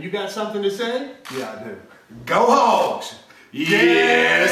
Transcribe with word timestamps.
And 0.00 0.06
you 0.06 0.10
got 0.10 0.30
something 0.30 0.62
to 0.62 0.70
say? 0.70 1.12
Yeah, 1.36 1.58
I 1.60 1.62
do. 1.62 1.76
Go 2.24 2.46
Hogs! 2.46 3.16
Yes, 3.52 4.50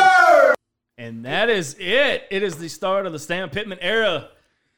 sir! 0.00 0.54
And 0.96 1.26
that 1.26 1.50
is 1.50 1.76
it. 1.78 2.26
It 2.30 2.42
is 2.42 2.56
the 2.56 2.68
start 2.70 3.04
of 3.04 3.12
the 3.12 3.18
Sam 3.18 3.50
Pittman 3.50 3.80
era 3.82 4.30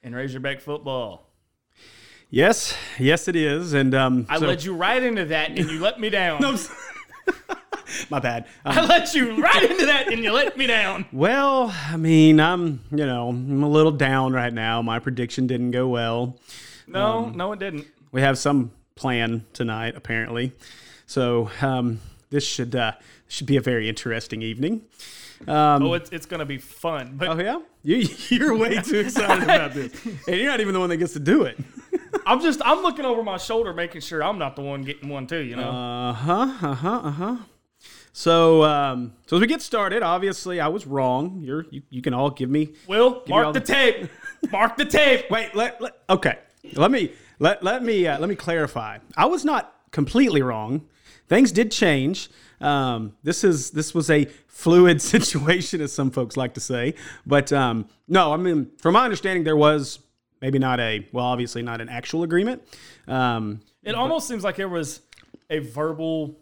in 0.03 0.13
Razorback 0.17 0.61
football. 0.61 1.29
Yes, 2.29 2.75
yes, 2.99 3.29
it 3.29 3.37
is. 3.37 3.73
And 3.73 3.95
um, 3.95 4.27
I 4.29 4.41
so- 4.41 4.47
led 4.49 4.65
you 4.65 4.75
right 4.75 5.01
into 5.01 5.27
that 5.27 5.51
and 5.51 5.71
you 5.71 5.79
let 5.81 6.01
me 6.01 6.11
down. 6.11 6.41
my 8.11 8.19
bad. 8.19 8.47
I 8.65 8.81
Um, 8.81 8.89
let 8.89 9.15
you 9.15 9.41
right 9.41 9.63
into 9.63 9.87
that 9.87 10.13
and 10.13 10.25
you 10.25 10.33
let 10.33 10.57
me 10.57 10.67
down. 10.67 11.07
well, 11.13 11.73
I 11.89 11.97
mean, 11.97 12.41
I'm 12.41 12.81
you 12.91 13.07
know 13.07 13.29
I'm 13.29 13.63
a 13.63 13.69
little 13.69 13.93
down 13.93 14.33
right 14.33 14.53
now. 14.53 14.83
My 14.83 14.99
prediction 14.99 15.47
didn't 15.47 15.71
go 15.71 15.87
well. 15.87 16.37
No, 16.93 17.25
Um, 17.27 17.37
no, 17.37 17.53
it 17.53 17.59
didn't. 17.59 17.87
We 18.13 18.21
have 18.21 18.39
some 18.39 18.71
plan 18.95 19.45
tonight, 19.53 19.95
apparently. 19.97 20.53
So 21.07 21.51
um, 21.61 22.01
this 22.31 22.47
should 22.47 22.75
uh, 22.77 22.93
should 23.29 23.47
be 23.47 23.57
a 23.57 23.61
very 23.61 23.89
interesting 23.89 24.43
evening. 24.43 24.83
oh, 25.49 25.95
it's, 25.95 26.11
it's 26.11 26.27
going 26.27 26.41
to 26.41 26.47
be 26.47 26.59
fun. 26.59 27.15
But 27.17 27.29
Oh 27.29 27.41
yeah, 27.41 27.61
you 27.83 28.07
you're 28.29 28.57
way 28.57 28.81
too 28.81 29.01
excited 29.01 29.43
about 29.45 29.73
this, 29.75 29.93
and 30.29 30.37
you're 30.37 30.47
not 30.47 30.61
even 30.61 30.75
the 30.75 30.81
one 30.81 30.91
that 30.91 30.99
gets 30.99 31.15
to 31.15 31.21
do 31.21 31.43
it. 31.45 31.59
I'm 32.27 32.41
just, 32.41 32.61
I'm 32.65 32.83
looking 32.83 33.05
over 33.05 33.23
my 33.23 33.37
shoulder 33.39 33.73
making 33.73 34.03
sure 34.03 34.23
I'm 34.23 34.39
not 34.39 34.55
the 34.55 34.63
one 34.63 34.83
getting 34.83 35.09
one 35.09 35.27
too, 35.27 35.41
you 35.43 35.57
know? 35.57 35.69
Uh 35.71 36.13
huh. 36.13 36.33
Uh 36.63 36.75
huh. 36.75 37.01
Uh 37.03 37.11
huh. 37.11 37.37
So, 38.13 38.63
um, 38.65 39.15
so 39.27 39.37
as 39.37 39.41
we 39.41 39.47
get 39.47 39.63
started, 39.63 40.03
obviously 40.03 40.61
I 40.61 40.69
was 40.69 40.87
wrong. 40.87 41.41
You're 41.43 41.65
you, 41.71 41.83
you 41.91 42.03
can 42.03 42.13
all 42.15 42.31
give 42.31 42.51
me. 42.51 42.75
Will, 42.87 43.15
all 43.15 43.23
mark 43.27 43.55
the 43.55 43.61
the- 43.61 43.67
tape. 43.67 44.11
Mark 44.53 44.77
the 44.77 44.85
tape. 44.85 45.31
Wait. 45.31 45.55
Let, 45.55 45.81
let 45.81 45.95
okay. 46.11 46.39
Let 46.75 46.91
me 46.91 47.13
let 47.39 47.63
let 47.63 47.83
me 47.83 48.07
uh, 48.07 48.19
let 48.19 48.29
me 48.29 48.37
clarify. 48.37 48.99
I 49.17 49.27
was 49.27 49.45
not 49.45 49.75
completely 49.91 50.43
wrong. 50.43 50.87
Things 51.29 51.53
did 51.53 51.71
change. 51.71 52.31
Um, 52.61 53.15
this 53.23 53.43
is 53.43 53.73
this 53.73 53.95
was 53.95 54.11
a 54.11 54.27
fluid 54.47 55.03
situation, 55.15 55.81
as 55.81 55.93
some 55.93 56.11
folks 56.11 56.37
like 56.37 56.55
to 56.55 56.61
say. 56.61 56.95
But 57.27 57.53
um, 57.53 57.89
no, 58.07 58.33
I 58.33 58.37
mean, 58.37 58.71
from 58.79 58.95
my 58.95 59.05
understanding, 59.05 59.45
there 59.45 59.57
was 59.57 59.99
maybe 60.41 60.59
not 60.59 60.79
a 60.79 61.07
well, 61.13 61.27
obviously 61.27 61.63
not 61.63 61.81
an 61.81 61.89
actual 61.89 62.23
agreement. 62.23 62.63
Um, 63.09 63.61
It 63.83 63.95
almost 63.95 64.29
seems 64.29 64.45
like 64.45 64.57
there 64.57 64.69
was 64.69 65.01
a 65.51 65.59
verbal, 65.59 66.39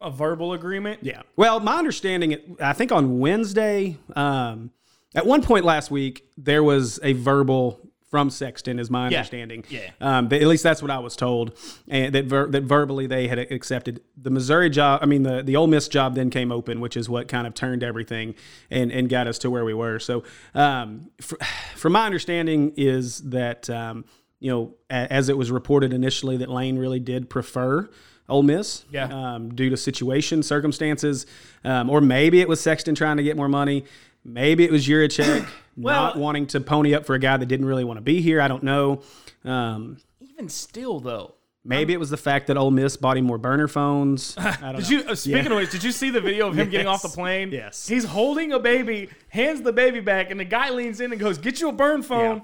a 0.00 0.10
verbal 0.10 0.52
agreement. 0.54 1.00
Yeah. 1.02 1.22
Well, 1.36 1.60
my 1.60 1.78
understanding, 1.78 2.56
I 2.60 2.72
think 2.72 2.90
on 2.90 3.20
Wednesday, 3.20 3.96
um, 4.16 4.72
at 5.14 5.24
one 5.24 5.42
point 5.42 5.64
last 5.64 5.90
week, 5.90 6.28
there 6.36 6.62
was 6.64 6.98
a 7.02 7.12
verbal 7.12 7.80
from 8.08 8.30
Sexton, 8.30 8.78
is 8.78 8.88
my 8.90 9.06
understanding. 9.06 9.64
Yeah. 9.68 9.90
Um, 10.00 10.26
at 10.32 10.42
least 10.42 10.62
that's 10.62 10.80
what 10.80 10.90
I 10.90 10.98
was 11.00 11.16
told, 11.16 11.56
and 11.88 12.14
that 12.14 12.26
ver- 12.26 12.48
that 12.50 12.62
verbally 12.62 13.06
they 13.06 13.26
had 13.28 13.38
accepted 13.38 14.00
the 14.16 14.30
Missouri 14.30 14.70
job. 14.70 15.00
I 15.02 15.06
mean, 15.06 15.22
the 15.24 15.42
the 15.42 15.56
Ole 15.56 15.66
Miss 15.66 15.88
job 15.88 16.14
then 16.14 16.30
came 16.30 16.52
open, 16.52 16.80
which 16.80 16.96
is 16.96 17.08
what 17.08 17.26
kind 17.28 17.46
of 17.46 17.54
turned 17.54 17.82
everything 17.82 18.34
and 18.70 18.92
and 18.92 19.08
got 19.08 19.26
us 19.26 19.38
to 19.38 19.50
where 19.50 19.64
we 19.64 19.74
were. 19.74 19.98
So, 19.98 20.22
um, 20.54 21.10
fr- 21.20 21.36
from 21.76 21.92
my 21.94 22.06
understanding, 22.06 22.72
is 22.76 23.18
that 23.30 23.68
um, 23.70 24.04
you 24.38 24.50
know, 24.50 24.74
a- 24.90 25.12
as 25.12 25.28
it 25.28 25.36
was 25.36 25.50
reported 25.50 25.92
initially, 25.92 26.36
that 26.36 26.48
Lane 26.48 26.78
really 26.78 27.00
did 27.00 27.28
prefer. 27.28 27.88
Ole 28.28 28.42
Miss, 28.42 28.84
Yeah. 28.90 29.04
um, 29.34 29.54
due 29.54 29.70
to 29.70 29.76
situation, 29.76 30.42
circumstances, 30.42 31.26
um, 31.64 31.88
or 31.88 32.00
maybe 32.00 32.40
it 32.40 32.48
was 32.48 32.60
Sexton 32.60 32.96
trying 32.96 33.18
to 33.18 33.22
get 33.22 33.36
more 33.36 33.48
money. 33.48 33.84
Maybe 34.24 34.64
it 34.64 34.72
was 34.72 34.88
Yurachek 34.88 35.46
not 35.76 36.16
wanting 36.16 36.46
to 36.48 36.60
pony 36.60 36.94
up 36.94 37.04
for 37.06 37.14
a 37.14 37.18
guy 37.18 37.36
that 37.36 37.46
didn't 37.46 37.66
really 37.66 37.84
want 37.84 37.98
to 37.98 38.02
be 38.02 38.20
here. 38.20 38.40
I 38.40 38.48
don't 38.48 38.62
know. 38.62 39.02
Um, 39.44 39.98
Even 40.20 40.48
still, 40.48 41.00
though. 41.00 41.34
maybe 41.64 41.92
it 41.92 41.98
was 42.00 42.10
the 42.10 42.16
fact 42.16 42.46
that 42.46 42.56
Ole 42.56 42.70
Miss 42.70 42.96
bought 42.96 43.16
him 43.16 43.24
more 43.26 43.38
burner 43.38 43.68
phones. 43.68 44.34
I 44.38 44.72
don't 44.72 44.76
Did 44.76 44.82
know. 44.82 44.88
you 44.98 45.04
uh, 45.10 45.14
speaking 45.14 45.52
of 45.52 45.56
which? 45.58 45.70
Did 45.70 45.84
you 45.84 45.92
see 45.92 46.10
the 46.10 46.20
video 46.20 46.48
of 46.48 46.58
him 46.58 46.70
getting 46.70 46.86
off 46.86 47.02
the 47.02 47.08
plane? 47.20 47.50
Yes. 47.52 47.86
He's 47.86 48.04
holding 48.04 48.52
a 48.52 48.58
baby, 48.58 49.08
hands 49.28 49.62
the 49.62 49.72
baby 49.72 50.00
back, 50.00 50.30
and 50.30 50.40
the 50.40 50.44
guy 50.44 50.70
leans 50.70 51.00
in 51.00 51.12
and 51.12 51.20
goes, 51.20 51.38
"Get 51.38 51.60
you 51.60 51.68
a 51.68 51.72
burn 51.72 52.02
phone." 52.02 52.42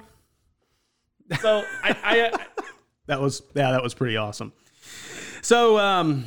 So 1.40 1.64
I, 1.82 1.96
I, 2.04 2.20
uh, 2.20 2.36
I 2.38 2.62
that 3.06 3.20
was 3.20 3.42
yeah, 3.54 3.70
that 3.72 3.82
was 3.82 3.94
pretty 3.94 4.16
awesome. 4.16 4.52
So, 5.40 5.78
um, 5.78 6.26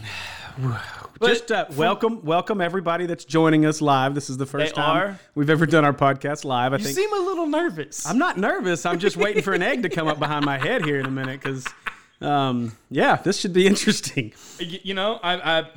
just 1.24 1.52
uh, 1.52 1.66
welcome, 1.76 2.24
welcome 2.24 2.62
everybody 2.62 3.06
that's 3.06 3.26
joining 3.26 3.66
us 3.66 3.82
live. 3.82 4.16
This 4.16 4.30
is 4.30 4.38
the 4.38 4.46
first 4.46 4.76
time 4.76 4.98
are? 4.98 5.20
we've 5.34 5.50
ever 5.50 5.66
done 5.66 5.86
our 5.86 5.94
podcast 5.94 6.44
live. 6.46 6.74
I 6.74 6.78
you 6.78 6.84
think 6.84 6.96
seem 6.96 7.14
a 7.14 7.22
little 7.26 7.48
nervous. 7.48 8.06
I'm 8.06 8.18
not 8.18 8.38
nervous. 8.38 8.86
I'm 8.86 9.00
just 9.00 9.18
waiting 9.18 9.42
for 9.42 9.54
an 9.54 9.62
egg 9.64 9.84
to 9.84 9.90
come 9.90 10.08
up 10.08 10.20
behind 10.20 10.46
my 10.46 10.58
head 10.58 10.84
here 10.84 11.00
in 11.00 11.06
a 11.06 11.12
minute 11.12 11.42
because, 11.42 11.66
um, 12.22 12.76
yeah, 12.90 13.16
this 13.18 13.40
should 13.40 13.54
be 13.54 13.66
interesting. 13.68 14.34
Y- 14.60 14.80
you 14.84 14.94
know, 14.94 15.20
I, 15.24 15.60
I 15.60 15.68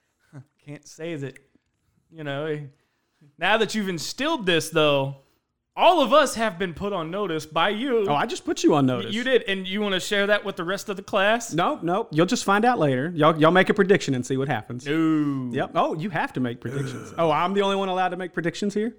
can't 0.66 0.86
say 0.86 1.16
that. 1.16 1.38
You 2.10 2.24
know, 2.24 2.58
now 3.38 3.56
that 3.58 3.74
you've 3.74 3.88
instilled 3.88 4.44
this, 4.44 4.70
though, 4.70 5.16
all 5.80 6.02
of 6.02 6.12
us 6.12 6.34
have 6.34 6.58
been 6.58 6.74
put 6.74 6.92
on 6.92 7.10
notice 7.10 7.46
by 7.46 7.70
you. 7.70 8.06
Oh, 8.08 8.14
I 8.14 8.26
just 8.26 8.44
put 8.44 8.62
you 8.62 8.74
on 8.74 8.84
notice. 8.86 9.14
you 9.14 9.24
did, 9.24 9.42
and 9.48 9.66
you 9.66 9.80
want 9.80 9.94
to 9.94 10.00
share 10.00 10.26
that 10.26 10.44
with 10.44 10.56
the 10.56 10.64
rest 10.64 10.88
of 10.90 10.96
the 10.96 11.02
class? 11.02 11.54
No, 11.54 11.78
no, 11.82 12.06
you'll 12.10 12.26
just 12.26 12.44
find 12.44 12.64
out 12.64 12.78
later. 12.78 13.10
Y'all, 13.14 13.36
y'all 13.40 13.50
make 13.50 13.70
a 13.70 13.74
prediction 13.74 14.14
and 14.14 14.24
see 14.24 14.36
what 14.36 14.48
happens. 14.48 14.86
Ooh. 14.86 15.50
Yep. 15.52 15.72
Oh, 15.74 15.94
you 15.96 16.10
have 16.10 16.34
to 16.34 16.40
make 16.40 16.60
predictions. 16.60 17.14
Oh, 17.16 17.30
I'm 17.30 17.54
the 17.54 17.62
only 17.62 17.76
one 17.76 17.88
allowed 17.88 18.10
to 18.10 18.16
make 18.16 18.34
predictions 18.34 18.74
here. 18.74 18.94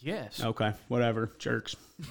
Yes. 0.00 0.42
Okay, 0.42 0.72
whatever, 0.88 1.32
jerks. 1.38 1.74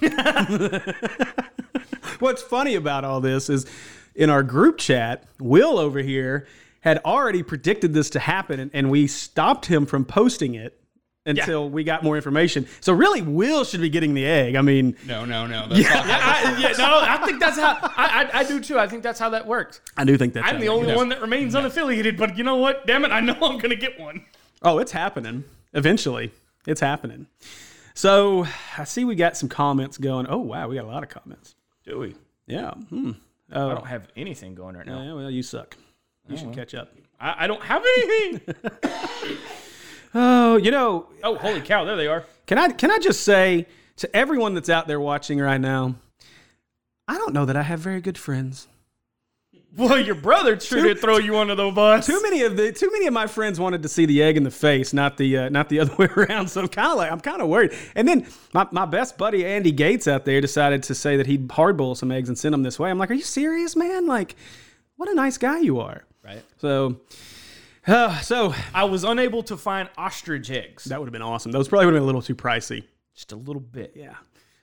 What's 2.18 2.42
funny 2.42 2.74
about 2.74 3.04
all 3.04 3.20
this 3.20 3.48
is 3.48 3.66
in 4.14 4.30
our 4.30 4.42
group 4.42 4.78
chat, 4.78 5.24
Will 5.40 5.78
over 5.78 6.00
here 6.00 6.46
had 6.80 6.98
already 7.04 7.42
predicted 7.42 7.94
this 7.94 8.10
to 8.10 8.18
happen, 8.18 8.60
and, 8.60 8.70
and 8.74 8.90
we 8.90 9.06
stopped 9.06 9.66
him 9.66 9.86
from 9.86 10.04
posting 10.04 10.54
it 10.54 10.78
until 11.26 11.68
we 11.68 11.84
got 11.84 12.02
more 12.02 12.16
information. 12.16 12.66
So 12.80 12.92
really, 12.92 13.22
Will 13.22 13.64
should 13.64 13.80
be 13.80 13.88
getting 13.88 14.14
the 14.14 14.26
egg. 14.26 14.56
I 14.56 14.62
mean, 14.62 14.96
No, 15.06 15.24
no, 15.24 15.46
no. 15.46 15.66
That's 15.68 15.70
not 15.70 16.06
Yeah, 16.06 16.18
I, 16.22 16.58
yeah, 16.60 16.72
no, 16.76 17.00
I 17.02 17.24
think 17.24 17.40
that's 17.40 17.58
how 17.58 17.78
I, 17.82 18.30
I, 18.32 18.40
I 18.40 18.44
do 18.44 18.60
too. 18.60 18.78
I 18.78 18.86
think 18.86 19.02
that's 19.02 19.18
how 19.18 19.30
that 19.30 19.46
works. 19.46 19.80
I 19.96 20.04
do 20.04 20.16
think 20.16 20.34
that. 20.34 20.44
I'm 20.44 20.56
how 20.56 20.60
the 20.60 20.68
only 20.68 20.88
goes. 20.88 20.96
one 20.96 21.08
that 21.10 21.20
remains 21.20 21.54
unaffiliated, 21.54 22.16
but 22.16 22.36
you 22.36 22.44
know 22.44 22.56
what? 22.56 22.86
Damn 22.86 23.04
it, 23.04 23.10
I 23.10 23.20
know 23.20 23.36
I'm 23.40 23.58
gonna 23.58 23.76
get 23.76 23.98
one. 23.98 24.24
Oh, 24.62 24.78
it's 24.78 24.92
happening. 24.92 25.44
Eventually, 25.72 26.30
it's 26.66 26.80
happening. 26.80 27.26
So 27.94 28.46
I 28.76 28.84
see 28.84 29.04
we 29.04 29.14
got 29.14 29.36
some 29.36 29.48
comments 29.48 29.98
going. 29.98 30.26
Oh 30.28 30.38
wow, 30.38 30.68
we 30.68 30.76
got 30.76 30.84
a 30.84 30.88
lot 30.88 31.02
of 31.02 31.08
comments. 31.08 31.54
Do 31.86 31.98
we? 32.00 32.14
Yeah. 32.46 32.72
Hmm. 32.72 33.12
I 33.52 33.74
don't 33.74 33.86
have 33.86 34.08
anything 34.16 34.54
going 34.54 34.76
right 34.76 34.86
now. 34.86 35.02
Yeah, 35.02 35.12
well, 35.12 35.30
you 35.30 35.42
suck. 35.42 35.76
You 36.28 36.36
should 36.36 36.52
catch 36.54 36.74
up. 36.74 36.88
I, 37.20 37.44
I 37.44 37.46
don't 37.46 37.62
have 37.62 37.84
anything. 37.84 38.54
Oh, 40.14 40.56
you 40.56 40.70
know, 40.70 41.08
oh, 41.22 41.36
holy 41.36 41.60
cow! 41.60 41.84
There 41.84 41.96
they 41.96 42.06
are. 42.06 42.24
can 42.46 42.58
I 42.58 42.68
can 42.70 42.90
I 42.90 42.98
just 42.98 43.22
say 43.22 43.66
to 43.96 44.16
everyone 44.16 44.54
that's 44.54 44.68
out 44.68 44.86
there 44.86 45.00
watching 45.00 45.40
right 45.40 45.60
now, 45.60 45.96
I 47.08 47.18
don't 47.18 47.34
know 47.34 47.44
that 47.44 47.56
I 47.56 47.62
have 47.62 47.80
very 47.80 48.00
good 48.00 48.18
friends. 48.18 48.68
Well, 49.76 49.98
your 49.98 50.14
brother 50.14 50.58
sure 50.60 50.82
did 50.82 51.00
throw 51.00 51.18
you 51.18 51.36
under 51.36 51.56
the 51.56 51.68
bus. 51.70 52.06
Too 52.06 52.22
many 52.22 52.42
of 52.42 52.56
the 52.56 52.70
too 52.70 52.90
many 52.92 53.08
of 53.08 53.12
my 53.12 53.26
friends 53.26 53.58
wanted 53.58 53.82
to 53.82 53.88
see 53.88 54.06
the 54.06 54.22
egg 54.22 54.36
in 54.36 54.44
the 54.44 54.50
face, 54.50 54.92
not 54.92 55.16
the 55.16 55.36
uh, 55.36 55.48
not 55.48 55.68
the 55.68 55.80
other 55.80 55.94
way 55.96 56.06
around. 56.16 56.48
So 56.48 56.60
I'm 56.60 56.68
kind 56.68 56.92
of 56.92 56.98
like 56.98 57.10
I'm 57.10 57.20
kind 57.20 57.42
of 57.42 57.48
worried. 57.48 57.72
And 57.96 58.06
then 58.06 58.26
my, 58.52 58.68
my 58.70 58.86
best 58.86 59.18
buddy 59.18 59.44
Andy 59.44 59.72
Gates 59.72 60.06
out 60.06 60.24
there 60.24 60.40
decided 60.40 60.84
to 60.84 60.94
say 60.94 61.16
that 61.16 61.26
he'd 61.26 61.48
hardboil 61.48 61.96
some 61.96 62.12
eggs 62.12 62.28
and 62.28 62.38
send 62.38 62.52
them 62.52 62.62
this 62.62 62.78
way. 62.78 62.88
I'm 62.88 62.98
like, 62.98 63.10
are 63.10 63.14
you 63.14 63.22
serious, 63.22 63.74
man? 63.74 64.06
Like, 64.06 64.36
what 64.96 65.08
a 65.08 65.14
nice 65.14 65.38
guy 65.38 65.58
you 65.58 65.80
are. 65.80 66.04
Right. 66.22 66.42
So, 66.58 67.00
so 68.22 68.54
I 68.74 68.84
was 68.84 69.04
unable 69.04 69.42
to 69.44 69.56
find 69.56 69.88
ostrich 69.96 70.50
eggs. 70.50 70.84
that 70.84 70.98
would 71.00 71.06
have 71.06 71.12
been 71.12 71.22
awesome. 71.22 71.52
Those 71.52 71.68
probably 71.68 71.86
would 71.86 71.94
have 71.94 72.00
been 72.00 72.04
a 72.04 72.06
little 72.06 72.22
too 72.22 72.34
pricey. 72.34 72.84
Just 73.14 73.32
a 73.32 73.36
little 73.36 73.60
bit. 73.60 73.92
Yeah. 73.94 74.14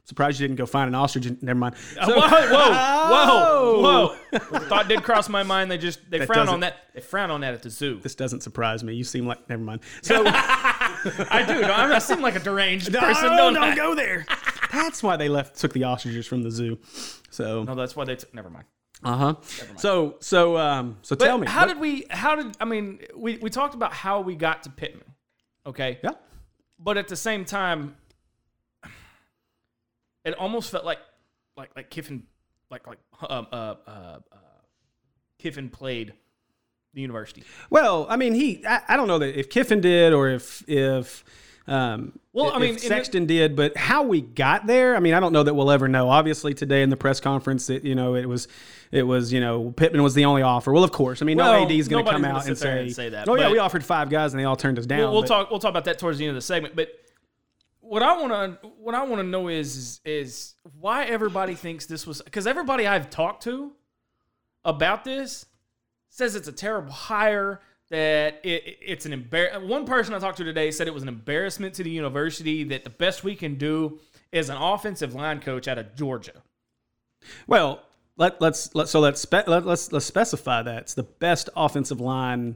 Surprised 0.03 0.39
you 0.41 0.47
didn't 0.47 0.57
go 0.57 0.65
find 0.65 0.88
an 0.89 0.95
ostrich. 0.95 1.25
and- 1.27 1.41
Never 1.41 1.59
mind. 1.59 1.75
Uh, 1.97 2.06
So- 2.07 2.15
whoa, 2.19 2.27
whoa, 2.27 2.71
whoa, 2.71 3.27
Oh. 3.83 4.18
whoa! 4.51 4.59
Thought 4.68 4.88
did 4.89 5.03
cross 5.03 5.29
my 5.29 5.44
mind. 5.44 5.71
They 5.71 5.77
just 5.77 6.00
they 6.09 6.25
frown 6.25 6.50
on 6.50 6.62
that. 6.62 6.77
They 6.94 7.00
frown 7.01 7.31
on 7.31 7.41
that 7.41 7.53
at 7.53 7.62
the 7.62 7.69
zoo. 7.69 8.00
This 8.01 8.15
doesn't 8.15 8.41
surprise 8.41 8.83
me. 8.83 8.94
You 8.95 9.03
seem 9.03 9.25
like 9.25 9.47
never 9.50 9.63
mind. 9.63 9.81
So 10.01 10.24
I 10.25 11.44
do. 11.47 11.62
No, 11.62 11.71
I 11.74 12.00
seem 12.00 12.21
like 12.21 12.35
a 12.35 12.39
deranged 12.39 12.91
no, 12.91 13.00
person. 13.00 13.29
don't, 13.29 13.53
don't 13.53 13.75
go 13.75 13.95
there. 13.95 14.25
That's 14.71 15.01
why 15.01 15.15
they 15.17 15.29
left 15.29 15.57
took 15.57 15.74
the 15.74 15.83
ostriches 15.85 16.27
from 16.27 16.44
the 16.44 16.51
zoo. 16.51 16.77
So 17.29 17.63
No, 17.63 17.75
that's 17.75 17.95
why 17.95 18.03
they 18.06 18.15
took. 18.15 18.33
Never 18.33 18.50
mind. 18.50 18.65
Uh 19.03 19.18
huh. 19.18 19.36
So 19.77 20.15
so 20.19 20.57
um 20.57 20.98
so 21.01 21.15
tell 21.15 21.38
me 21.38 21.48
how 21.48 21.62
what- 21.62 21.68
did 21.74 21.80
we? 21.80 22.06
How 22.09 22.36
did 22.36 22.56
I 22.59 22.65
mean? 22.65 23.00
We 23.15 23.38
we 23.38 23.50
talked 23.50 23.74
about 23.75 23.94
how 23.94 24.21
we 24.21 24.36
got 24.36 24.63
to 24.63 24.69
Pittman. 24.69 25.06
Okay. 25.65 26.00
yeah 26.03 26.12
But 26.80 26.98
at 26.98 27.07
the 27.07 27.15
same 27.15 27.45
time, 27.45 27.95
it 30.25 30.33
almost 30.36 30.71
felt 30.71 30.86
like 30.86 31.00
like 31.57 31.71
like 31.75 31.89
Kiffin 31.89 32.24
like 32.69 32.86
like 32.88 33.00
um, 33.30 33.48
uh, 33.51 33.56
uh, 33.56 33.89
uh, 33.89 34.18
Kiffin 35.39 35.69
played 35.69 36.13
the 36.94 37.01
university. 37.01 37.44
Well, 37.69 38.06
I 38.09 38.15
mean, 38.18 38.33
he. 38.33 38.65
I, 38.65 38.81
I 38.89 38.98
don't 38.98 39.07
know 39.07 39.19
that 39.19 39.38
if 39.39 39.50
Kiffin 39.50 39.81
did 39.81 40.13
or 40.13 40.30
if 40.30 40.63
if 40.68 41.24
um, 41.67 42.17
Well, 42.33 42.51
I 42.51 42.59
mean, 42.59 42.75
if 42.75 42.75
in 42.77 42.81
the- 42.81 42.87
Sexton 42.87 43.25
did, 43.25 43.55
but 43.55 43.77
how 43.77 44.03
we 44.03 44.21
got 44.21 44.67
there, 44.67 44.95
I 44.95 44.99
mean, 44.99 45.13
I 45.13 45.19
don't 45.19 45.33
know 45.33 45.43
that 45.43 45.53
we'll 45.53 45.71
ever 45.71 45.87
know. 45.87 46.09
Obviously, 46.09 46.53
today 46.53 46.81
in 46.81 46.89
the 46.89 46.97
press 46.97 47.19
conference, 47.19 47.69
it, 47.69 47.83
you 47.83 47.95
know, 47.95 48.15
it 48.15 48.25
was, 48.25 48.47
it 48.91 49.03
was, 49.03 49.31
you 49.31 49.39
know, 49.39 49.71
Pittman 49.71 50.03
was 50.03 50.13
the 50.13 50.25
only 50.25 50.41
offer. 50.41 50.71
Well, 50.71 50.83
of 50.83 50.91
course, 50.91 51.21
I 51.21 51.25
mean, 51.25 51.37
Well, 51.37 51.59
no 51.61 51.65
AD 51.65 51.71
is 51.71 51.87
going 51.87 52.05
to 52.05 52.11
come 52.11 52.25
out 52.25 52.47
and 52.47 52.57
say, 52.57 52.81
and 52.81 52.93
say 52.93 53.09
that, 53.09 53.29
"Oh 53.29 53.35
yeah, 53.35 53.49
we 53.51 53.57
offered 53.57 53.85
five 53.85 54.09
guys 54.09 54.33
and 54.33 54.39
they 54.39 54.45
all 54.45 54.55
turned 54.55 54.79
us 54.79 54.85
down." 54.85 54.99
We'll, 54.99 55.13
we'll 55.13 55.23
talk. 55.23 55.49
We'll 55.51 55.59
talk 55.59 55.69
about 55.69 55.85
that 55.85 55.99
towards 55.99 56.17
the 56.17 56.25
end 56.25 56.31
of 56.31 56.35
the 56.35 56.41
segment. 56.41 56.75
But 56.75 56.89
what 57.81 58.01
I 58.03 58.17
want 58.17 58.61
to 58.61 58.67
what 58.79 58.95
I 58.95 59.03
want 59.03 59.21
to 59.21 59.27
know 59.27 59.47
is, 59.49 59.75
is 59.75 60.01
is 60.05 60.55
why 60.79 61.05
everybody 61.05 61.55
thinks 61.55 61.85
this 61.85 62.07
was 62.07 62.21
because 62.21 62.47
everybody 62.47 62.87
I've 62.87 63.09
talked 63.09 63.43
to 63.43 63.73
about 64.63 65.03
this 65.03 65.45
says 66.09 66.35
it's 66.35 66.47
a 66.47 66.53
terrible 66.53 66.91
hire. 66.91 67.61
That 67.91 68.39
it, 68.43 68.63
it- 68.65 68.77
it's 68.81 69.05
an 69.05 69.11
embar. 69.11 69.65
One 69.67 69.85
person 69.85 70.13
I 70.13 70.19
talked 70.19 70.38
to 70.38 70.43
today 70.43 70.71
said 70.71 70.88
it 70.88 70.93
was 70.93 71.03
an 71.03 71.09
embarrassment 71.09 71.75
to 71.75 71.83
the 71.83 71.91
university. 71.91 72.63
That 72.63 72.83
the 72.83 72.89
best 72.89 73.23
we 73.23 73.35
can 73.35 73.55
do 73.55 73.99
is 74.31 74.49
an 74.49 74.57
offensive 74.57 75.13
line 75.13 75.39
coach 75.41 75.67
out 75.67 75.77
of 75.77 75.93
Georgia. 75.95 76.41
Well, 77.47 77.81
let 78.17 78.41
let's 78.41 78.73
let 78.75 78.88
so 78.88 78.99
let's 79.01 79.21
spe- 79.21 79.45
let, 79.47 79.65
let's 79.65 79.91
let's 79.91 80.05
specify 80.05 80.61
that 80.63 80.81
it's 80.83 80.93
the 80.93 81.03
best 81.03 81.49
offensive 81.55 81.99
line 81.99 82.55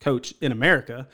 coach 0.00 0.34
in 0.40 0.50
America, 0.52 1.06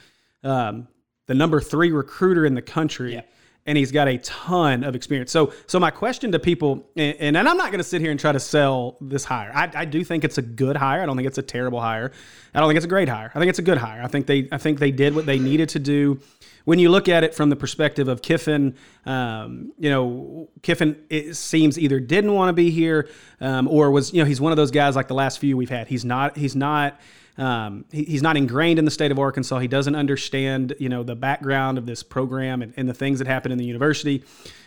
um, 0.43 0.89
the 1.27 1.35
number 1.35 1.61
three 1.61 1.93
recruiter 1.93 2.47
in 2.47 2.55
the 2.55 2.63
country. 2.63 3.23
And 3.69 3.79
he's 3.79 3.93
got 3.93 4.09
a 4.09 4.19
ton 4.19 4.83
of 4.83 4.97
experience. 4.97 5.31
So, 5.31 5.53
so 5.67 5.79
my 5.79 5.91
question 5.91 6.33
to 6.33 6.39
people, 6.39 6.89
and, 6.97 7.37
and 7.37 7.49
I'm 7.49 7.57
not 7.57 7.71
going 7.71 7.79
to 7.79 7.85
sit 7.85 8.01
here 8.01 8.11
and 8.11 8.19
try 8.19 8.33
to 8.33 8.41
sell 8.41 8.97
this 9.01 9.25
hire. 9.25 9.53
I, 9.55 9.71
I 9.75 9.85
do 9.85 10.03
think 10.03 10.25
it's 10.25 10.39
a 10.39 10.43
good 10.43 10.77
hire. 10.77 11.03
I 11.03 11.07
don't 11.07 11.17
think 11.17 11.29
it's 11.29 11.39
a 11.39 11.43
terrible 11.43 11.81
hire. 11.81 12.11
I 12.55 12.61
don't 12.61 12.69
think 12.69 12.79
it's 12.79 12.87
a 12.87 12.89
great 12.89 13.09
hire. 13.09 13.31
I 13.35 13.39
think 13.39 13.51
it's 13.51 13.59
a 13.59 13.63
good 13.63 13.79
hire. 13.79 14.03
I 14.03 14.09
think 14.09 14.27
they, 14.27 14.49
I 14.51 14.59
think 14.59 14.79
they 14.79 14.91
did 14.91 15.15
what 15.15 15.27
they 15.27 15.39
needed 15.39 15.69
to 15.71 15.79
do 15.79 16.21
when 16.69 16.79
you 16.79 16.91
look 16.91 17.09
at 17.09 17.25
it 17.25 17.35
from 17.35 17.49
the 17.49 17.57
perspective 17.57 18.09
of 18.09 18.21
Kiffin, 18.21 18.75
um, 19.07 19.73
you 19.79 19.89
know, 19.89 20.51
Kiffin 20.61 21.03
it 21.09 21.35
seems 21.35 21.79
either 21.79 21.99
didn't 21.99 22.35
want 22.35 22.51
to 22.51 22.53
be 22.53 22.71
here 22.71 23.09
um, 23.41 23.67
or 23.69 23.91
was, 23.91 24.13
you 24.13 24.21
know, 24.21 24.27
he's 24.27 24.39
one 24.39 24.53
of 24.53 24.57
those 24.57 24.71
guys 24.71 24.95
like 24.95 25.09
the 25.09 25.15
last 25.15 25.39
few 25.39 25.57
we've 25.57 25.71
had. 25.71 25.89
He's 25.89 26.05
not, 26.05 26.37
he's 26.37 26.55
not, 26.55 27.01
um, 27.39 27.85
he, 27.91 28.05
he's 28.05 28.23
not 28.23 28.37
ingrained 28.37 28.79
in 28.79 28.85
the 28.85 28.91
state 28.91 29.11
of 29.11 29.19
Arkansas. 29.19 29.59
He 29.61 29.69
doesn't 29.69 29.95
understand, 29.95 30.75
you 30.79 30.89
know, 30.89 31.03
the 31.03 31.17
background 31.17 31.79
of 31.79 31.87
this 31.87 32.03
program 32.03 32.63
and, 32.63 32.75
and 32.77 32.89
the 32.89 32.95
things 32.95 33.21
that 33.21 33.29
happen 33.29 33.53
in 33.53 33.59
the 33.59 33.65
university. 33.65 34.25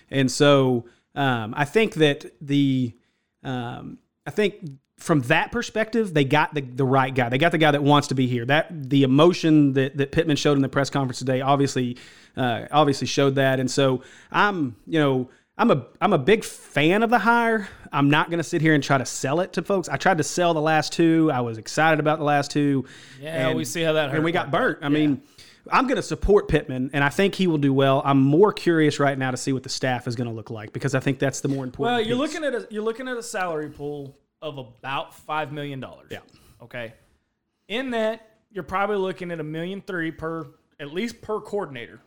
And 0.10 0.32
so 0.32 0.86
um, 1.14 1.54
I 1.56 1.66
think 1.66 1.96
that 1.96 2.34
the, 2.42 2.96
um, 3.44 3.98
I 4.26 4.32
think 4.32 4.72
from 4.98 5.22
that 5.22 5.52
perspective, 5.52 6.14
they 6.14 6.24
got 6.24 6.54
the, 6.54 6.62
the 6.62 6.86
right 6.86 7.14
guy. 7.14 7.28
They 7.28 7.40
got 7.40 7.52
the 7.52 7.58
guy 7.58 7.72
that 7.72 7.84
wants 7.84 8.08
to 8.10 8.16
be 8.16 8.28
here. 8.28 8.46
That 8.46 8.90
the 8.90 9.04
emotion 9.04 9.74
that, 9.74 9.98
that 9.98 10.12
Pittman 10.12 10.38
showed 10.38 10.58
in 10.58 10.62
the 10.62 10.70
press 10.70 10.90
conference 10.90 11.20
today 11.20 11.42
obviously 11.42 11.98
uh, 12.38 12.68
obviously 12.72 13.08
showed 13.08 13.36
that. 13.36 13.60
And 13.60 13.70
so 13.70 14.04
I'm 14.32 14.76
you 14.86 15.00
know 15.00 15.30
I'm 15.58 15.70
a 15.70 15.86
I'm 16.00 16.14
a 16.14 16.18
big 16.18 16.44
fan 16.44 17.04
of 17.04 17.10
the 17.10 17.20
hire. 17.20 17.68
I'm 17.92 18.10
not 18.10 18.30
going 18.30 18.40
to 18.40 18.44
sit 18.44 18.62
here 18.62 18.74
and 18.74 18.84
try 18.84 18.98
to 18.98 19.06
sell 19.06 19.42
it 19.42 19.54
to 19.54 19.62
folks. 19.62 19.90
I 19.90 19.98
tried 19.98 20.18
to 20.18 20.24
sell 20.24 20.54
the 20.54 20.62
last 20.62 20.94
two. 20.94 21.30
I 21.32 21.42
was 21.42 21.58
excited 21.58 22.00
about 22.00 22.20
the 22.20 22.26
last 22.26 22.52
two. 22.52 22.86
Yeah, 23.20 23.54
we 23.54 23.66
see 23.66 23.82
how 23.82 23.94
that 23.94 24.14
And 24.14 24.24
we 24.24 24.32
got 24.32 24.52
burnt. 24.52 24.80
I 24.82 24.90
mean. 24.90 25.22
I'm 25.72 25.86
going 25.86 25.98
to 25.98 26.02
support 26.02 26.48
Pittman, 26.48 26.90
and 26.92 27.04
I 27.04 27.10
think 27.10 27.36
he 27.36 27.46
will 27.46 27.60
do 27.60 27.72
well. 27.72 28.02
I'm 28.04 28.20
more 28.20 28.52
curious 28.52 29.00
right 29.00 29.16
now 29.16 29.30
to 29.30 29.38
see 29.38 29.54
what 29.54 29.62
the 29.62 29.70
staff 29.70 30.08
is 30.08 30.16
going 30.16 30.28
to 30.28 30.34
look 30.34 30.50
like 30.50 30.74
because 30.74 30.96
I 30.96 31.00
think 31.00 31.20
that's 31.20 31.42
the 31.42 31.50
more 31.50 31.64
important. 31.64 31.98
Well, 31.98 32.02
you're 32.02 32.18
piece. 32.18 32.34
looking 32.34 32.48
at 32.48 32.56
a 32.56 32.68
you're 32.72 32.84
looking 32.84 33.08
at 33.08 33.16
a 33.16 33.22
salary 33.22 33.70
pool 33.70 34.18
of 34.42 34.58
about 34.58 35.14
five 35.14 35.52
million 35.52 35.80
dollars. 35.80 36.08
Yeah. 36.10 36.20
Okay. 36.64 36.94
In 37.68 37.92
that, 37.92 38.28
you're 38.52 38.64
probably 38.64 38.98
looking 38.98 39.30
at 39.30 39.40
a 39.40 39.44
million 39.44 39.82
three 39.82 40.10
per 40.10 40.48
at 40.80 40.94
least 40.94 41.22
per 41.22 41.40
coordinator. 41.40 42.02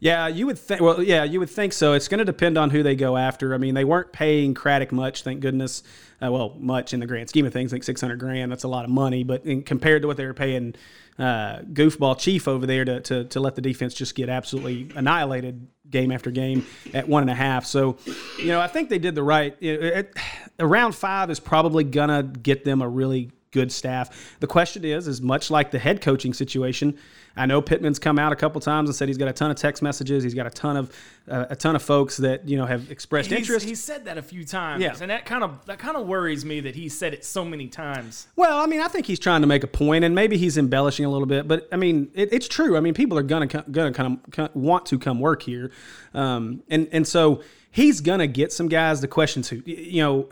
Yeah, 0.00 0.28
you 0.28 0.46
would 0.46 0.58
think. 0.58 0.80
Well, 0.80 1.02
yeah, 1.02 1.24
you 1.24 1.40
would 1.40 1.50
think 1.50 1.72
so. 1.72 1.92
It's 1.94 2.06
going 2.06 2.18
to 2.18 2.24
depend 2.24 2.56
on 2.56 2.70
who 2.70 2.84
they 2.84 2.94
go 2.94 3.16
after. 3.16 3.52
I 3.52 3.58
mean, 3.58 3.74
they 3.74 3.84
weren't 3.84 4.12
paying 4.12 4.54
Craddock 4.54 4.92
much, 4.92 5.22
thank 5.22 5.40
goodness. 5.40 5.82
Uh, 6.22 6.30
well, 6.30 6.54
much 6.58 6.94
in 6.94 7.00
the 7.00 7.06
grand 7.06 7.28
scheme 7.28 7.46
of 7.46 7.52
things, 7.52 7.72
like 7.72 7.82
six 7.82 8.00
hundred 8.00 8.18
grand. 8.18 8.50
That's 8.50 8.64
a 8.64 8.68
lot 8.68 8.84
of 8.84 8.90
money, 8.90 9.24
but 9.24 9.44
in, 9.44 9.62
compared 9.62 10.02
to 10.02 10.08
what 10.08 10.16
they 10.16 10.26
were 10.26 10.34
paying 10.34 10.74
uh, 11.18 11.60
Goofball 11.72 12.18
Chief 12.18 12.46
over 12.46 12.64
there 12.64 12.84
to, 12.84 13.00
to 13.00 13.24
to 13.24 13.40
let 13.40 13.56
the 13.56 13.60
defense 13.60 13.92
just 13.94 14.14
get 14.14 14.28
absolutely 14.28 14.90
annihilated 14.94 15.66
game 15.90 16.12
after 16.12 16.30
game 16.30 16.64
at 16.94 17.08
one 17.08 17.22
and 17.22 17.30
a 17.30 17.34
half. 17.34 17.66
So, 17.66 17.98
you 18.38 18.48
know, 18.48 18.60
I 18.60 18.68
think 18.68 18.88
they 18.90 18.98
did 18.98 19.14
the 19.14 19.22
right. 19.22 19.56
It, 19.60 19.82
it, 19.82 20.16
around 20.60 20.94
five 20.94 21.30
is 21.30 21.40
probably 21.40 21.82
gonna 21.84 22.22
get 22.22 22.64
them 22.64 22.82
a 22.82 22.88
really 22.88 23.32
good 23.50 23.72
staff. 23.72 24.36
The 24.40 24.46
question 24.46 24.84
is, 24.84 25.08
is 25.08 25.20
much 25.22 25.50
like 25.50 25.70
the 25.70 25.78
head 25.78 26.00
coaching 26.00 26.34
situation. 26.34 26.98
I 27.36 27.46
know 27.46 27.62
Pittman's 27.62 28.00
come 28.00 28.18
out 28.18 28.32
a 28.32 28.36
couple 28.36 28.60
times 28.60 28.88
and 28.88 28.96
said 28.96 29.06
he's 29.08 29.16
got 29.16 29.28
a 29.28 29.32
ton 29.32 29.50
of 29.50 29.56
text 29.56 29.80
messages. 29.80 30.24
He's 30.24 30.34
got 30.34 30.46
a 30.46 30.50
ton 30.50 30.76
of 30.76 30.92
uh, 31.30 31.46
a 31.50 31.54
ton 31.56 31.76
of 31.76 31.82
folks 31.82 32.16
that 32.16 32.48
you 32.48 32.56
know 32.56 32.66
have 32.66 32.90
expressed 32.90 33.30
He's, 33.30 33.38
interest. 33.38 33.64
he 33.66 33.74
said 33.76 34.06
that 34.06 34.18
a 34.18 34.22
few 34.22 34.44
times, 34.44 34.82
Yeah. 34.82 34.96
and 35.00 35.10
that 35.10 35.24
kind 35.24 35.44
of 35.44 35.64
that 35.66 35.78
kind 35.78 35.96
of 35.96 36.06
worries 36.08 36.44
me 36.44 36.58
that 36.60 36.74
he 36.74 36.88
said 36.88 37.14
it 37.14 37.24
so 37.24 37.44
many 37.44 37.68
times. 37.68 38.26
well, 38.34 38.58
I 38.58 38.66
mean, 38.66 38.80
I 38.80 38.88
think 38.88 39.06
he's 39.06 39.20
trying 39.20 39.42
to 39.42 39.46
make 39.46 39.62
a 39.62 39.68
point, 39.68 40.04
and 40.04 40.14
maybe 40.16 40.36
he's 40.36 40.58
embellishing 40.58 41.04
a 41.04 41.10
little 41.10 41.26
bit. 41.26 41.46
But 41.46 41.68
I 41.70 41.76
mean, 41.76 42.10
it, 42.14 42.32
it's 42.32 42.48
true. 42.48 42.76
I 42.76 42.80
mean, 42.80 42.94
people 42.94 43.16
are 43.16 43.22
gonna 43.22 43.46
gonna 43.46 43.92
come, 43.92 44.20
co- 44.32 44.48
want 44.54 44.86
to 44.86 44.98
come 44.98 45.20
work 45.20 45.42
here, 45.42 45.70
um, 46.14 46.62
and 46.68 46.88
and 46.90 47.06
so 47.06 47.42
he's 47.70 48.00
gonna 48.00 48.26
get 48.26 48.52
some 48.52 48.66
guys. 48.68 49.00
The 49.00 49.06
questions 49.08 49.48
who 49.48 49.62
you 49.64 50.02
know, 50.02 50.28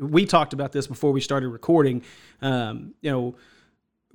we 0.00 0.26
talked 0.26 0.52
about 0.52 0.72
this 0.72 0.86
before 0.86 1.12
we 1.12 1.20
started 1.20 1.48
recording. 1.48 2.02
Um, 2.42 2.94
you 3.00 3.10
know, 3.10 3.36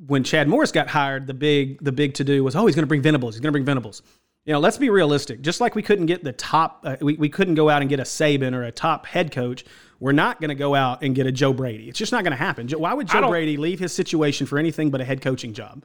when 0.05 0.23
Chad 0.23 0.47
Morris 0.47 0.71
got 0.71 0.87
hired, 0.87 1.27
the 1.27 1.33
big 1.33 1.83
the 1.83 1.91
big 1.91 2.15
to 2.15 2.23
do 2.23 2.43
was, 2.43 2.55
oh, 2.55 2.65
he's 2.65 2.75
going 2.75 2.83
to 2.83 2.87
bring 2.87 3.01
Venables. 3.01 3.35
He's 3.35 3.41
going 3.41 3.49
to 3.49 3.53
bring 3.53 3.65
Venables. 3.65 4.01
You 4.45 4.53
know, 4.53 4.59
let's 4.59 4.77
be 4.77 4.89
realistic. 4.89 5.41
Just 5.41 5.59
like 5.59 5.73
we 5.73 5.81
couldn't 5.81 6.05
get 6.05 6.23
the 6.23 6.33
top, 6.33 6.81
uh, 6.83 6.97
we, 7.01 7.15
we 7.15 7.29
couldn't 7.29 7.55
go 7.55 7.67
out 7.67 7.81
and 7.81 7.89
get 7.89 7.99
a 7.99 8.03
Saban 8.03 8.53
or 8.53 8.63
a 8.63 8.71
top 8.71 9.07
head 9.07 9.31
coach. 9.31 9.65
We're 9.99 10.11
not 10.11 10.39
going 10.39 10.49
to 10.49 10.55
go 10.55 10.75
out 10.75 11.01
and 11.01 11.15
get 11.15 11.25
a 11.25 11.31
Joe 11.31 11.51
Brady. 11.51 11.89
It's 11.89 11.97
just 11.97 12.11
not 12.11 12.23
going 12.23 12.31
to 12.31 12.37
happen. 12.37 12.67
Why 12.69 12.93
would 12.93 13.07
Joe 13.07 13.27
Brady 13.29 13.57
leave 13.57 13.79
his 13.79 13.91
situation 13.91 14.45
for 14.45 14.59
anything 14.59 14.91
but 14.91 15.01
a 15.01 15.05
head 15.05 15.21
coaching 15.21 15.53
job? 15.53 15.83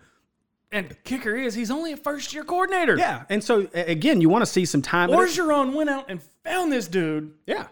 And 0.72 0.88
the 0.88 0.94
kicker 0.94 1.34
is 1.34 1.54
he's 1.54 1.70
only 1.70 1.92
a 1.92 1.96
first 1.96 2.34
year 2.34 2.44
coordinator. 2.44 2.96
Yeah, 2.96 3.24
and 3.28 3.42
so 3.42 3.66
again, 3.72 4.20
you 4.20 4.28
want 4.28 4.42
to 4.42 4.46
see 4.46 4.64
some 4.64 4.82
time. 4.82 5.10
Orgeron 5.10 5.72
went 5.72 5.90
out 5.90 6.06
and 6.08 6.22
found 6.44 6.70
this 6.70 6.86
dude, 6.86 7.32
yeah. 7.46 7.66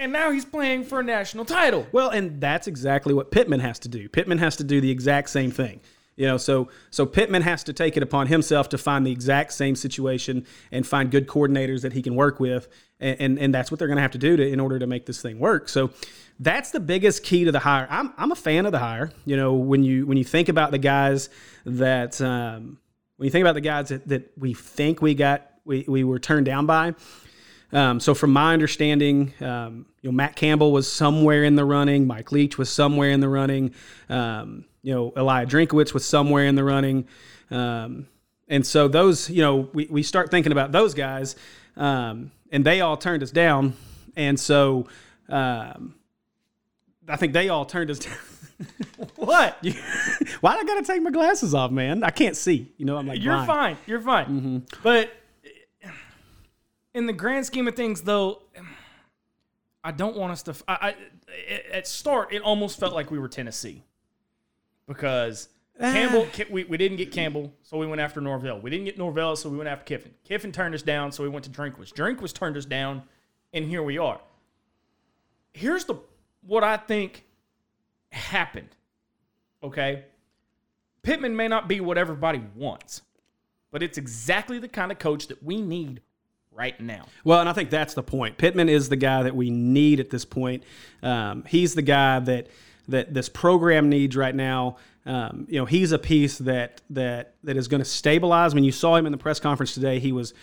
And 0.00 0.12
now 0.12 0.30
he's 0.30 0.44
playing 0.44 0.84
for 0.84 1.00
a 1.00 1.04
national 1.04 1.44
title. 1.44 1.86
Well, 1.92 2.10
and 2.10 2.40
that's 2.40 2.66
exactly 2.66 3.14
what 3.14 3.30
Pittman 3.30 3.60
has 3.60 3.78
to 3.80 3.88
do. 3.88 4.08
Pittman 4.08 4.38
has 4.38 4.56
to 4.56 4.64
do 4.64 4.80
the 4.80 4.90
exact 4.90 5.30
same 5.30 5.50
thing. 5.50 5.80
You 6.16 6.26
know, 6.26 6.36
so 6.36 6.68
so 6.90 7.06
Pittman 7.06 7.42
has 7.42 7.64
to 7.64 7.72
take 7.72 7.96
it 7.96 8.02
upon 8.02 8.26
himself 8.26 8.68
to 8.70 8.78
find 8.78 9.06
the 9.06 9.12
exact 9.12 9.52
same 9.52 9.74
situation 9.74 10.44
and 10.70 10.86
find 10.86 11.10
good 11.10 11.26
coordinators 11.26 11.82
that 11.82 11.92
he 11.92 12.02
can 12.02 12.14
work 12.14 12.40
with, 12.40 12.68
and 12.98 13.18
and, 13.20 13.38
and 13.38 13.54
that's 13.54 13.70
what 13.70 13.78
they're 13.78 13.88
going 13.88 13.96
to 13.96 14.02
have 14.02 14.10
to 14.10 14.18
do 14.18 14.36
to 14.36 14.46
in 14.46 14.60
order 14.60 14.78
to 14.78 14.86
make 14.86 15.06
this 15.06 15.22
thing 15.22 15.38
work. 15.38 15.68
So 15.68 15.90
that's 16.38 16.72
the 16.72 16.80
biggest 16.80 17.22
key 17.22 17.44
to 17.44 17.52
the 17.52 17.60
hire. 17.60 17.86
I'm 17.88 18.12
I'm 18.18 18.32
a 18.32 18.36
fan 18.36 18.66
of 18.66 18.72
the 18.72 18.80
hire. 18.80 19.12
You 19.24 19.36
know, 19.36 19.54
when 19.54 19.82
you 19.82 20.06
when 20.06 20.18
you 20.18 20.24
think 20.24 20.50
about 20.50 20.72
the 20.72 20.78
guys 20.78 21.30
that 21.64 22.20
um, 22.20 22.78
when 23.16 23.26
you 23.26 23.30
think 23.30 23.42
about 23.42 23.54
the 23.54 23.62
guys 23.62 23.88
that, 23.88 24.06
that 24.08 24.30
we 24.36 24.52
think 24.52 25.00
we 25.00 25.14
got 25.14 25.50
we, 25.64 25.86
we 25.88 26.04
were 26.04 26.18
turned 26.18 26.44
down 26.44 26.66
by. 26.66 26.94
Um, 27.72 28.00
so 28.00 28.14
from 28.14 28.32
my 28.32 28.52
understanding, 28.52 29.32
um, 29.40 29.86
you 30.02 30.10
know, 30.10 30.16
Matt 30.16 30.36
Campbell 30.36 30.72
was 30.72 30.90
somewhere 30.90 31.44
in 31.44 31.54
the 31.54 31.64
running. 31.64 32.06
Mike 32.06 32.32
Leach 32.32 32.58
was 32.58 32.68
somewhere 32.68 33.10
in 33.10 33.20
the 33.20 33.28
running. 33.28 33.74
Um, 34.08 34.64
you 34.82 34.94
know, 34.94 35.12
Elijah 35.16 35.56
Drinkwitz 35.56 35.94
was 35.94 36.04
somewhere 36.04 36.46
in 36.46 36.54
the 36.54 36.64
running. 36.64 37.06
Um, 37.50 38.08
and 38.48 38.66
so 38.66 38.88
those, 38.88 39.30
you 39.30 39.42
know, 39.42 39.68
we, 39.72 39.86
we 39.86 40.02
start 40.02 40.30
thinking 40.30 40.52
about 40.52 40.72
those 40.72 40.94
guys, 40.94 41.36
um, 41.76 42.32
and 42.50 42.64
they 42.64 42.80
all 42.80 42.96
turned 42.96 43.22
us 43.22 43.30
down. 43.30 43.74
And 44.16 44.38
so 44.38 44.88
um, 45.28 45.94
I 47.08 47.16
think 47.16 47.32
they 47.32 47.48
all 47.48 47.64
turned 47.64 47.90
us 47.90 47.98
down. 48.00 48.16
What? 49.16 49.56
Why 50.40 50.54
do 50.54 50.60
I 50.60 50.64
gotta 50.64 50.82
take 50.82 51.02
my 51.02 51.10
glasses 51.10 51.54
off, 51.54 51.70
man? 51.70 52.02
I 52.02 52.10
can't 52.10 52.36
see. 52.36 52.72
You 52.76 52.84
know, 52.84 52.96
I'm 52.96 53.06
like 53.06 53.22
You're 53.22 53.34
blind. 53.34 53.46
fine. 53.46 53.76
You're 53.86 54.00
fine. 54.00 54.26
Mm-hmm. 54.26 54.58
But 54.82 55.12
in 57.00 57.06
the 57.06 57.12
grand 57.12 57.44
scheme 57.46 57.66
of 57.66 57.74
things, 57.74 58.02
though, 58.02 58.42
I 59.82 59.90
don't 59.90 60.16
want 60.16 60.32
us 60.32 60.42
to. 60.44 60.54
I, 60.68 60.74
I, 60.74 60.94
at 61.72 61.88
start, 61.88 62.32
it 62.32 62.42
almost 62.42 62.78
felt 62.78 62.94
like 62.94 63.10
we 63.10 63.18
were 63.18 63.28
Tennessee 63.28 63.82
because 64.86 65.48
Ah. 65.82 65.92
Campbell. 65.92 66.26
We, 66.50 66.64
we 66.64 66.76
didn't 66.76 66.98
get 66.98 67.10
Campbell, 67.10 67.52
so 67.62 67.78
we 67.78 67.86
went 67.86 68.02
after 68.02 68.20
Norvell. 68.20 68.60
We 68.60 68.68
didn't 68.68 68.84
get 68.84 68.98
Norvell, 68.98 69.34
so 69.34 69.48
we 69.48 69.56
went 69.56 69.68
after 69.68 69.84
Kiffin. 69.84 70.12
Kiffin 70.24 70.52
turned 70.52 70.74
us 70.74 70.82
down, 70.82 71.10
so 71.10 71.22
we 71.22 71.30
went 71.30 71.44
to 71.46 71.50
Drinkwitz. 71.50 71.92
Drinkwitz 71.92 72.34
turned 72.34 72.56
us 72.58 72.66
down, 72.66 73.02
and 73.54 73.64
here 73.64 73.82
we 73.82 73.96
are. 73.96 74.20
Here's 75.54 75.86
the 75.86 75.94
what 76.46 76.62
I 76.62 76.76
think 76.76 77.24
happened. 78.10 78.68
Okay. 79.62 80.04
Pittman 81.02 81.34
may 81.34 81.48
not 81.48 81.66
be 81.66 81.80
what 81.80 81.96
everybody 81.96 82.42
wants, 82.54 83.00
but 83.70 83.82
it's 83.82 83.96
exactly 83.96 84.58
the 84.58 84.68
kind 84.68 84.92
of 84.92 84.98
coach 84.98 85.28
that 85.28 85.42
we 85.42 85.62
need 85.62 86.02
right 86.60 86.78
now. 86.78 87.06
Well, 87.24 87.40
and 87.40 87.48
I 87.48 87.54
think 87.54 87.70
that's 87.70 87.94
the 87.94 88.02
point. 88.02 88.36
Pittman 88.36 88.68
is 88.68 88.90
the 88.90 88.96
guy 88.96 89.22
that 89.22 89.34
we 89.34 89.48
need 89.48 89.98
at 89.98 90.10
this 90.10 90.26
point. 90.26 90.62
Um, 91.02 91.42
he's 91.48 91.74
the 91.74 91.82
guy 91.82 92.20
that 92.20 92.48
that 92.88 93.14
this 93.14 93.30
program 93.30 93.88
needs 93.88 94.14
right 94.14 94.34
now. 94.34 94.76
Um, 95.06 95.46
you 95.48 95.58
know, 95.58 95.64
he's 95.64 95.92
a 95.92 95.98
piece 95.98 96.36
that 96.38 96.82
that 96.90 97.32
that 97.44 97.56
is 97.56 97.66
going 97.66 97.80
to 97.80 97.86
stabilize. 97.86 98.54
When 98.54 98.62
you 98.62 98.72
saw 98.72 98.96
him 98.96 99.06
in 99.06 99.12
the 99.12 99.18
press 99.18 99.40
conference 99.40 99.72
today, 99.72 100.00
he 100.00 100.12
was, 100.12 100.34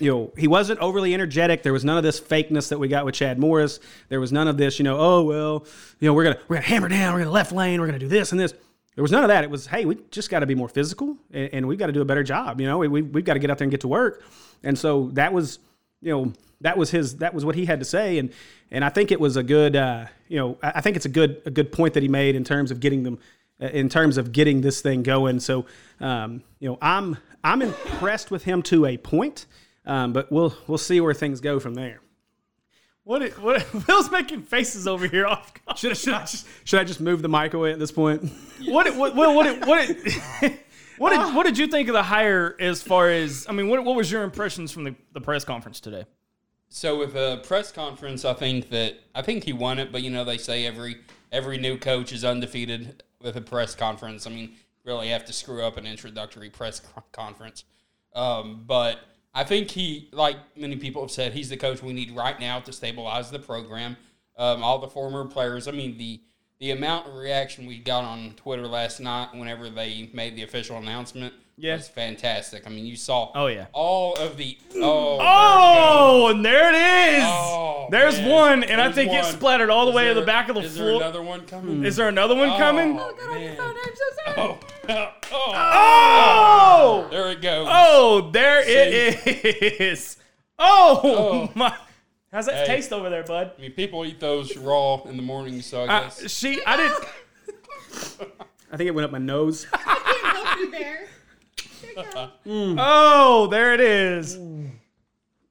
you 0.00 0.10
know, 0.10 0.32
he 0.36 0.48
wasn't 0.48 0.80
overly 0.80 1.14
energetic. 1.14 1.62
There 1.62 1.72
was 1.72 1.84
none 1.84 1.96
of 1.96 2.02
this 2.02 2.20
fakeness 2.20 2.70
that 2.70 2.78
we 2.80 2.88
got 2.88 3.04
with 3.04 3.14
Chad 3.14 3.38
Morris. 3.38 3.78
There 4.08 4.18
was 4.18 4.32
none 4.32 4.48
of 4.48 4.56
this, 4.56 4.80
you 4.80 4.82
know, 4.82 4.98
oh 4.98 5.22
well, 5.22 5.64
you 6.00 6.08
know, 6.08 6.14
we're 6.14 6.24
gonna 6.24 6.40
we're 6.48 6.56
gonna 6.56 6.66
hammer 6.66 6.88
down, 6.88 7.14
we're 7.14 7.20
gonna 7.20 7.30
left 7.30 7.52
lane, 7.52 7.80
we're 7.80 7.86
gonna 7.86 8.00
do 8.00 8.08
this 8.08 8.32
and 8.32 8.40
this. 8.40 8.52
There 9.00 9.02
was 9.02 9.12
none 9.12 9.24
of 9.24 9.28
that. 9.28 9.44
It 9.44 9.48
was, 9.48 9.66
hey, 9.66 9.86
we 9.86 9.96
just 10.10 10.28
got 10.28 10.40
to 10.40 10.46
be 10.46 10.54
more 10.54 10.68
physical, 10.68 11.16
and, 11.30 11.48
and 11.54 11.66
we've 11.66 11.78
got 11.78 11.86
to 11.86 11.92
do 11.94 12.02
a 12.02 12.04
better 12.04 12.22
job. 12.22 12.60
You 12.60 12.66
know, 12.66 12.76
we, 12.76 12.86
we 12.86 13.00
we've 13.00 13.24
got 13.24 13.32
to 13.32 13.40
get 13.40 13.50
out 13.50 13.56
there 13.56 13.64
and 13.64 13.70
get 13.70 13.80
to 13.80 13.88
work. 13.88 14.22
And 14.62 14.78
so 14.78 15.08
that 15.14 15.32
was, 15.32 15.58
you 16.02 16.12
know, 16.14 16.34
that 16.60 16.76
was 16.76 16.90
his 16.90 17.16
that 17.16 17.32
was 17.32 17.42
what 17.42 17.54
he 17.54 17.64
had 17.64 17.78
to 17.78 17.86
say 17.86 18.18
and 18.18 18.30
and 18.70 18.84
I 18.84 18.90
think 18.90 19.10
it 19.10 19.18
was 19.18 19.38
a 19.38 19.42
good 19.42 19.74
uh, 19.74 20.04
you 20.28 20.36
know 20.36 20.58
I 20.62 20.82
think 20.82 20.96
it's 20.96 21.06
a 21.06 21.08
good 21.08 21.40
a 21.46 21.50
good 21.50 21.72
point 21.72 21.94
that 21.94 22.02
he 22.02 22.10
made 22.10 22.34
in 22.34 22.44
terms 22.44 22.70
of 22.70 22.78
getting 22.78 23.02
them 23.04 23.18
uh, 23.58 23.68
in 23.68 23.88
terms 23.88 24.18
of 24.18 24.32
getting 24.32 24.60
this 24.60 24.82
thing 24.82 25.02
going 25.02 25.40
so 25.40 25.64
um, 26.00 26.42
you 26.58 26.68
know 26.68 26.76
I'm 26.82 27.16
I'm 27.42 27.62
impressed 27.62 28.30
with 28.30 28.44
him 28.44 28.60
to 28.64 28.84
a 28.84 28.98
point 28.98 29.46
um, 29.86 30.12
but 30.12 30.30
we'll 30.30 30.54
we'll 30.66 30.76
see 30.76 31.00
where 31.00 31.14
things 31.14 31.40
go 31.40 31.58
from 31.58 31.72
there 31.72 32.02
What? 33.04 33.22
It, 33.22 33.38
what? 33.40 33.66
Will's 33.88 34.10
making 34.10 34.42
faces 34.42 34.86
over 34.86 35.06
here. 35.06 35.26
Off. 35.26 35.52
should 35.76 35.92
I, 35.92 35.94
should 35.94 36.14
I 36.14 36.20
just 36.20 36.46
should 36.64 36.80
I 36.80 36.84
just 36.84 37.00
move 37.00 37.22
the 37.22 37.28
mic 37.28 37.54
away 37.54 37.72
at 37.72 37.78
this 37.78 37.92
point 37.92 38.30
What? 38.66 38.86
it- 38.86 38.96
What? 38.96 39.14
What? 39.16 39.34
What? 39.34 39.66
What? 39.66 40.52
What 41.00 41.10
did, 41.16 41.34
what 41.34 41.46
did 41.46 41.56
you 41.56 41.66
think 41.66 41.88
of 41.88 41.94
the 41.94 42.02
hire 42.02 42.54
as 42.60 42.82
far 42.82 43.08
as 43.08 43.46
I 43.48 43.52
mean 43.52 43.68
what, 43.68 43.82
what 43.86 43.96
was 43.96 44.12
your 44.12 44.22
impressions 44.22 44.70
from 44.70 44.84
the, 44.84 44.94
the 45.14 45.20
press 45.22 45.46
conference 45.46 45.80
today? 45.80 46.04
So 46.68 46.98
with 46.98 47.14
a 47.16 47.40
press 47.42 47.72
conference, 47.72 48.26
I 48.26 48.34
think 48.34 48.68
that 48.68 48.96
I 49.14 49.22
think 49.22 49.44
he 49.44 49.54
won 49.54 49.78
it, 49.78 49.92
but 49.92 50.02
you 50.02 50.10
know 50.10 50.24
they 50.24 50.36
say 50.36 50.66
every 50.66 50.98
every 51.32 51.56
new 51.56 51.78
coach 51.78 52.12
is 52.12 52.22
undefeated 52.22 53.02
with 53.18 53.34
a 53.36 53.40
press 53.40 53.74
conference. 53.74 54.26
I 54.26 54.30
mean, 54.30 54.52
really 54.84 55.08
have 55.08 55.24
to 55.24 55.32
screw 55.32 55.62
up 55.64 55.78
an 55.78 55.86
introductory 55.86 56.50
press 56.50 56.82
conference. 57.12 57.64
Um, 58.14 58.64
but 58.66 58.98
I 59.32 59.44
think 59.44 59.70
he, 59.70 60.08
like 60.12 60.36
many 60.56 60.76
people 60.76 61.02
have 61.02 61.10
said, 61.10 61.32
he's 61.32 61.48
the 61.48 61.56
coach 61.56 61.82
we 61.82 61.92
need 61.92 62.16
right 62.16 62.38
now 62.38 62.60
to 62.60 62.72
stabilize 62.72 63.30
the 63.30 63.38
program. 63.38 63.96
Um, 64.36 64.62
all 64.62 64.78
the 64.78 64.88
former 64.88 65.24
players. 65.26 65.68
I 65.68 65.72
mean, 65.72 65.98
the 65.98 66.20
the 66.60 66.72
amount 66.72 67.08
of 67.08 67.14
reaction 67.14 67.66
we 67.66 67.78
got 67.78 68.04
on 68.04 68.32
Twitter 68.36 68.66
last 68.66 69.00
night 69.00 69.28
whenever 69.32 69.70
they 69.70 70.10
made 70.12 70.36
the 70.36 70.42
official 70.42 70.76
announcement 70.76 71.32
Yeah. 71.60 71.76
was 71.76 71.88
fantastic. 71.88 72.66
I 72.66 72.70
mean, 72.70 72.86
you 72.86 72.96
saw 72.96 73.30
Oh, 73.34 73.46
yeah. 73.46 73.66
all 73.72 74.14
of 74.16 74.36
the 74.36 74.56
oh 74.76 75.18
Oh, 75.20 76.28
and 76.28 76.44
there 76.44 76.70
it 76.70 77.18
is. 77.18 77.24
Oh, 77.26 77.86
There's 77.90 78.18
man. 78.18 78.28
one, 78.30 78.64
and 78.64 78.80
I 78.80 78.84
There's 78.84 78.94
think 78.96 79.12
it 79.12 79.22
one. 79.22 79.32
splattered 79.32 79.70
all 79.70 79.84
the 79.86 79.90
Is 79.90 79.96
way 79.96 80.08
to 80.08 80.14
the 80.14 80.26
back 80.26 80.48
of 80.48 80.54
the 80.56 80.62
is 80.62 80.74
there 80.74 80.86
floor. 80.88 81.02
another 81.02 81.22
one 81.22 81.46
coming? 81.46 81.84
Is 81.84 81.96
there 81.96 82.08
another 82.08 82.34
one 82.34 82.56
coming? 82.58 82.98
Oh, 82.98 83.14
man. 83.34 83.56
Oh, 83.58 84.58
Oh, 84.88 85.12
oh, 85.32 85.32
Oh! 85.32 87.08
there 87.10 87.30
it 87.30 87.40
goes. 87.42 87.66
Oh, 87.70 88.30
there 88.32 88.62
it 88.66 89.80
is. 89.80 90.16
Oh, 90.62 91.00
Oh. 91.02 91.50
my. 91.54 91.74
How's 92.30 92.44
that 92.46 92.66
Hey. 92.66 92.76
taste 92.76 92.92
over 92.92 93.08
there, 93.08 93.22
bud? 93.24 93.52
I 93.56 93.60
mean, 93.62 93.72
people 93.72 94.04
eat 94.04 94.20
those 94.20 94.56
raw 94.58 95.00
in 95.06 95.16
the 95.16 95.22
morning, 95.22 95.62
so 95.62 95.84
I 95.84 95.86
Uh, 95.86 96.00
guess. 96.02 96.30
she, 96.30 96.62
I 96.66 96.76
didn't. 96.76 97.04
I 98.72 98.76
think 98.76 98.86
it 98.88 98.90
went 98.94 99.06
up 99.06 99.10
my 99.10 99.18
nose 99.18 99.66
I 99.72 99.78
can't 99.78 100.36
help 100.46 100.58
you 100.58 100.70
there. 100.70 101.06
There 101.94 102.04
you 102.04 102.12
go. 102.12 102.76
Oh, 102.78 103.46
there 103.48 103.74
it 103.74 103.80
is. 103.80 104.38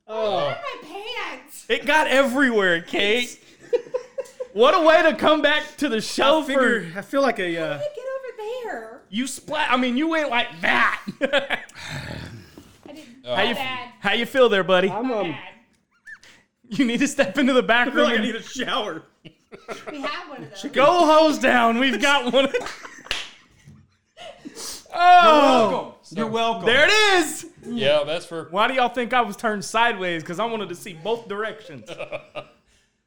Oh, 0.07 0.47
my 0.49 0.87
pants. 0.87 1.65
It 1.69 1.85
got 1.85 2.07
everywhere, 2.07 2.81
Kate. 2.81 3.39
What 4.53 4.73
a 4.73 4.81
way 4.81 5.03
to 5.03 5.15
come 5.15 5.41
back 5.41 5.77
to 5.77 5.89
the 5.89 6.01
show 6.01 6.39
I 6.39 6.41
for 6.41 6.47
figure 6.47 6.91
I 6.97 7.01
feel 7.01 7.21
like 7.21 7.39
a 7.39 7.55
uh, 7.55 7.77
Get 7.77 7.81
over 7.81 8.37
there. 8.65 9.01
you 9.09 9.27
splat. 9.27 9.71
I 9.71 9.77
mean, 9.77 9.95
you 9.95 10.07
went 10.07 10.29
like 10.29 10.47
that. 10.61 11.01
I 11.21 12.93
didn't. 12.93 13.05
Oh. 13.25 13.35
how 13.35 13.43
you 13.43 13.53
bad. 13.53 13.93
how 13.99 14.13
you 14.13 14.25
feel 14.25 14.49
there, 14.49 14.63
buddy? 14.63 14.89
I'm 14.89 15.11
um, 15.11 15.31
bad. 15.31 15.43
You 16.71 16.85
need 16.85 16.99
to 16.99 17.07
step 17.07 17.35
into 17.37 17.53
the 17.53 17.63
back 17.63 17.87
I 17.87 17.91
feel 17.91 18.03
like 18.03 18.19
I 18.19 18.21
need 18.21 18.35
a 18.35 18.43
shower 18.43 19.03
We 19.91 20.01
have 20.01 20.29
one 20.29 20.43
of 20.43 20.49
those. 20.51 20.71
Go 20.71 20.85
hose 20.85 21.39
down. 21.39 21.79
We've 21.79 21.99
got 21.99 22.31
one. 22.31 22.49
Oh, 24.93 25.69
welcome. 25.71 25.93
You're 26.17 26.27
welcome. 26.27 26.65
there 26.65 26.85
it 26.87 26.91
is. 27.19 27.45
Yeah, 27.65 28.03
that's 28.05 28.25
for. 28.25 28.45
Why 28.51 28.67
do 28.67 28.73
y'all 28.73 28.89
think 28.89 29.13
I 29.13 29.21
was 29.21 29.35
turned 29.35 29.63
sideways? 29.65 30.23
Because 30.23 30.39
I 30.39 30.45
wanted 30.45 30.69
to 30.69 30.75
see 30.75 30.93
both 30.93 31.27
directions. 31.27 31.89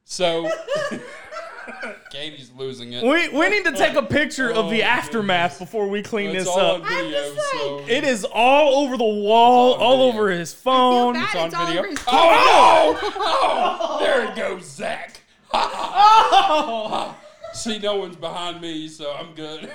So. 0.04 0.50
Katie's 2.10 2.50
losing 2.56 2.92
it. 2.92 3.04
We 3.04 3.28
we 3.28 3.48
need 3.48 3.64
to 3.66 3.72
take 3.72 3.94
a 3.94 4.02
picture 4.02 4.50
of 4.52 4.68
the 4.68 4.82
Oh, 4.82 4.86
aftermath 4.86 5.60
before 5.60 5.86
we 5.86 6.02
clean 6.02 6.30
It's 6.34 6.40
this 6.44 6.48
all 6.48 6.58
up. 6.76 6.82
on 6.82 6.88
video, 6.88 7.18
I'm 7.28 7.34
just 7.36 7.50
so. 7.52 7.84
It 7.88 8.02
is 8.04 8.24
all 8.24 8.84
over 8.84 8.96
the 8.96 9.04
wall, 9.04 9.74
It's 9.74 9.80
all 9.82 9.96
video. 10.08 10.12
over 10.18 10.30
his 10.30 10.52
phone. 10.52 11.14
Bad, 11.14 11.24
It's 11.26 11.34
on 11.36 11.46
it's 11.46 11.56
video. 11.68 11.80
over 11.82 11.88
his 11.90 11.98
Oh, 12.08 12.98
no! 13.00 13.10
Oh, 13.16 13.98
there 14.00 14.28
it 14.28 14.34
goes, 14.36 14.64
Zach. 14.68 15.20
Oh! 15.54 17.16
See, 17.54 17.78
no 17.78 17.96
one's 17.96 18.16
behind 18.16 18.60
me, 18.60 18.88
so 18.88 19.12
I'm 19.12 19.32
good. 19.34 19.70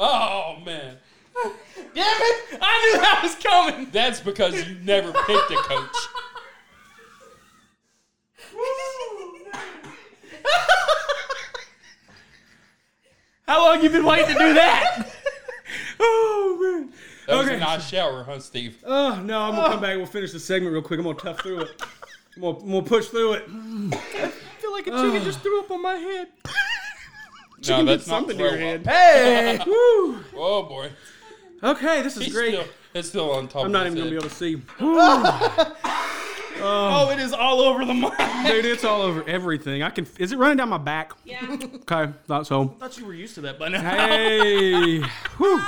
Oh, 0.00 0.56
man. 0.64 0.96
Damn 1.42 1.52
it! 1.94 2.58
I 2.60 2.92
knew 2.92 3.00
that 3.00 3.20
was 3.22 3.34
coming. 3.36 3.88
That's 3.92 4.20
because 4.20 4.68
you 4.68 4.74
never 4.82 5.12
picked 5.12 5.50
a 5.50 5.56
coach. 5.56 5.96
How 13.46 13.64
long 13.64 13.82
you 13.82 13.90
been 13.90 14.04
waiting 14.04 14.26
to 14.28 14.34
do 14.34 14.54
that? 14.54 15.10
oh 16.00 16.58
man. 16.60 16.92
That 17.26 17.36
was 17.38 17.46
Okay. 17.46 17.56
a 17.56 17.60
nice 17.60 17.88
shower, 17.88 18.22
huh, 18.24 18.38
Steve? 18.38 18.78
Oh 18.84 19.20
no, 19.24 19.40
I'm 19.40 19.54
gonna 19.56 19.68
come 19.68 19.80
back. 19.80 19.96
We'll 19.96 20.06
finish 20.06 20.32
the 20.32 20.38
segment 20.40 20.72
real 20.72 20.82
quick. 20.82 20.98
I'm 21.00 21.06
gonna 21.06 21.18
tough 21.18 21.40
through 21.40 21.60
it. 21.62 21.82
I'm 22.36 22.42
gonna, 22.42 22.58
I'm 22.58 22.68
gonna 22.70 22.82
push 22.82 23.08
through 23.08 23.34
it. 23.34 23.44
I 23.48 24.28
feel 24.60 24.72
like 24.72 24.86
a 24.86 24.90
chicken 24.90 25.22
just 25.24 25.40
threw 25.40 25.60
up 25.60 25.70
on 25.70 25.82
my 25.82 25.94
head. 25.94 26.28
No, 27.68 27.84
that's 27.84 28.06
not 28.06 28.16
something 28.18 28.36
to 28.38 28.42
your 28.42 28.52
throw 28.52 28.58
head. 28.58 28.86
Hey. 28.86 29.58
Woo. 29.66 30.24
Oh, 30.36 30.62
boy. 30.68 30.90
Okay, 31.62 32.02
this 32.02 32.16
is 32.16 32.24
He's 32.24 32.32
great. 32.34 32.54
still, 32.54 32.64
it's 32.94 33.08
still 33.08 33.30
on 33.32 33.48
top 33.48 33.60
I'm 33.62 33.66
of 33.66 33.72
not 33.72 33.86
his 33.86 33.94
even 33.96 34.08
gonna 34.08 34.10
be 34.10 34.16
able 34.16 34.28
to 34.28 34.34
see. 34.34 34.62
Oh. 36.62 37.06
oh, 37.08 37.10
it 37.10 37.18
is 37.18 37.32
all 37.32 37.60
over 37.60 37.86
the 37.86 37.94
mic. 37.94 38.12
Dude, 38.46 38.66
it's 38.66 38.84
all 38.84 39.00
over 39.00 39.26
everything. 39.26 39.82
I 39.82 39.88
can. 39.88 40.06
Is 40.18 40.32
it 40.32 40.36
running 40.36 40.58
down 40.58 40.68
my 40.68 40.76
back? 40.76 41.12
Yeah. 41.24 41.56
Okay, 41.90 42.12
thought 42.26 42.46
so. 42.46 42.68
thought 42.78 42.98
you 42.98 43.06
were 43.06 43.14
used 43.14 43.34
to 43.36 43.40
that 43.42 43.58
by 43.58 43.68
now. 43.68 43.80
Hey. 43.80 44.98
Whew. 45.38 45.62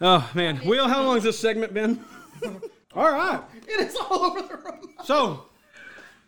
Oh 0.00 0.30
man, 0.34 0.60
Will, 0.64 0.86
how 0.86 1.02
long 1.02 1.14
has 1.16 1.24
this 1.24 1.36
segment 1.38 1.74
been? 1.74 2.04
All 2.94 3.10
right. 3.10 3.42
It 3.66 3.80
is 3.88 3.96
all 3.96 4.24
over 4.26 4.42
the 4.42 4.56
room. 4.56 4.94
So, 5.04 5.46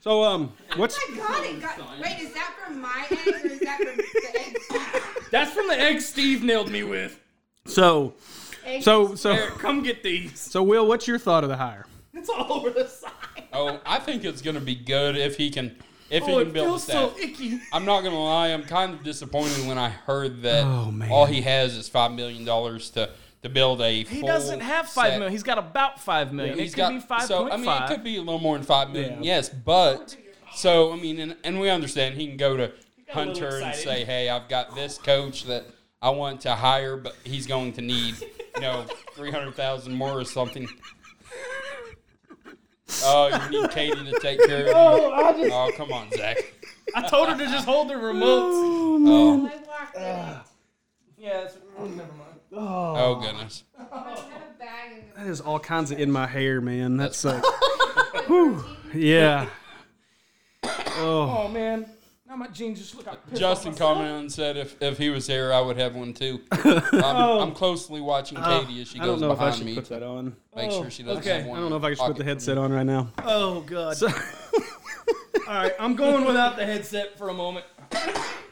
so 0.00 0.22
um, 0.24 0.52
what's 0.76 0.98
Oh 1.00 1.10
my 1.12 1.16
god, 1.18 1.44
it 1.46 1.60
got. 1.60 1.78
Wait, 2.00 2.18
is 2.20 2.34
that 2.34 2.54
from 2.64 2.80
my 2.80 3.06
egg 3.10 3.26
or 3.26 3.46
is 3.46 3.60
that 3.60 3.78
from 3.78 3.96
the 3.96 4.38
egg? 4.38 5.02
That's 5.30 5.52
from 5.52 5.68
the 5.68 5.78
egg 5.78 6.00
Steve 6.00 6.42
nailed 6.42 6.70
me 6.70 6.82
with. 6.82 7.18
so 7.66 8.14
egg 8.64 8.82
so 8.82 9.14
so 9.14 9.30
Eric, 9.32 9.54
come 9.58 9.82
get 9.82 10.02
these. 10.02 10.38
so 10.40 10.62
Will, 10.62 10.86
what's 10.86 11.06
your 11.06 11.18
thought 11.18 11.42
of 11.44 11.50
the 11.50 11.56
hire? 11.56 11.86
It's 12.14 12.28
all 12.28 12.52
over 12.52 12.70
the 12.70 12.86
side. 12.86 13.12
Oh, 13.52 13.80
I 13.86 13.98
think 13.98 14.24
it's 14.24 14.42
going 14.42 14.54
to 14.56 14.60
be 14.60 14.74
good 14.74 15.16
if 15.16 15.36
he 15.36 15.50
can 15.50 15.76
if 16.10 16.22
Oh, 16.24 16.38
he 16.38 16.44
can 16.44 16.52
build 16.52 16.66
a 16.66 16.70
feels 16.70 16.82
staff. 16.84 17.12
so 17.16 17.18
icky. 17.22 17.60
I'm 17.72 17.84
not 17.84 18.02
gonna 18.02 18.22
lie, 18.22 18.48
I'm 18.48 18.62
kind 18.64 18.94
of 18.94 19.04
disappointed 19.04 19.66
when 19.66 19.76
I 19.78 19.90
heard 19.90 20.40
that 20.42 20.64
Oh, 20.64 20.90
man. 20.90 21.10
all 21.12 21.26
he 21.26 21.42
has 21.42 21.76
is 21.76 21.88
five 21.88 22.12
million 22.12 22.44
dollars 22.46 22.88
to 22.90 23.10
to 23.42 23.48
build 23.48 23.80
a. 23.80 24.02
He 24.04 24.20
full 24.20 24.26
doesn't 24.28 24.60
have 24.60 24.88
five 24.88 25.10
set. 25.12 25.18
million. 25.18 25.32
He's 25.32 25.42
got 25.42 25.58
about 25.58 26.00
five 26.00 26.32
million. 26.32 26.58
He's 26.58 26.72
it 26.72 26.76
could 26.76 26.80
got 26.80 26.92
be 26.92 27.00
five 27.00 27.22
so 27.24 27.40
point 27.42 27.52
I 27.54 27.56
mean 27.56 27.66
five. 27.66 27.90
it 27.90 27.94
could 27.94 28.04
be 28.04 28.16
a 28.16 28.20
little 28.20 28.38
more 28.40 28.56
than 28.56 28.64
five 28.66 28.90
million, 28.90 29.22
Yeah. 29.22 29.36
yes, 29.36 29.48
but 29.48 30.16
so 30.54 30.92
I 30.92 30.96
mean, 30.96 31.18
and, 31.20 31.36
and 31.44 31.60
we 31.60 31.70
understand 31.70 32.16
he 32.16 32.26
can 32.26 32.36
go 32.36 32.56
to 32.56 32.66
got 32.68 32.74
a 32.74 33.30
little 33.30 33.42
Hunter 33.48 33.56
and 33.64 33.74
say, 33.74 34.04
hey, 34.04 34.28
I've 34.28 34.48
got 34.48 34.74
this 34.74 34.98
coach 34.98 35.44
that 35.44 35.64
I 36.02 36.10
want 36.10 36.40
to 36.42 36.54
hire, 36.54 36.96
but 36.96 37.16
he's 37.24 37.46
going 37.46 37.72
to 37.74 37.80
need 37.82 38.14
you 38.56 38.60
know 38.60 38.84
three 39.14 39.30
hundred 39.30 39.54
thousand 39.54 39.94
more 39.94 40.18
or 40.18 40.24
something. 40.24 40.68
Oh, 43.04 43.48
you 43.50 43.60
need 43.62 43.70
Katie 43.70 44.02
to 44.04 44.18
take 44.20 44.40
care 44.46 44.74
of 44.74 45.38
you. 45.38 45.50
Oh, 45.52 45.70
come 45.76 45.92
on, 45.92 46.10
Zach. 46.12 46.38
I 46.94 47.06
told 47.06 47.28
her 47.28 47.36
to 47.36 47.44
just 47.46 47.66
hold 47.66 47.88
the 47.88 47.94
remotes. 47.94 48.50
Oh, 48.54 49.46
I 49.46 49.66
walked 49.66 49.96
in 49.96 50.02
it. 50.02 50.36
Yeah, 51.18 51.40
that's, 51.42 51.56
never 51.78 51.92
mind. 51.96 52.27
Oh, 52.52 52.94
oh 52.96 53.14
goodness. 53.16 53.64
I 53.78 53.82
have 53.82 54.18
a 54.18 54.58
bag 54.58 54.92
in 54.92 55.04
That 55.24 55.30
is 55.30 55.40
all 55.40 55.58
kinds 55.58 55.90
of 55.90 56.00
in 56.00 56.10
my 56.10 56.26
hair, 56.26 56.60
man. 56.60 56.96
That's 56.96 57.24
like, 57.24 57.44
whew, 58.26 58.64
yeah. 58.94 59.48
Oh, 60.64 61.44
Oh 61.44 61.48
man, 61.48 61.86
now 62.28 62.36
my 62.36 62.48
jeans 62.48 62.78
just 62.78 62.94
look 62.96 63.06
like 63.06 63.24
pissed 63.28 63.40
Justin 63.40 63.72
off 63.72 63.74
myself. 63.78 63.96
commented 63.96 64.20
and 64.20 64.32
said 64.32 64.56
if, 64.56 64.80
if 64.82 64.98
he 64.98 65.10
was 65.10 65.26
here, 65.26 65.52
I 65.52 65.60
would 65.60 65.76
have 65.76 65.94
one 65.94 66.12
too. 66.12 66.40
I'm, 66.52 66.82
oh. 66.92 67.40
I'm 67.40 67.52
closely 67.52 68.00
watching 68.00 68.38
uh, 68.38 68.60
Katie 68.60 68.80
as 68.82 68.88
she 68.88 68.98
Oh. 68.98 69.02
I 69.02 69.06
don't 69.06 69.14
goes 69.14 69.20
know 69.22 69.32
if 69.32 69.38
I 69.40 69.44
behind 69.44 69.56
should 69.56 69.66
me. 69.66 69.74
put 69.76 69.88
that 69.90 70.02
on. 70.02 70.36
Make 70.56 70.70
sure 70.72 70.86
oh, 70.86 70.88
she 70.88 71.02
doesn't 71.04 71.22
okay. 71.22 71.38
have 71.38 71.46
one. 71.46 71.58
I 71.58 71.60
don't 71.60 71.70
know 71.70 71.76
if 71.76 71.84
I 71.84 71.94
should 71.94 72.06
put 72.06 72.16
the 72.16 72.24
headset 72.24 72.58
on 72.58 72.72
right 72.72 72.86
now. 72.86 73.12
Oh 73.24 73.60
god. 73.60 73.96
All 75.48 75.54
right, 75.54 75.72
I'm 75.80 75.94
going 75.94 76.24
without 76.26 76.56
the 76.56 76.66
headset 76.66 77.16
for 77.16 77.28
a 77.30 77.34
moment. 77.34 77.64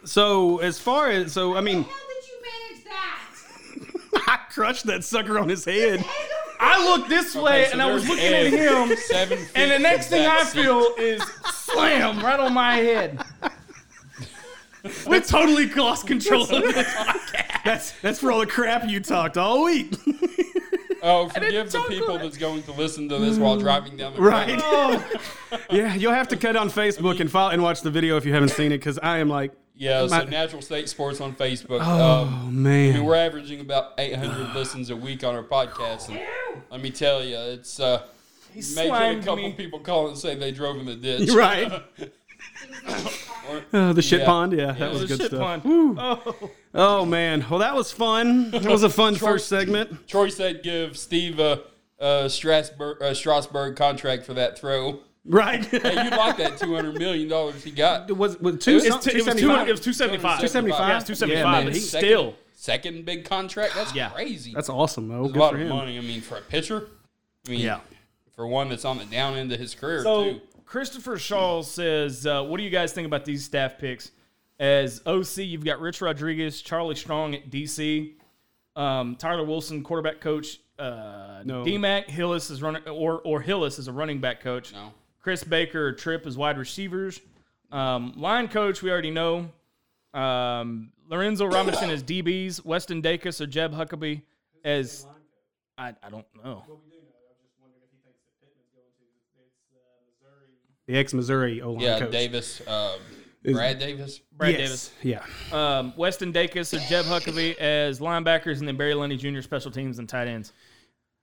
So 0.05 0.59
as 0.59 0.79
far 0.79 1.11
as 1.11 1.33
so, 1.33 1.57
I 1.57 1.61
mean, 1.61 1.83
How 1.83 1.91
did 1.91 2.29
you 2.29 2.35
manage 2.43 2.85
that? 2.85 4.15
I 4.26 4.38
crushed 4.50 4.87
that 4.87 5.04
sucker 5.04 5.38
on 5.38 5.49
his 5.49 5.64
head. 5.64 6.04
I 6.59 6.83
looked 6.85 7.09
this 7.09 7.35
way 7.35 7.62
Okay, 7.62 7.66
so 7.66 7.73
and 7.75 7.83
I 7.83 7.92
was 7.92 8.09
looking 8.09 8.25
at 8.33 8.47
him, 8.47 8.97
Seven 8.97 9.38
and 9.54 9.71
the 9.71 9.78
next 9.78 10.09
thing 10.09 10.26
I 10.26 10.42
seat. 10.42 10.62
feel 10.62 10.80
is 10.99 11.23
slam 11.52 12.25
right 12.25 12.40
on 12.40 12.54
my 12.54 12.76
head. 12.76 13.21
We 15.06 15.21
totally 15.21 15.66
lost 15.71 16.06
control 16.06 16.42
of 16.42 16.49
this 16.49 16.87
podcast. 16.95 17.64
That's 17.64 17.92
that's 18.00 18.21
for 18.21 18.30
all 18.30 18.38
the 18.40 18.47
crap 18.47 18.88
you 18.88 19.00
talked 19.00 19.37
all 19.37 19.64
week. 19.64 19.95
Oh, 21.02 21.28
forgive 21.28 21.71
the 21.73 21.80
people 21.88 22.18
that's 22.18 22.37
going 22.38 22.62
to 22.64 22.73
listen 22.73 23.09
to 23.11 23.18
this 23.18 23.37
while 23.37 23.56
driving 23.59 23.97
down 23.97 24.14
the 24.14 24.21
Right. 24.23 24.61
road. 24.61 25.04
Oh, 25.52 25.59
yeah, 25.71 25.95
you'll 25.95 26.12
have 26.12 26.26
to 26.28 26.37
cut 26.37 26.56
on 26.56 26.68
Facebook 26.71 27.21
and 27.21 27.30
follow 27.30 27.50
and 27.50 27.62
watch 27.62 27.80
the 27.83 27.90
video 27.90 28.16
if 28.16 28.25
you 28.26 28.33
haven't 28.35 28.49
seen 28.49 28.73
it 28.73 28.78
because 28.78 28.99
I 28.99 29.18
am 29.18 29.28
like, 29.28 29.52
Yeah, 29.76 30.06
My- 30.09 30.21
so 30.21 30.25
Natural 30.25 30.62
State 30.62 30.88
Sports 30.88 31.21
on 31.21 31.35
Facebook. 31.35 31.80
oh 31.83 32.23
um, 32.23 32.35
I 32.35 32.42
mean, 32.50 32.62
man, 32.95 33.04
we're 33.04 33.14
averaging 33.14 33.61
about 33.61 33.92
800 33.99 34.54
listens 34.54 34.90
a 34.90 34.97
week 34.97 35.23
on 35.25 35.35
our 35.35 35.42
podcast, 35.42 36.09
and 36.09 36.18
let 36.71 36.80
me 36.80 36.90
tell 36.90 37.23
you, 37.23 37.37
it's 37.37 37.78
uh, 37.78 38.02
he 38.54 38.62
making 38.75 38.92
a 38.95 39.16
couple 39.21 39.37
me. 39.37 39.52
people 39.52 39.78
call 39.80 40.09
and 40.09 40.16
say 40.16 40.35
they 40.35 40.50
drove 40.50 40.76
in 40.78 40.87
the 40.87 40.97
ditch. 40.97 41.30
right? 41.35 41.83
Or- 43.50 43.62
Uh, 43.73 43.92
the 43.92 44.02
shit 44.02 44.21
Yeah. 44.21 44.26
pond, 44.26 44.52
yeah, 44.52 44.73
that 44.73 44.90
was 44.92 45.00
The 45.02 45.06
good 45.06 45.18
shit 45.21 45.26
stuff. 45.28 45.62
pond. 45.62 45.97
Oh, 45.99 46.50
Oh 46.75 47.04
man, 47.06 47.45
well 47.49 47.61
that 47.61 47.75
was 47.75 47.92
fun. 47.92 48.50
That 48.50 48.64
was 48.66 48.83
a 48.83 48.90
fun 48.90 49.14
first 49.28 49.49
segment. 49.49 50.06
Troy 50.09 50.28
said 50.28 50.62
give 50.62 50.97
Steve 50.99 51.38
a, 51.38 51.62
a 51.99 52.28
Strasburg, 52.28 53.00
a 53.00 53.14
Strasburg 53.14 53.76
contract 53.76 54.25
for 54.25 54.35
that 54.35 54.59
throw. 54.59 55.00
Right? 55.28 55.64
Hey, 55.64 56.04
you'd 56.04 56.12
like 56.16 56.37
that 56.37 56.56
200 56.59 56.99
million 56.99 57.28
dollars 57.28 57.64
he 57.64 57.71
got? 57.73 58.11
was 58.16 58.38
was 58.40 58.62
two? 58.64 58.76
it's 58.76 58.87
some- 58.88 59.00
t- 59.00 59.11
it 59.11 59.25
was 59.25 59.35
275? 59.35 59.64
two. 59.64 59.68
It 59.68 59.73
was 59.73 59.80
two 59.80 59.92
seventy 59.92 60.18
five. 60.18 60.38
275. 60.38 60.88
Yeah, 60.88 60.97
it's 60.97 61.06
two 61.06 61.14
seventy 61.14 61.37
Yeah, 61.40 61.64
but 61.64 61.73
he- 61.73 61.80
still, 61.80 62.35
Second 62.52 63.04
big 63.04 63.25
contract? 63.25 63.75
That's 63.75 63.95
Yeah. 63.95 64.09
crazy. 64.11 64.52
That's 64.54 64.68
awesome 64.68 65.09
though. 65.09 65.23
That's 65.23 65.33
Good 65.33 65.38
a 65.38 65.42
lot 65.42 65.50
for 65.52 65.56
of 65.56 65.62
him. 65.62 65.68
money. 65.68 65.99
I 65.99 66.00
mean, 66.00 66.21
for 66.21 66.38
a 66.38 66.40
pitcher, 66.40 66.88
I 67.47 67.50
mean, 67.50 67.61
Yeah. 67.61 67.80
for 68.35 68.47
one 68.47 68.68
that's 68.71 68.85
on 68.85 68.99
the 68.99 69.04
down 69.04 69.35
end 69.37 69.52
of 69.52 69.59
his 69.61 69.75
career 69.75 70.02
So 70.02 70.33
too. 70.33 70.40
Christopher 70.64 71.18
Shaw 71.18 71.62
says, 71.62 72.26
uh, 72.26 72.42
"What 72.45 72.56
do 72.59 72.62
you 72.64 72.71
guys 72.71 72.92
think 72.92 73.06
about 73.06 73.25
these 73.25 73.45
staff 73.45 73.78
picks? 73.78 74.11
As 74.59 75.02
OC, 75.06 75.42
you've 75.45 75.64
got 75.64 75.80
Rich 75.80 76.00
Rodriguez, 76.00 76.62
Charlie 76.62 76.95
Strong 76.97 77.35
at 77.35 77.50
DC, 77.50 78.14
um, 78.75 79.16
Tyler 79.16 79.45
Wilson, 79.45 79.83
quarterback 79.83 80.21
coach. 80.21 80.59
Uh, 80.78 81.42
No. 81.45 81.62
DMAC 81.64 82.09
Hillis 82.09 82.50
is 82.50 82.62
running, 82.62 82.83
or 82.88 83.21
or 83.25 83.40
Hillis 83.42 83.78
is 83.78 83.87
a 83.88 83.92
running 83.92 84.18
back 84.18 84.40
coach. 84.40 84.73
No. 84.73 84.92
Chris 85.26 85.42
Baker, 85.42 85.88
or 85.88 85.92
Tripp 85.92 86.25
is 86.25 86.38
wide 86.38 86.56
receivers. 86.56 87.21
Um, 87.73 88.12
line 88.16 88.47
coach, 88.47 88.80
we 88.80 88.92
already 88.92 89.11
know. 89.11 89.50
Um, 90.14 90.92
Lorenzo 91.09 91.47
Robinson 91.50 91.90
as 91.90 92.04
DBs. 92.04 92.64
Weston 92.64 93.02
Dacus 93.02 93.40
or 93.40 93.47
Jeb 93.49 93.75
Huckabee 93.75 94.23
as 94.64 95.04
I, 95.76 95.95
I 96.00 96.11
don't 96.11 96.25
know. 96.45 96.62
The 100.87 100.97
ex 100.97 101.12
Missouri 101.12 101.61
O 101.61 101.73
line 101.73 101.80
Yeah, 101.80 101.99
coach. 101.99 102.12
Davis, 102.12 102.61
uh, 102.61 102.97
Is- 103.42 103.56
Brad 103.56 103.80
Davis. 103.80 104.21
Brad 104.30 104.52
yes. 104.52 104.92
Davis. 105.02 105.23
Yeah. 105.50 105.78
um, 105.78 105.92
Weston 105.97 106.33
Dacus 106.33 106.73
or 106.73 106.78
Jeb 106.88 107.04
Huckabee 107.06 107.56
as 107.56 107.99
linebackers, 107.99 108.61
and 108.61 108.68
then 108.68 108.76
Barry 108.76 108.95
Lunney 108.95 109.18
Jr. 109.18 109.40
special 109.40 109.73
teams 109.73 109.99
and 109.99 110.09
tight 110.09 110.28
ends. 110.28 110.52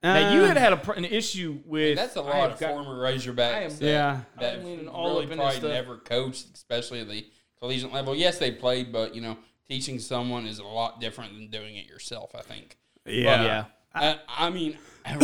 Now 0.04 0.32
you 0.34 0.42
Uh, 0.44 0.48
had 0.48 0.56
had 0.58 0.72
a, 0.72 0.76
pr- 0.76 0.92
an 0.92 1.04
issue 1.04 1.60
with 1.64 1.96
That's 1.96 2.14
a 2.16 2.20
I 2.20 2.22
lot 2.24 2.34
have 2.34 2.52
of 2.52 2.60
got- 2.60 2.70
former 2.70 2.94
Razorbacks. 3.02 3.54
I 3.54 3.60
am- 3.62 3.70
that, 3.70 3.82
Yeah. 3.82 4.20
that 4.38 4.58
I'm 4.58 4.64
leaning 4.64 4.88
all 4.88 5.08
really 5.14 5.24
up 5.26 5.32
in 5.32 5.38
probably 5.38 5.56
stuff. 5.56 5.70
never 5.70 5.96
coached, 5.98 6.46
especially 6.54 7.00
at 7.00 7.08
the 7.08 7.26
collegiate 7.58 7.92
level. 7.92 8.14
Yes, 8.14 8.38
they 8.38 8.50
played, 8.52 8.92
but 8.92 9.14
you 9.14 9.20
know, 9.22 9.36
teaching 9.66 9.98
someone 9.98 10.46
is 10.46 10.58
a 10.58 10.64
lot 10.64 11.00
different 11.00 11.32
than 11.34 11.48
doing 11.48 11.76
it 11.76 11.86
yourself. 11.86 12.34
I 12.34 12.42
think. 12.42 12.76
Yeah. 13.06 13.42
yeah. 13.44 13.64
I, 13.94 14.18
I 14.28 14.50
mean, 14.50 14.76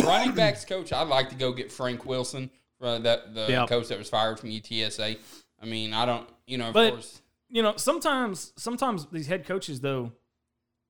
running 0.03 0.33
backs 0.33 0.65
coach, 0.65 0.91
I'd 0.93 1.07
like 1.07 1.29
to 1.29 1.35
go 1.35 1.51
get 1.51 1.71
Frank 1.71 2.05
Wilson, 2.05 2.49
uh, 2.81 2.99
that 2.99 3.33
the 3.35 3.47
Yeah. 3.49 3.65
coach 3.67 3.87
that 3.89 3.97
was 3.99 4.09
fired 4.09 4.39
from 4.39 4.49
UTSA. 4.49 5.17
I 5.61 5.65
mean, 5.65 5.93
I 5.93 6.05
don't, 6.05 6.27
you 6.47 6.57
know, 6.57 6.69
of 6.69 6.73
But- 6.73 6.91
course, 6.93 7.21
You 7.53 7.61
know, 7.61 7.75
sometimes 7.75 8.53
sometimes 8.55 9.07
these 9.11 9.27
head 9.27 9.45
coaches 9.45 9.81
though, 9.81 10.13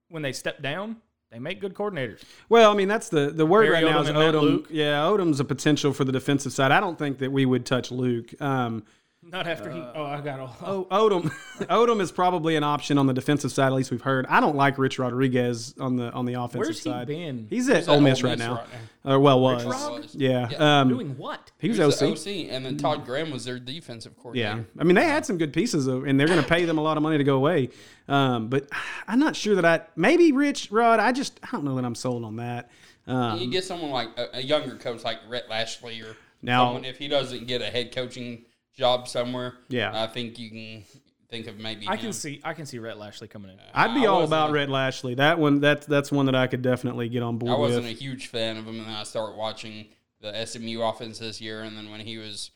when 0.10 0.21
they 0.21 0.32
step 0.32 0.62
down, 0.62 1.01
they 1.32 1.39
make 1.39 1.62
good 1.62 1.74
coordinators. 1.74 2.22
Well, 2.50 2.72
I 2.72 2.76
mean 2.76 2.88
that's 2.88 3.10
the 3.10 3.32
the 3.32 3.46
word 3.46 3.70
Barry 3.70 3.86
right 3.86 3.91
now 3.91 4.02
is 4.02 4.10
Odom. 4.10 4.67
Yeah, 4.70 5.00
Odom's 5.00 5.39
a 5.39 5.46
potential 5.46 5.94
for 5.94 6.04
the 6.04 6.12
defensive 6.12 6.52
side. 6.52 6.72
I 6.72 6.80
don't 6.80 7.00
think 7.00 7.20
that 7.20 7.32
we 7.32 7.46
would 7.46 7.65
touch 7.65 7.89
Luke. 7.89 8.39
Um, 8.41 8.84
Not 9.23 9.45
after 9.45 9.69
he. 9.69 9.79
Oh, 9.79 10.03
I 10.03 10.19
got 10.19 10.39
all. 10.39 10.55
oh, 10.63 10.88
Odom, 11.10 11.25
Odom 11.69 12.01
is 12.01 12.12
probably 12.12 12.55
an 12.55 12.63
option 12.63 12.97
on 12.97 13.05
the 13.05 13.13
defensive 13.13 13.51
side. 13.51 13.67
At 13.67 13.73
least 13.73 13.91
we've 13.91 14.01
heard. 14.01 14.25
I 14.25 14.39
don't 14.39 14.55
like 14.55 14.79
Rich 14.79 14.97
Rodriguez 14.97 15.75
on 15.79 15.95
the 15.95 16.12
on 16.12 16.25
the 16.25 16.34
offensive 16.34 16.60
Where's 16.60 16.84
he 16.84 16.89
side. 16.89 17.05
been? 17.05 17.45
He's 17.47 17.69
at 17.69 17.77
He's 17.77 17.88
Ole 17.88 18.01
Miss 18.01 18.23
Ole 18.23 18.29
right 18.31 18.38
Miss 18.39 18.47
now. 18.47 18.53
right 18.55 19.13
Or 19.13 19.19
well, 19.19 19.39
was. 19.39 19.63
Rod? 19.63 20.07
Yeah. 20.13 20.49
Yeah. 20.49 20.81
Um, 20.81 20.89
Doing 20.89 21.17
what? 21.19 21.51
he 21.60 21.69
was, 21.69 21.77
he 21.77 21.84
was 21.84 22.01
OC. 22.01 22.15
the 22.23 22.45
OC, 22.47 22.51
and 22.51 22.65
then 22.65 22.77
Todd 22.77 23.05
Graham 23.05 23.29
was 23.29 23.45
their 23.45 23.60
defensive 23.60 24.17
coordinator. 24.17 24.65
Yeah. 24.75 24.81
I 24.81 24.84
mean 24.86 24.95
they 24.95 25.05
had 25.05 25.23
some 25.23 25.38
good 25.38 25.53
pieces, 25.53 25.86
though, 25.86 26.01
and 26.03 26.19
they're 26.19 26.27
going 26.27 26.41
to 26.41 26.49
pay 26.49 26.65
them 26.65 26.79
a 26.79 26.81
lot 26.81 26.97
of 26.97 27.03
money 27.03 27.19
to 27.19 27.23
go 27.23 27.36
away. 27.36 27.69
Um, 28.07 28.47
but 28.47 28.67
I'm 29.07 29.19
not 29.19 29.36
sure 29.36 29.53
that 29.53 29.65
I 29.65 29.81
maybe 29.95 30.31
Rich 30.31 30.71
Rod. 30.71 30.99
I 30.99 31.12
just 31.12 31.39
I 31.43 31.49
don't 31.51 31.63
know 31.63 31.75
that 31.75 31.86
I'm 31.86 31.95
sold 31.95 32.25
on 32.25 32.38
that. 32.38 32.71
Um, 33.05 33.38
You 33.39 33.51
get 33.51 33.65
someone 33.65 33.91
like 33.91 34.10
a, 34.17 34.38
a 34.38 34.41
younger 34.41 34.77
coach 34.77 35.03
like 35.03 35.19
Rhett 35.29 35.47
Lashlee 35.47 36.01
or 36.01 36.15
Now- 36.41 36.65
someone 36.65 36.86
if 36.86 36.97
he 36.97 37.07
doesn't 37.07 37.45
get 37.45 37.62
a 37.62 37.65
head 37.67 37.93
coaching 37.93 38.45
job 38.75 39.07
somewhere. 39.07 39.53
Yeah. 39.69 39.91
I 40.03 40.07
think 40.07 40.39
you 40.39 40.49
can 40.49 40.84
think 41.29 41.47
of 41.47 41.57
maybe. 41.60 41.88
I 41.88 41.95
him. 41.95 41.99
can 42.01 42.13
see. 42.13 42.41
I 42.43 42.53
can 42.53 42.65
see 42.65 42.79
Rhett 42.79 42.97
Lashlee 42.97 43.27
coming 43.27 43.51
in. 43.51 43.57
I'd 43.73 43.93
be 43.93 44.01
I 44.01 44.05
all 44.07 44.23
about 44.23 44.49
a- 44.49 44.53
Rhett 44.53 44.69
Lashlee. 44.69 45.15
That 45.15 45.39
one, 45.39 45.60
that's 45.60 45.86
that's 45.86 46.12
one 46.12 46.25
that 46.27 46.36
I 46.36 46.47
could 46.47 46.62
definitely 46.62 47.10
get 47.10 47.23
on 47.23 47.38
board 47.38 47.51
I 47.53 47.55
wasn't 47.57 47.84
with. 47.86 47.91
a 47.95 47.99
huge 47.99 48.27
fan 48.27 48.57
of 48.57 48.65
him, 48.65 48.79
and 48.79 48.88
then 48.88 48.95
I 48.95 49.03
started 49.03 49.36
watching 49.38 49.88
the 50.21 50.45
SMU 50.45 50.81
offense 50.81 51.19
this 51.19 51.41
year, 51.41 51.63
and 51.63 51.75
then 51.75 51.89
when 51.89 51.99
he 52.01 52.17
was 52.17 52.51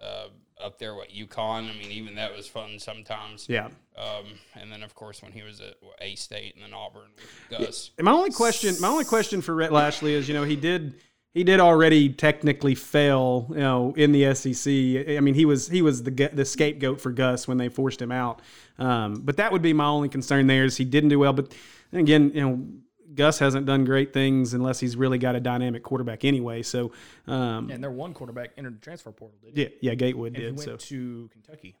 uh, 0.00 0.28
up 0.62 0.78
there 0.78 0.94
with 0.94 1.08
UConn, 1.10 1.68
I 1.70 1.72
mean, 1.78 1.90
even 1.90 2.14
that 2.14 2.34
was 2.34 2.46
fun 2.46 2.78
sometimes. 2.78 3.46
yeah. 3.48 3.68
Um, 3.96 4.24
and 4.54 4.72
then 4.72 4.82
of 4.82 4.94
course 4.94 5.22
when 5.22 5.32
he 5.32 5.42
was 5.42 5.60
at 5.60 5.74
A 6.00 6.14
State 6.14 6.54
and 6.54 6.64
then 6.64 6.72
Auburn 6.72 7.10
with 7.16 7.58
Gus. 7.60 7.90
And 7.98 8.06
my 8.06 8.12
only 8.12 8.30
question, 8.30 8.74
my 8.80 8.88
only 8.88 9.04
question 9.04 9.42
for 9.42 9.54
Rhett 9.54 9.72
Lashlee 9.72 10.14
is, 10.14 10.26
you 10.26 10.32
know, 10.32 10.44
he 10.44 10.56
did 10.56 10.94
he 11.32 11.44
did 11.44 11.60
already 11.60 12.08
technically 12.08 12.74
fail, 12.74 13.46
you 13.50 13.56
know, 13.56 13.94
in 13.96 14.12
the 14.12 14.34
SEC. 14.34 14.70
I 15.16 15.20
mean, 15.20 15.34
he 15.34 15.44
was 15.44 15.68
he 15.68 15.80
was 15.82 16.02
the 16.02 16.10
the 16.32 16.44
scapegoat 16.44 17.00
for 17.00 17.10
Gus 17.12 17.46
when 17.46 17.56
they 17.58 17.68
forced 17.68 18.00
him 18.02 18.10
out. 18.12 18.40
Um, 18.78 19.14
but 19.24 19.36
that 19.36 19.52
would 19.52 19.62
be 19.62 19.72
my 19.72 19.86
only 19.86 20.08
concern 20.08 20.46
there 20.46 20.64
is 20.64 20.76
he 20.76 20.84
didn't 20.84 21.10
do 21.10 21.18
well. 21.18 21.32
But 21.32 21.54
again, 21.92 22.32
you 22.34 22.40
know. 22.40 22.66
Gus 23.12 23.40
hasn't 23.40 23.66
done 23.66 23.84
great 23.84 24.12
things 24.12 24.54
unless 24.54 24.78
he's 24.78 24.94
really 24.94 25.18
got 25.18 25.34
a 25.34 25.40
dynamic 25.40 25.82
quarterback 25.82 26.24
anyway. 26.24 26.62
So, 26.62 26.92
um, 27.26 27.68
And 27.68 27.82
their 27.82 27.90
one 27.90 28.14
quarterback 28.14 28.52
entered 28.56 28.76
the 28.76 28.80
transfer 28.80 29.10
portal. 29.10 29.36
Did 29.42 29.56
he? 29.56 29.62
yeah, 29.62 29.68
yeah, 29.80 29.94
Gatewood 29.96 30.28
And 30.28 30.36
he 30.36 30.42
did. 30.44 30.56
went 30.56 30.64
So, 30.70 30.76
to 30.76 31.28
Kentucky. 31.32 31.74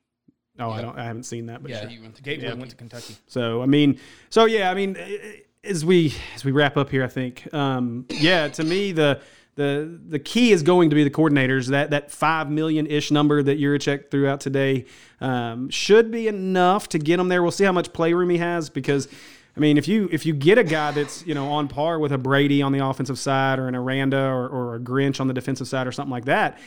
oh, 0.58 0.70
I 0.70 0.82
don't, 0.82 0.98
I 0.98 1.04
haven't 1.04 1.22
seen 1.22 1.46
that, 1.46 1.62
but 1.62 1.70
Yeah, 1.70 1.82
sure. 1.82 1.88
he 1.88 2.00
went 2.00 2.16
to 2.16 2.22
Gateway 2.22 2.40
Kentucky. 2.46 2.58
went 2.58 2.70
to 2.72 2.76
Kentucky. 2.76 3.16
So 3.28 3.62
I 3.62 3.66
mean, 3.66 4.00
so 4.28 4.46
yeah, 4.46 4.72
I 4.72 4.74
mean, 4.74 4.96
as 5.62 5.84
we 5.84 6.12
as 6.34 6.44
we 6.44 6.50
wrap 6.50 6.76
up 6.76 6.90
here, 6.90 7.04
I 7.04 7.08
think, 7.08 7.46
um, 7.54 8.06
yeah, 8.10 8.48
to 8.48 8.64
me 8.64 8.90
the 8.90 9.20
the 9.60 10.00
the 10.08 10.18
key 10.18 10.52
is 10.52 10.62
going 10.62 10.88
to 10.88 10.96
be 10.96 11.04
the 11.04 11.10
coordinators. 11.10 11.68
That 11.68 11.90
that 11.90 12.10
five 12.10 12.50
million 12.50 12.86
ish 12.86 13.10
number 13.10 13.42
that 13.42 13.60
Yurachek 13.60 14.10
threw 14.10 14.26
out 14.26 14.40
today 14.40 14.86
um, 15.20 15.68
should 15.68 16.10
be 16.10 16.28
enough 16.28 16.88
to 16.90 16.98
get 16.98 17.20
him 17.20 17.28
there. 17.28 17.42
We'll 17.42 17.52
see 17.52 17.64
how 17.64 17.72
much 17.72 17.92
playroom 17.92 18.30
he 18.30 18.38
has 18.38 18.70
because. 18.70 19.08
I 19.56 19.58
mean, 19.58 19.78
if 19.78 19.88
you 19.88 20.08
if 20.12 20.24
you 20.24 20.32
get 20.32 20.58
a 20.58 20.64
guy 20.64 20.92
that's 20.92 21.26
you 21.26 21.34
know 21.34 21.48
on 21.50 21.66
par 21.66 21.98
with 21.98 22.12
a 22.12 22.18
Brady 22.18 22.62
on 22.62 22.70
the 22.70 22.86
offensive 22.86 23.18
side, 23.18 23.58
or 23.58 23.66
an 23.66 23.74
Aranda, 23.74 24.16
or, 24.16 24.48
or 24.48 24.76
a 24.76 24.80
Grinch 24.80 25.20
on 25.20 25.26
the 25.26 25.34
defensive 25.34 25.66
side, 25.66 25.88
or 25.88 25.92
something 25.92 26.12
like 26.12 26.26
that, 26.26 26.60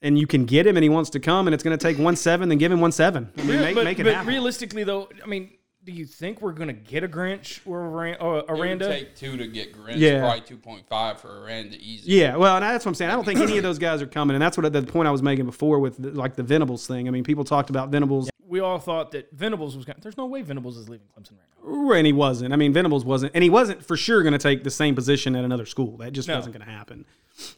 and 0.00 0.16
you 0.16 0.26
can 0.26 0.46
get 0.46 0.68
him, 0.68 0.76
and 0.76 0.84
he 0.84 0.88
wants 0.88 1.10
to 1.10 1.20
come, 1.20 1.48
and 1.48 1.52
it's 1.52 1.64
going 1.64 1.76
to 1.76 1.82
take 1.82 1.98
one 1.98 2.14
seven, 2.14 2.48
then 2.48 2.58
give 2.58 2.70
him 2.70 2.80
one 2.80 2.92
seven. 2.92 3.28
I 3.36 3.42
mean, 3.42 3.60
make, 3.60 3.74
but 3.74 3.84
make 3.84 3.98
it 3.98 4.04
but 4.04 4.14
happen. 4.14 4.28
realistically, 4.28 4.84
though, 4.84 5.08
I 5.22 5.26
mean, 5.26 5.50
do 5.86 5.92
you 5.92 6.04
think 6.04 6.42
we're 6.42 6.52
going 6.52 6.66
to 6.66 6.72
get 6.74 7.04
a 7.04 7.08
Grinch 7.08 7.60
or 7.64 7.86
a, 7.86 7.88
Ran- 7.88 8.16
It 8.20 8.48
would 8.48 8.80
take 8.80 9.14
two 9.14 9.36
to 9.36 9.46
get 9.46 9.72
Grinch. 9.72 9.98
Yeah. 9.98 10.18
Probably 10.20 10.40
two 10.40 10.56
point 10.56 10.84
five 10.88 11.20
for 11.20 11.42
Aranda 11.44 11.76
easy. 11.80 12.12
Yeah, 12.12 12.34
well, 12.36 12.56
and 12.56 12.64
that's 12.64 12.84
what 12.84 12.90
I'm 12.90 12.94
saying. 12.96 13.12
I 13.12 13.14
don't 13.14 13.24
think 13.24 13.38
any 13.38 13.56
of 13.56 13.62
those 13.62 13.78
guys 13.78 14.02
are 14.02 14.06
coming, 14.06 14.34
and 14.34 14.42
that's 14.42 14.58
what 14.58 14.70
the 14.72 14.82
point 14.82 15.06
I 15.06 15.12
was 15.12 15.22
making 15.22 15.46
before 15.46 15.78
with 15.78 15.96
the, 15.96 16.10
like 16.10 16.34
the 16.34 16.42
Venables 16.42 16.86
thing. 16.88 17.06
I 17.06 17.12
mean, 17.12 17.22
people 17.22 17.44
talked 17.44 17.70
about 17.70 17.90
Venables, 17.90 18.28
we 18.48 18.60
all 18.60 18.78
thought 18.78 19.12
that 19.12 19.30
Venables 19.32 19.76
was 19.76 19.84
going. 19.84 19.98
There's 20.02 20.16
no 20.16 20.26
way 20.26 20.42
Venables 20.42 20.76
is 20.76 20.88
leaving 20.88 21.06
Clemson 21.16 21.32
right 21.32 21.72
now. 21.88 21.92
and 21.92 22.06
he 22.06 22.12
wasn't. 22.12 22.52
I 22.52 22.56
mean, 22.56 22.72
Venables 22.72 23.04
wasn't, 23.04 23.32
and 23.34 23.42
he 23.44 23.50
wasn't 23.50 23.84
for 23.84 23.96
sure 23.96 24.22
going 24.22 24.32
to 24.32 24.38
take 24.38 24.64
the 24.64 24.70
same 24.70 24.94
position 24.94 25.34
at 25.36 25.44
another 25.44 25.66
school. 25.66 25.96
That 25.98 26.12
just 26.12 26.28
No. 26.28 26.36
wasn't 26.36 26.56
going 26.56 26.66
to 26.66 26.72
happen. 26.72 27.04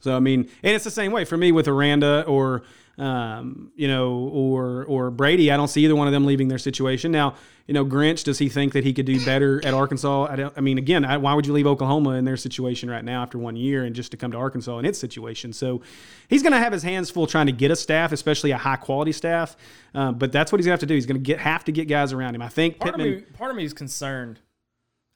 So 0.00 0.16
I 0.16 0.20
mean, 0.20 0.50
and 0.62 0.74
it's 0.74 0.84
the 0.84 0.90
same 0.90 1.12
way 1.12 1.24
for 1.24 1.36
me 1.36 1.52
with 1.52 1.68
Aranda 1.68 2.24
or 2.26 2.62
um, 2.98 3.70
you 3.76 3.86
know, 3.88 4.12
or 4.32 4.84
or 4.86 5.10
Brady. 5.10 5.50
I 5.50 5.56
don't 5.56 5.68
see 5.68 5.84
either 5.84 5.94
one 5.96 6.06
of 6.08 6.12
them 6.12 6.26
leaving 6.26 6.48
their 6.48 6.58
situation. 6.58 7.12
Now, 7.12 7.34
you 7.66 7.74
know, 7.74 7.84
Grinch, 7.84 8.24
does 8.24 8.38
he 8.38 8.48
think 8.48 8.72
that 8.72 8.82
he 8.84 8.92
could 8.92 9.06
do 9.06 9.24
better 9.24 9.64
at 9.64 9.72
Arkansas? 9.74 10.26
I 10.30 10.36
don't. 10.36 10.54
I 10.56 10.60
mean, 10.60 10.78
again, 10.78 11.04
I, 11.04 11.16
why 11.18 11.34
would 11.34 11.46
you 11.46 11.52
leave 11.52 11.66
Oklahoma 11.66 12.10
in 12.14 12.24
their 12.24 12.36
situation 12.36 12.90
right 12.90 13.04
now 13.04 13.22
after 13.22 13.38
one 13.38 13.56
year 13.56 13.84
and 13.84 13.94
just 13.94 14.10
to 14.10 14.16
come 14.16 14.32
to 14.32 14.36
Arkansas 14.38 14.78
in 14.78 14.84
its 14.84 14.98
situation? 14.98 15.52
So 15.52 15.82
he's 16.28 16.42
going 16.42 16.52
to 16.52 16.58
have 16.58 16.72
his 16.72 16.82
hands 16.82 17.08
full 17.10 17.26
trying 17.26 17.46
to 17.46 17.52
get 17.52 17.70
a 17.70 17.76
staff, 17.76 18.10
especially 18.12 18.50
a 18.50 18.58
high 18.58 18.76
quality 18.76 19.12
staff. 19.12 19.56
Uh, 19.94 20.12
but 20.12 20.32
that's 20.32 20.50
what 20.50 20.58
he's 20.58 20.66
going 20.66 20.72
to 20.76 20.80
have 20.80 20.80
to 20.80 20.86
do. 20.86 20.94
He's 20.94 21.06
going 21.06 21.16
to 21.18 21.22
get 21.22 21.38
have 21.38 21.64
to 21.66 21.72
get 21.72 21.86
guys 21.88 22.12
around 22.12 22.34
him. 22.34 22.42
I 22.42 22.48
think 22.48 22.78
Part 22.78 22.94
of 22.94 23.00
me, 23.00 23.20
part 23.20 23.50
of 23.50 23.56
me 23.56 23.64
is 23.64 23.72
concerned 23.74 24.40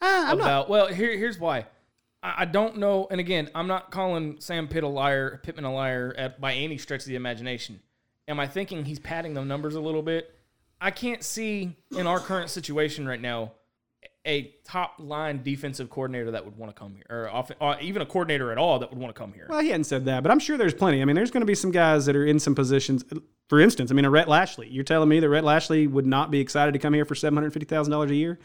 Ah, 0.01 0.31
I'm 0.31 0.39
not- 0.39 0.45
about. 0.45 0.69
Well, 0.69 0.87
here, 0.89 1.17
here's 1.17 1.39
why. 1.39 1.67
I, 2.23 2.45
don't 2.45 2.79
know, 2.79 3.09
and 3.11 3.19
again, 3.19 3.51
I'm 3.55 3.67
not 3.67 3.91
calling 3.91 4.37
Sam 4.39 4.69
Pitt 4.69 4.85
a 4.85 4.89
liar, 4.89 5.41
Pittman 5.43 5.65
a 5.65 5.75
liar 5.75 6.15
at, 6.17 6.41
by 6.41 6.55
any 6.55 6.79
stretch 6.79 7.01
of 7.01 7.07
the 7.07 7.17
imagination. 7.17 7.81
Am 8.29 8.39
I 8.39 8.47
thinking 8.47 8.85
he's 8.85 9.01
padding 9.01 9.35
the 9.35 9.45
numbers 9.45 9.75
a 9.75 9.81
little 9.81 10.03
bit? 10.03 10.33
I 10.81 10.93
can't 10.93 11.23
see 11.23 11.77
in 11.97 12.07
our 12.07 12.21
current 12.21 12.51
situation 12.51 13.07
right 13.07 13.21
now 13.21 13.53
a 14.25 14.55
top 14.65 14.95
line 14.99 15.43
defensive 15.43 15.91
coordinator 15.91 16.31
that 16.31 16.45
would 16.45 16.57
want 16.57 16.75
to 16.75 16.79
come 16.81 16.95
here, 16.95 17.05
or, 17.11 17.29
off, 17.29 17.51
or 17.61 17.77
even 17.81 18.03
a 18.03 18.07
coordinator 18.07 18.53
at 18.53 18.59
all 18.59 18.79
that 18.79 18.89
would 18.91 18.99
want 18.99 19.13
to 19.15 19.19
come 19.19 19.33
here. 19.33 19.47
Well, 19.49 19.59
he 19.59 19.69
hadn't 19.71 19.85
said 19.85 20.05
that, 20.05 20.23
but 20.23 20.31
I'm 20.31 20.39
sure 20.39 20.57
there's 20.57 20.75
plenty. 20.75 21.03
I 21.03 21.05
mean, 21.05 21.17
there's 21.17 21.33
going 21.33 21.41
to 21.41 21.47
be 21.47 21.57
some 21.57 21.73
guys 21.73 22.07
that 22.07 22.15
are 22.15 22.25
in 22.25 22.39
some 22.39 22.55
positions. 22.55 23.05
For 23.49 23.59
instance, 23.59 23.91
I 23.91 23.95
mean, 23.95 24.05
a 24.05 24.11
Rhett 24.11 24.29
Lashlee. 24.29 24.69
You're 24.69 24.85
telling 24.85 25.09
me 25.09 25.19
that 25.21 25.29
Rhett 25.29 25.43
Lashlee 25.45 25.87
would 25.89 26.07
not 26.07 26.31
be 26.31 26.39
excited 26.41 26.73
to 26.73 26.79
come 26.79 26.95
here 26.95 27.05
for 27.05 27.15
seven 27.17 27.37
hundred 27.37 27.53
fifty 27.53 27.67
thousand 27.67 27.91
dollars 27.91 28.11
a 28.13 28.15
year? 28.15 28.39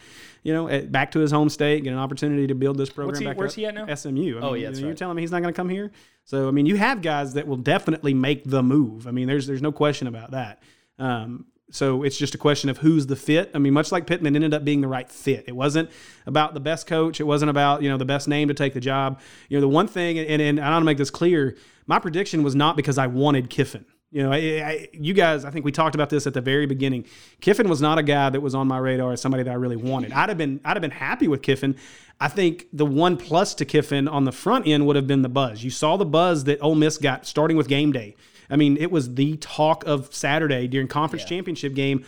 You 0.43 0.53
know, 0.53 0.67
at, 0.67 0.91
back 0.91 1.11
to 1.11 1.19
his 1.19 1.31
home 1.31 1.49
state, 1.49 1.83
get 1.83 1.93
an 1.93 1.99
opportunity 1.99 2.47
to 2.47 2.55
build 2.55 2.77
this 2.77 2.89
program. 2.89 3.19
He- 3.21 3.25
back 3.25 3.37
where's 3.37 3.51
up. 3.51 3.55
he 3.57 3.65
at 3.67 3.75
now? 3.75 3.93
SMU. 3.93 4.39
I 4.39 4.41
Oh, 4.41 4.51
mean, 4.53 4.63
yeah, 4.63 4.69
You're 4.71 4.89
right. 4.89 4.97
telling 4.97 5.15
me 5.15 5.21
he's 5.21 5.31
not 5.31 5.41
going 5.43 5.53
to 5.53 5.55
come 5.57 5.69
here? 5.69 5.91
So, 6.25 6.47
I 6.47 6.51
mean, 6.51 6.65
you 6.65 6.75
have 6.75 7.01
guys 7.03 7.35
that 7.35 7.47
will 7.47 7.55
definitely 7.57 8.13
make 8.15 8.43
the 8.45 8.63
move. 8.63 9.07
I 9.07 9.11
mean, 9.11 9.27
there's 9.27 9.45
there's 9.47 9.61
no 9.61 9.71
question 9.71 10.07
about 10.07 10.31
that. 10.31 10.61
Um, 10.99 11.45
so 11.69 12.03
it's 12.03 12.17
just 12.17 12.33
a 12.33 12.37
question 12.37 12.69
of 12.69 12.77
who's 12.77 13.07
the 13.07 13.15
fit. 13.15 13.51
I 13.53 13.59
mean, 13.59 13.73
much 13.73 13.91
like 13.91 14.07
Pittman 14.07 14.35
ended 14.35 14.53
up 14.53 14.63
being 14.63 14.81
the 14.81 14.87
right 14.87 15.09
fit. 15.09 15.45
It 15.47 15.55
wasn't 15.55 15.89
about 16.25 16.53
the 16.53 16.59
best 16.59 16.87
coach. 16.87 17.19
It 17.19 17.25
wasn't 17.25 17.49
about 17.49 17.81
you 17.81 17.89
know 17.89 17.97
the 17.97 18.05
best 18.05 18.27
name 18.27 18.47
to 18.47 18.53
take 18.53 18.73
the 18.73 18.79
job. 18.79 19.19
You 19.49 19.57
know, 19.57 19.61
the 19.61 19.67
one 19.67 19.87
thing, 19.87 20.17
and, 20.17 20.41
and 20.41 20.59
I 20.59 20.71
want 20.71 20.81
to 20.81 20.85
make 20.85 20.97
this 20.97 21.09
clear. 21.09 21.57
My 21.85 21.99
prediction 21.99 22.43
was 22.43 22.55
not 22.55 22.75
because 22.75 22.97
I 22.97 23.07
wanted 23.07 23.49
Kiffin. 23.49 23.85
You 24.11 24.23
know, 24.23 24.31
I, 24.31 24.37
I, 24.37 24.87
you 24.93 25.13
guys, 25.13 25.43
I 25.43 25.51
think 25.51 25.65
we 25.65 25.71
talked 25.73 25.93
about 25.93 26.09
this 26.09 26.25
at 26.27 26.33
the 26.33 26.39
very 26.39 26.65
beginning. 26.65 27.05
Kiffin 27.41 27.67
was 27.67 27.81
not 27.81 27.97
a 27.97 28.03
guy 28.03 28.29
that 28.29 28.39
was 28.39 28.55
on 28.55 28.65
my 28.67 28.77
radar 28.77 29.11
as 29.11 29.21
somebody 29.21 29.43
that 29.43 29.51
I 29.51 29.55
really 29.55 29.75
wanted. 29.75 30.13
I'd 30.13 30.29
have 30.29 30.37
been, 30.37 30.61
I'd 30.63 30.77
have 30.77 30.81
been 30.81 30.91
happy 30.91 31.27
with 31.27 31.41
Kiffin. 31.41 31.75
I 32.19 32.29
think 32.29 32.67
the 32.71 32.85
one 32.85 33.17
plus 33.17 33.53
to 33.55 33.65
Kiffin 33.65 34.07
on 34.07 34.23
the 34.23 34.31
front 34.31 34.65
end 34.65 34.87
would 34.87 34.95
have 34.95 35.07
been 35.07 35.23
the 35.23 35.29
buzz. 35.29 35.61
You 35.61 35.69
saw 35.69 35.97
the 35.97 36.05
buzz 36.05 36.45
that 36.45 36.61
Ole 36.61 36.75
Miss 36.75 36.97
got 36.97 37.25
starting 37.25 37.57
with 37.57 37.67
game 37.67 37.91
day. 37.91 38.15
I 38.49 38.55
mean, 38.55 38.77
it 38.77 38.91
was 38.91 39.15
the 39.15 39.37
talk 39.37 39.85
of 39.85 40.13
Saturday 40.13 40.67
during 40.67 40.87
conference 40.87 41.25
championship 41.25 41.73
game. 41.73 42.05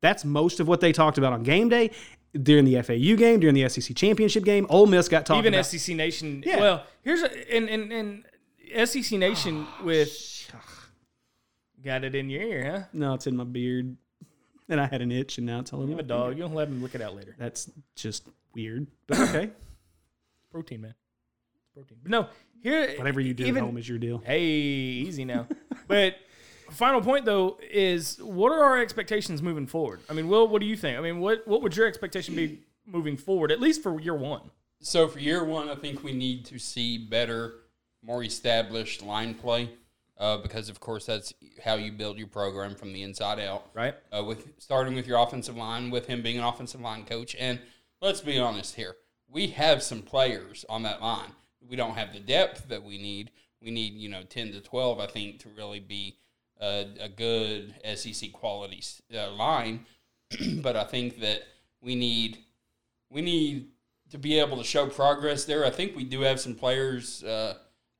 That's 0.00 0.24
most 0.24 0.60
of 0.60 0.68
what 0.68 0.80
they 0.80 0.92
talked 0.92 1.18
about 1.18 1.32
on 1.32 1.42
game 1.42 1.68
day. 1.68 1.90
During 2.40 2.64
the 2.64 2.80
FAU 2.80 3.14
game, 3.16 3.40
during 3.40 3.54
the 3.54 3.68
SEC 3.68 3.94
championship 3.94 4.42
game, 4.44 4.66
Ole 4.70 4.86
Miss 4.86 5.06
got 5.06 5.26
talked 5.26 5.38
even 5.40 5.52
about. 5.52 5.66
SEC 5.66 5.94
Nation. 5.94 6.42
Yeah. 6.46 6.60
Well, 6.60 6.86
here's 7.02 7.20
a 7.22 7.54
and 7.54 7.68
and, 7.68 7.92
and 7.92 8.88
SEC 8.88 9.18
Nation 9.18 9.66
Oh, 9.80 9.84
with 9.84 10.50
got 11.84 12.04
it 12.04 12.14
in 12.14 12.30
your 12.30 12.42
ear, 12.42 12.70
huh? 12.70 12.82
no, 12.94 13.12
it's 13.12 13.26
in 13.26 13.36
my 13.36 13.44
beard, 13.44 13.96
and 14.68 14.80
I 14.80 14.86
had 14.86 15.02
an 15.02 15.12
itch, 15.12 15.36
and 15.36 15.46
now 15.46 15.60
it's 15.60 15.74
all 15.74 15.80
over 15.80 15.90
You 15.90 15.96
have 15.96 16.04
a 16.04 16.08
dog. 16.08 16.36
You 16.36 16.44
don't 16.44 16.54
let 16.54 16.68
him 16.68 16.82
lick 16.82 16.94
it 16.94 17.02
out 17.02 17.14
later. 17.14 17.34
That's 17.38 17.70
just 17.96 18.26
weird, 18.54 18.86
but 19.06 19.20
okay. 19.20 19.50
Protein, 20.50 20.80
man. 20.80 20.94
Protein. 21.74 21.98
But 22.02 22.10
no, 22.10 22.26
here 22.62 22.94
Whatever 22.96 23.20
you 23.20 23.34
do 23.34 23.44
even, 23.44 23.62
at 23.62 23.66
home 23.66 23.76
is 23.76 23.88
your 23.88 23.98
deal. 23.98 24.22
Hey, 24.24 24.42
easy 24.42 25.24
now. 25.24 25.46
but 25.88 26.16
final 26.70 27.00
point 27.00 27.24
though 27.24 27.58
is 27.70 28.18
what 28.22 28.52
are 28.52 28.62
our 28.62 28.78
expectations 28.78 29.42
moving 29.42 29.66
forward? 29.66 30.00
I 30.08 30.12
mean, 30.12 30.28
Will, 30.28 30.48
what 30.48 30.60
do 30.60 30.66
you 30.66 30.76
think? 30.76 30.98
I 30.98 31.00
mean, 31.00 31.20
what 31.20 31.46
what 31.46 31.62
would 31.62 31.76
your 31.76 31.86
expectation 31.86 32.34
be 32.34 32.60
moving 32.86 33.16
forward, 33.16 33.52
at 33.52 33.60
least 33.60 33.82
for 33.82 34.00
year 34.00 34.14
one? 34.14 34.50
So 34.80 35.06
for 35.08 35.18
year 35.18 35.44
one, 35.44 35.68
I 35.68 35.74
think 35.74 36.02
we 36.02 36.12
need 36.12 36.44
to 36.46 36.58
see 36.58 36.98
better, 36.98 37.54
more 38.02 38.24
established 38.24 39.02
line 39.02 39.34
play, 39.34 39.70
uh, 40.18 40.38
because 40.38 40.68
of 40.68 40.80
course 40.80 41.06
that's 41.06 41.32
how 41.64 41.74
you 41.74 41.92
build 41.92 42.18
your 42.18 42.26
program 42.26 42.74
from 42.74 42.92
the 42.92 43.02
inside 43.02 43.38
out. 43.38 43.70
Right? 43.74 43.94
Uh, 44.12 44.24
with 44.24 44.52
starting 44.58 44.94
with 44.94 45.06
your 45.06 45.18
offensive 45.18 45.56
line, 45.56 45.90
with 45.90 46.06
him 46.06 46.22
being 46.22 46.38
an 46.38 46.44
offensive 46.44 46.80
line 46.80 47.04
coach, 47.04 47.36
and 47.38 47.60
let's 48.00 48.20
be 48.20 48.38
honest 48.38 48.74
here, 48.74 48.96
we 49.28 49.48
have 49.48 49.82
some 49.82 50.02
players 50.02 50.64
on 50.68 50.82
that 50.82 51.00
line. 51.00 51.32
We 51.68 51.76
don't 51.76 51.94
have 51.94 52.12
the 52.12 52.20
depth 52.20 52.68
that 52.68 52.82
we 52.82 52.98
need. 52.98 53.30
We 53.60 53.70
need 53.70 53.94
you 53.94 54.08
know 54.08 54.22
ten 54.22 54.52
to 54.52 54.60
twelve, 54.60 55.00
I 55.00 55.06
think, 55.06 55.40
to 55.40 55.48
really 55.56 55.80
be 55.80 56.16
a, 56.60 56.86
a 57.00 57.08
good 57.08 57.74
SEC 57.94 58.32
quality 58.32 58.82
uh, 59.14 59.30
line. 59.32 59.86
but 60.62 60.76
I 60.76 60.84
think 60.84 61.20
that 61.20 61.42
we 61.80 61.94
need 61.94 62.38
we 63.10 63.22
need 63.22 63.68
to 64.10 64.18
be 64.18 64.38
able 64.38 64.56
to 64.58 64.64
show 64.64 64.86
progress 64.86 65.44
there. 65.44 65.64
I 65.64 65.70
think 65.70 65.96
we 65.96 66.04
do 66.04 66.20
have 66.20 66.40
some 66.40 66.54
players. 66.54 67.22
Uh, 67.24 67.54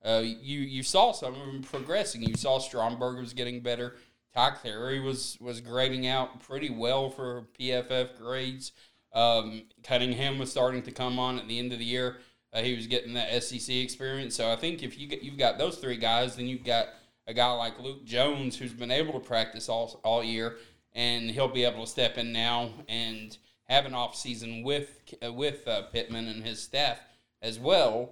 uh, 0.04 0.22
you 0.22 0.60
you 0.60 0.82
saw 0.82 1.12
some 1.12 1.34
of 1.34 1.46
them 1.46 1.62
progressing. 1.62 2.22
You 2.22 2.36
saw 2.36 2.58
Stromberg 2.58 3.18
was 3.18 3.32
getting 3.32 3.60
better. 3.60 3.96
Ty 4.34 4.52
Clary 4.62 5.00
was 5.00 5.36
was 5.40 5.60
grading 5.60 6.06
out 6.06 6.40
pretty 6.40 6.70
well 6.70 7.10
for 7.10 7.46
PFF 7.58 8.18
grades. 8.18 8.72
Um, 9.12 9.64
Cunningham 9.82 10.38
was 10.38 10.50
starting 10.50 10.82
to 10.82 10.90
come 10.90 11.18
on 11.18 11.38
at 11.38 11.46
the 11.48 11.58
end 11.58 11.72
of 11.72 11.78
the 11.78 11.84
year. 11.84 12.18
Uh, 12.52 12.62
he 12.62 12.74
was 12.74 12.86
getting 12.86 13.14
that 13.14 13.42
SEC 13.42 13.74
experience. 13.76 14.36
So 14.36 14.50
I 14.50 14.56
think 14.56 14.82
if 14.82 14.98
you 14.98 15.06
get, 15.06 15.22
you've 15.22 15.38
got 15.38 15.58
those 15.58 15.76
three 15.76 15.96
guys, 15.96 16.36
then 16.36 16.46
you've 16.46 16.64
got 16.64 16.88
a 17.26 17.32
guy 17.32 17.50
like 17.52 17.80
Luke 17.80 18.04
Jones 18.04 18.56
who's 18.56 18.72
been 18.72 18.90
able 18.90 19.14
to 19.14 19.20
practice 19.20 19.68
all 19.68 20.00
all 20.04 20.22
year, 20.22 20.56
and 20.94 21.30
he'll 21.30 21.48
be 21.48 21.64
able 21.64 21.84
to 21.84 21.90
step 21.90 22.18
in 22.18 22.32
now 22.32 22.70
and 22.88 23.36
have 23.68 23.86
an 23.86 23.94
off 23.94 24.14
season 24.14 24.62
with 24.62 25.00
uh, 25.24 25.32
with 25.32 25.66
uh, 25.66 25.82
Pittman 25.92 26.28
and 26.28 26.44
his 26.44 26.62
staff 26.62 27.00
as 27.40 27.58
well. 27.58 28.10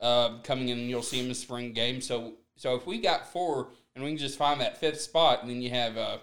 Uh, 0.00 0.38
coming 0.42 0.68
in, 0.68 0.78
you'll 0.88 1.02
see 1.02 1.20
him 1.20 1.28
in 1.28 1.34
spring 1.34 1.72
game. 1.72 2.00
So 2.00 2.34
so 2.56 2.74
if 2.74 2.86
we 2.86 2.98
got 2.98 3.30
four 3.30 3.68
and 3.94 4.04
we 4.04 4.10
can 4.10 4.18
just 4.18 4.38
find 4.38 4.60
that 4.60 4.78
fifth 4.78 5.00
spot, 5.00 5.42
and 5.42 5.50
then 5.50 5.60
you 5.60 5.70
have 5.70 5.96
uh, 5.98 6.18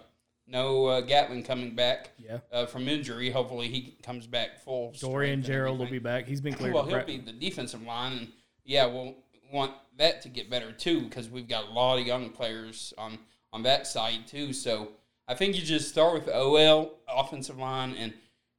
no 0.49 0.85
uh, 0.87 1.01
Gatlin 1.01 1.43
coming 1.43 1.75
back 1.75 2.11
Yeah. 2.17 2.39
uh, 2.51 2.65
from 2.65 2.87
injury. 2.87 3.29
Hopefully 3.29 3.67
he 3.67 3.95
comes 4.03 4.27
back 4.27 4.63
full. 4.63 4.91
Dorian 4.99 5.35
and 5.35 5.43
Gerald 5.43 5.79
will 5.79 5.89
be 5.89 5.99
back. 5.99 6.25
He's 6.25 6.41
been 6.41 6.53
cleared. 6.53 6.73
Well, 6.73 6.85
he'll 6.85 7.03
be 7.05 7.17
the 7.17 7.31
defensive 7.31 7.83
line, 7.83 8.13
and 8.17 8.27
yeah, 8.65 8.85
we'll 8.85 9.15
want 9.51 9.73
that 9.97 10.21
to 10.21 10.29
get 10.29 10.49
better 10.49 10.71
too 10.71 11.01
because 11.01 11.29
we've 11.29 11.47
got 11.47 11.65
a 11.65 11.71
lot 11.71 11.99
of 11.99 12.05
young 12.07 12.29
players 12.29 12.93
on 12.97 13.19
on 13.51 13.63
that 13.63 13.87
side 13.87 14.27
too. 14.27 14.53
So 14.53 14.89
I 15.27 15.35
think 15.35 15.55
you 15.55 15.61
just 15.61 15.89
start 15.89 16.13
with 16.13 16.25
the 16.25 16.35
OL 16.35 16.93
offensive 17.07 17.57
line 17.57 17.93
and 17.95 18.13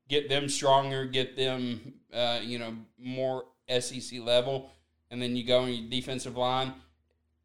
get 0.09 0.29
them 0.29 0.49
stronger, 0.49 1.05
get 1.05 1.37
them 1.37 1.95
uh, 2.13 2.41
you 2.43 2.59
know 2.59 2.75
more 2.99 3.45
SEC 3.79 4.21
level, 4.21 4.71
and 5.11 5.21
then 5.23 5.37
you 5.37 5.45
go 5.45 5.61
on 5.61 5.73
your 5.73 5.89
defensive 5.91 6.37
line. 6.37 6.73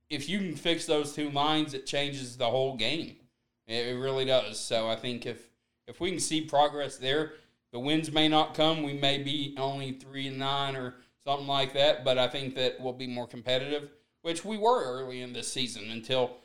If 0.09 0.29
you 0.29 0.37
can 0.39 0.55
fix 0.55 0.85
those 0.85 1.13
two 1.13 1.29
lines, 1.31 1.73
it 1.73 1.85
changes 1.87 2.37
the 2.37 2.45
whole 2.49 2.75
game. 2.75 3.15
It, 3.67 3.87
it 3.87 3.99
really 3.99 4.25
does. 4.25 4.59
So 4.59 4.87
I 4.87 4.95
think 4.95 5.25
if 5.25 5.47
if 5.87 5.99
we 5.99 6.11
can 6.11 6.19
see 6.19 6.41
progress 6.41 6.97
there, 6.97 7.33
the 7.71 7.79
wins 7.79 8.11
may 8.11 8.27
not 8.27 8.53
come. 8.53 8.83
We 8.83 8.93
may 8.93 9.17
be 9.21 9.55
only 9.57 9.93
three 9.93 10.27
and 10.27 10.39
nine 10.39 10.75
or 10.75 10.95
something 11.25 11.47
like 11.47 11.73
that, 11.73 12.03
but 12.03 12.17
I 12.17 12.27
think 12.27 12.55
that 12.55 12.79
we'll 12.79 12.93
be 12.93 13.07
more 13.07 13.27
competitive, 13.27 13.89
which 14.21 14.45
we 14.45 14.57
were 14.57 14.83
early 14.83 15.21
in 15.21 15.33
this 15.33 15.51
season 15.51 15.89
until 15.91 16.37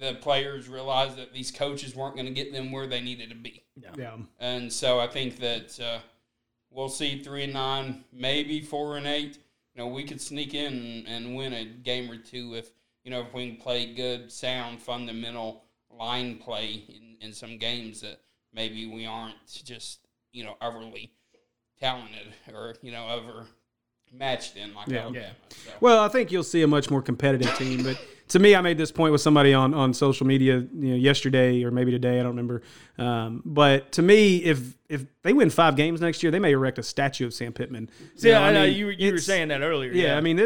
the 0.00 0.14
players 0.14 0.68
realized 0.68 1.16
that 1.18 1.32
these 1.32 1.50
coaches 1.50 1.94
weren't 1.94 2.14
going 2.14 2.26
to 2.26 2.32
get 2.32 2.52
them 2.52 2.72
where 2.72 2.86
they 2.86 3.00
needed 3.00 3.28
to 3.28 3.36
be. 3.36 3.62
Yeah. 3.96 4.16
And 4.38 4.72
so 4.72 4.98
I 4.98 5.06
think 5.06 5.38
that 5.40 5.78
uh, 5.78 5.98
we'll 6.70 6.88
see 6.88 7.22
three 7.22 7.44
and 7.44 7.52
nine, 7.52 8.04
maybe 8.12 8.62
four 8.62 8.96
and 8.96 9.06
eight. 9.06 9.38
You 9.74 9.82
know, 9.82 9.88
we 9.88 10.04
could 10.04 10.20
sneak 10.20 10.54
in 10.54 11.04
and 11.06 11.36
win 11.36 11.52
a 11.52 11.64
game 11.64 12.10
or 12.10 12.16
two 12.16 12.54
if 12.54 12.70
you 13.04 13.10
know 13.10 13.20
if 13.20 13.32
we 13.34 13.48
can 13.50 13.56
play 13.56 13.94
good, 13.94 14.32
sound, 14.32 14.80
fundamental 14.80 15.64
line 16.00 16.38
play 16.38 16.82
in, 16.88 17.28
in 17.28 17.32
some 17.32 17.58
games 17.58 18.00
that 18.00 18.20
maybe 18.52 18.86
we 18.86 19.06
aren't 19.06 19.36
just 19.64 20.00
you 20.32 20.42
know 20.42 20.56
overly 20.60 21.12
talented 21.78 22.26
or 22.52 22.74
you 22.82 22.90
know 22.90 23.08
over 23.08 23.46
matched 24.12 24.56
in 24.56 24.74
like 24.74 24.88
Yeah. 24.88 25.00
Alabama. 25.00 25.24
Yeah. 25.24 25.32
So. 25.50 25.70
Well, 25.80 26.00
I 26.02 26.08
think 26.08 26.32
you'll 26.32 26.42
see 26.42 26.62
a 26.62 26.66
much 26.66 26.90
more 26.90 27.02
competitive 27.02 27.54
team. 27.56 27.84
But 27.84 28.00
to 28.28 28.38
me, 28.38 28.54
I 28.56 28.60
made 28.60 28.78
this 28.78 28.90
point 28.90 29.12
with 29.12 29.20
somebody 29.20 29.54
on, 29.54 29.72
on 29.74 29.94
social 29.94 30.26
media, 30.26 30.58
you 30.58 30.90
know, 30.90 30.96
yesterday 30.96 31.62
or 31.62 31.70
maybe 31.70 31.90
today. 31.90 32.18
I 32.18 32.22
don't 32.22 32.30
remember. 32.30 32.62
Um, 32.98 33.42
but 33.44 33.92
to 33.92 34.02
me, 34.02 34.38
if 34.38 34.76
if 34.88 35.04
they 35.22 35.32
win 35.32 35.50
five 35.50 35.76
games 35.76 36.00
next 36.00 36.22
year, 36.22 36.32
they 36.32 36.40
may 36.40 36.52
erect 36.52 36.78
a 36.78 36.82
statue 36.82 37.26
of 37.26 37.32
Sam 37.34 37.52
Pittman. 37.52 37.88
Yeah, 38.16 38.40
know, 38.40 38.44
I 38.44 38.52
know 38.52 38.62
mean, 38.66 38.76
you, 38.76 38.88
you 38.88 39.12
were 39.12 39.18
saying 39.18 39.48
that 39.48 39.62
earlier. 39.62 39.92
Yeah, 39.92 40.16
I 40.16 40.20
mean, 40.20 40.36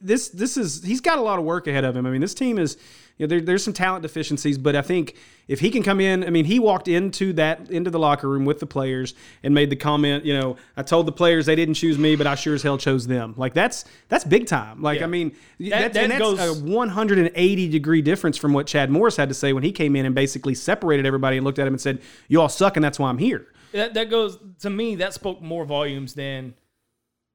this 0.00 0.28
this 0.30 0.56
is 0.56 0.82
he's 0.82 1.00
got 1.00 1.18
a 1.18 1.22
lot 1.22 1.38
of 1.38 1.44
work 1.44 1.68
ahead 1.68 1.84
of 1.84 1.96
him. 1.96 2.06
I 2.06 2.10
mean, 2.10 2.20
this 2.20 2.34
team 2.34 2.58
is 2.58 2.76
you 3.18 3.26
know, 3.26 3.28
there, 3.28 3.40
there's 3.40 3.62
some 3.64 3.72
talent 3.74 4.02
deficiencies, 4.02 4.58
but 4.58 4.74
I 4.74 4.82
think 4.82 5.16
if 5.48 5.60
he 5.60 5.70
can 5.70 5.82
come 5.82 6.00
in, 6.00 6.24
I 6.24 6.30
mean, 6.30 6.44
he 6.44 6.58
walked 6.58 6.88
into 6.88 7.32
that 7.34 7.70
into 7.70 7.90
the 7.90 7.98
locker 7.98 8.28
room 8.28 8.44
with 8.44 8.58
the 8.60 8.66
players 8.66 9.14
and 9.42 9.52
made 9.54 9.70
the 9.70 9.76
comment, 9.76 10.24
you 10.24 10.38
know, 10.38 10.56
I 10.76 10.82
told 10.82 11.06
the 11.06 11.12
players 11.12 11.46
they 11.46 11.56
didn't 11.56 11.74
choose 11.74 11.98
me, 11.98 12.16
but 12.16 12.26
I 12.26 12.34
sure 12.34 12.54
as 12.54 12.62
hell 12.62 12.78
chose 12.78 13.06
them. 13.06 13.34
Like 13.36 13.54
that's 13.54 13.84
that's 14.08 14.24
big 14.24 14.46
time. 14.46 14.82
Like 14.82 15.00
Yeah. 15.00 15.04
I 15.04 15.08
mean, 15.08 15.30
That- 15.58 15.70
that's, 15.70 15.94
that 15.94 16.02
and 16.04 16.12
that's 16.12 16.20
goes- 16.22 16.60
a 16.62 16.64
180 16.64 17.68
degree 17.68 18.02
difference 18.02 18.36
from 18.38 18.52
what 18.52 18.66
Chad 18.66 18.90
Morris 18.90 19.16
had 19.16 19.28
to 19.28 19.34
say 19.34 19.52
when 19.52 19.62
he 19.62 19.72
came 19.72 19.96
in 19.96 20.06
and 20.06 20.14
basically 20.14 20.54
separated 20.54 21.06
everybody 21.06 21.36
and 21.36 21.44
looked 21.44 21.58
at 21.58 21.66
him 21.66 21.74
and 21.74 21.80
said, 21.80 22.00
"You 22.28 22.40
all 22.40 22.48
suck, 22.48 22.76
and 22.76 22.84
that's 22.84 22.98
why 22.98 23.08
I'm 23.10 23.18
here." 23.18 23.46
that, 23.72 23.94
that 23.94 24.10
goes 24.10 24.38
to 24.60 24.68
me. 24.70 24.96
That 24.96 25.14
spoke 25.14 25.40
more 25.40 25.64
volumes 25.64 26.14
than 26.14 26.54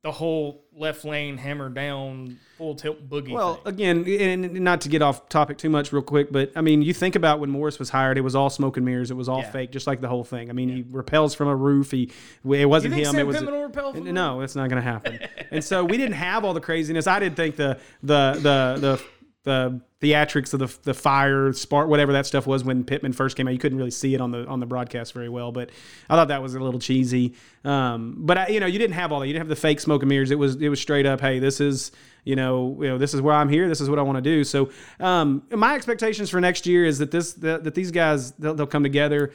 the 0.04 0.12
whole 0.12 0.64
left 0.74 1.04
lane 1.04 1.38
hammer 1.38 1.70
down 1.70 2.38
full 2.58 2.76
tilt 2.76 3.10
boogie. 3.10 3.32
Well, 3.34 3.56
thing. 3.56 3.74
again, 3.74 4.06
and 4.08 4.54
not 4.62 4.82
to 4.82 4.90
get 4.90 5.02
off 5.02 5.28
topic 5.28 5.58
too 5.58 5.70
much, 5.70 5.92
real 5.92 6.04
quick, 6.04 6.32
but 6.32 6.52
I 6.56 6.62
mean, 6.62 6.82
you 6.82 6.94
think 6.94 7.16
about 7.16 7.40
when 7.40 7.50
Morris 7.50 7.80
was 7.80 7.90
hired, 7.90 8.18
it 8.18 8.22
was 8.22 8.36
all 8.36 8.50
smoke 8.50 8.78
and 8.78 8.86
mirrors. 8.86 9.12
It 9.12 9.16
was 9.16 9.28
all 9.28 9.40
Yeah. 9.40 9.52
fake, 9.52 9.72
just 9.72 9.88
like 9.88 10.00
the 10.00 10.08
whole 10.08 10.24
thing. 10.24 10.50
I 10.50 10.54
mean, 10.54 10.70
he 10.70 10.86
repels 10.90 11.34
from 11.36 11.48
a 11.48 11.56
roof. 11.56 11.92
He, 11.92 12.12
it 12.50 12.68
wasn't 12.70 12.94
him. 12.94 13.06
Sam 13.06 13.20
it 13.20 13.28
was 13.28 13.38
Pittman 13.38 13.54
will 13.56 13.64
repel 13.64 13.94
from 13.94 14.14
no, 14.14 14.42
it's 14.42 14.56
not 14.56 14.70
going 14.70 14.82
to 14.82 14.88
happen. 14.90 15.20
and 15.52 15.64
so 15.64 15.84
we 15.84 15.98
didn't 15.98 16.14
have 16.28 16.46
all 16.46 16.54
the 16.54 16.62
craziness. 16.62 17.08
I 17.08 17.20
didn't 17.20 17.36
think 17.36 17.56
the 17.56 17.80
the 18.04 18.34
the 18.34 18.78
the 18.80 19.04
the 19.48 19.82
theatrics 20.02 20.54
of 20.54 20.60
the 20.60 20.78
the 20.84 20.94
fire 20.94 21.52
spark 21.54 21.88
whatever 21.88 22.14
that 22.14 22.26
stuff 22.26 22.46
was 22.46 22.64
when 22.64 22.84
Pittman 22.84 23.14
first 23.14 23.38
came 23.38 23.48
out. 23.48 23.54
You 23.54 23.60
couldn't 23.60 23.78
really 23.78 23.92
see 23.92 24.14
it 24.14 24.22
on 24.22 24.32
the 24.32 24.46
on 24.46 24.60
the 24.60 24.66
broadcast 24.66 25.14
very 25.14 25.30
well, 25.30 25.52
but 25.52 25.72
I 26.10 26.16
thought 26.16 26.28
that 26.28 26.44
was 26.44 26.54
a 26.54 26.60
little 26.60 26.80
cheesy. 26.80 27.34
Um, 27.64 28.16
but 28.20 28.38
I, 28.38 28.48
you 28.48 28.60
know, 28.60 28.66
you 28.66 28.78
didn't 28.78 28.96
have 28.96 29.12
all 29.12 29.22
that. 29.22 29.28
You 29.28 29.34
didn't 29.34 29.44
have 29.44 29.50
the 29.50 29.56
fake 29.56 29.80
smoke 29.80 30.04
and 30.04 30.10
mirrors. 30.10 30.30
It 30.30 30.38
was 30.38 30.58
it 30.58 30.70
was 30.70 30.80
straight 30.82 31.06
up. 31.06 31.22
Hey, 31.22 31.40
this 31.40 31.62
is 31.62 31.92
you 32.26 32.36
know 32.36 32.78
you 32.82 32.90
know 32.90 32.98
this 32.98 33.14
is 33.14 33.22
where 33.22 33.34
I'm 33.34 33.50
here. 33.50 33.70
This 33.70 33.82
is 33.82 33.90
what 33.90 33.98
I 33.98 34.02
want 34.02 34.18
to 34.18 34.22
do. 34.22 34.44
So 34.44 34.70
um, 35.00 35.44
my 35.50 35.76
expectations 35.76 36.30
for 36.30 36.42
next 36.42 36.68
year 36.68 36.86
is 36.86 37.00
that 37.00 37.10
this 37.10 37.34
that, 37.34 37.64
that 37.64 37.74
these 37.74 37.92
guys 37.92 38.32
they'll, 38.34 38.54
they'll 38.54 38.68
come 38.68 38.84
together 38.84 39.32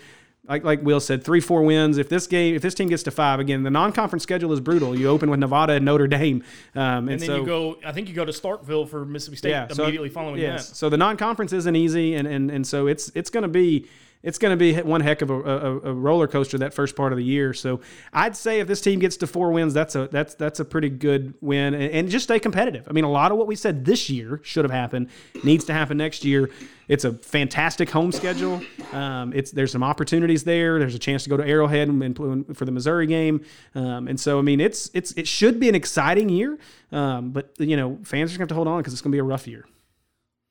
like 0.48 0.64
like 0.64 0.82
Will 0.82 1.00
said, 1.00 1.22
three 1.22 1.40
four 1.40 1.62
wins. 1.62 1.98
If 1.98 2.08
this 2.08 2.26
game, 2.26 2.54
if 2.54 2.62
this 2.62 2.74
team 2.74 2.88
gets 2.88 3.04
to 3.04 3.10
five 3.10 3.38
again, 3.38 3.62
the 3.62 3.70
non-conference 3.70 4.22
schedule 4.22 4.52
is 4.52 4.60
brutal. 4.60 4.98
You 4.98 5.08
open 5.08 5.30
with 5.30 5.38
Nevada 5.38 5.74
and 5.74 5.84
Notre 5.84 6.08
Dame, 6.08 6.42
um, 6.74 6.82
and, 6.82 7.10
and 7.10 7.20
then 7.20 7.26
so 7.26 7.36
you 7.36 7.46
go. 7.46 7.78
I 7.84 7.92
think 7.92 8.08
you 8.08 8.14
go 8.14 8.24
to 8.24 8.32
Starkville 8.32 8.88
for 8.88 9.04
Mississippi 9.04 9.36
State 9.36 9.66
so- 9.72 9.84
immediately 9.84 10.08
following 10.08 10.40
yes. 10.40 10.68
that. 10.68 10.76
So 10.76 10.88
the 10.88 10.96
non-conference 10.96 11.52
isn't 11.52 11.76
easy, 11.76 12.14
and 12.14 12.26
and 12.26 12.50
and 12.50 12.66
so 12.66 12.88
it's 12.88 13.12
it's 13.14 13.30
going 13.30 13.42
to 13.42 13.48
be 13.48 13.86
it's 14.22 14.38
going 14.38 14.50
to 14.50 14.56
be 14.56 14.74
one 14.80 15.00
heck 15.00 15.22
of 15.22 15.30
a, 15.30 15.34
a, 15.34 15.78
a 15.80 15.92
roller 15.92 16.26
coaster 16.26 16.58
that 16.58 16.74
first 16.74 16.94
part 16.96 17.12
of 17.12 17.18
the 17.18 17.24
year. 17.24 17.52
So 17.52 17.80
I'd 18.12 18.36
say 18.36 18.60
if 18.60 18.68
this 18.68 18.80
team 18.80 19.00
gets 19.00 19.16
to 19.18 19.26
four 19.26 19.50
wins, 19.52 19.74
that's 19.74 19.94
a 19.94 20.08
that's 20.08 20.34
that's 20.34 20.60
a 20.60 20.64
pretty 20.64 20.88
good 20.88 21.34
win, 21.40 21.74
and, 21.74 21.84
and 21.84 22.08
just 22.08 22.24
stay 22.24 22.38
competitive. 22.38 22.86
I 22.88 22.92
mean, 22.92 23.04
a 23.04 23.10
lot 23.10 23.32
of 23.32 23.38
what 23.38 23.46
we 23.46 23.56
said 23.56 23.84
this 23.84 24.08
year 24.08 24.40
should 24.42 24.64
have 24.64 24.72
happened 24.72 25.08
needs 25.44 25.64
to 25.66 25.72
happen 25.72 25.96
next 25.96 26.24
year. 26.24 26.50
It's 26.88 27.04
a 27.04 27.14
fantastic 27.14 27.90
home 27.90 28.12
schedule. 28.12 28.60
Um, 28.92 29.32
it's 29.32 29.50
there's 29.50 29.72
some 29.72 29.82
opportunities 29.82 30.44
there. 30.44 30.78
There's 30.78 30.94
a 30.94 30.98
chance 30.98 31.24
to 31.24 31.30
go 31.30 31.36
to 31.36 31.46
Arrowhead 31.46 31.88
and, 31.88 32.56
for 32.56 32.64
the 32.64 32.72
Missouri 32.72 33.06
game, 33.06 33.44
um, 33.74 34.08
and 34.08 34.18
so 34.18 34.38
I 34.38 34.42
mean 34.42 34.60
it's 34.60 34.90
it's 34.94 35.12
it 35.12 35.26
should 35.26 35.58
be 35.58 35.68
an 35.68 35.74
exciting 35.74 36.28
year. 36.28 36.58
Um, 36.90 37.30
but 37.30 37.54
you 37.58 37.76
know, 37.76 37.98
fans 38.04 38.34
are 38.34 38.38
going 38.38 38.38
to 38.38 38.40
have 38.40 38.48
to 38.48 38.54
hold 38.54 38.68
on 38.68 38.80
because 38.80 38.92
it's 38.92 39.02
going 39.02 39.12
to 39.12 39.16
be 39.16 39.20
a 39.20 39.24
rough 39.24 39.48
year. 39.48 39.66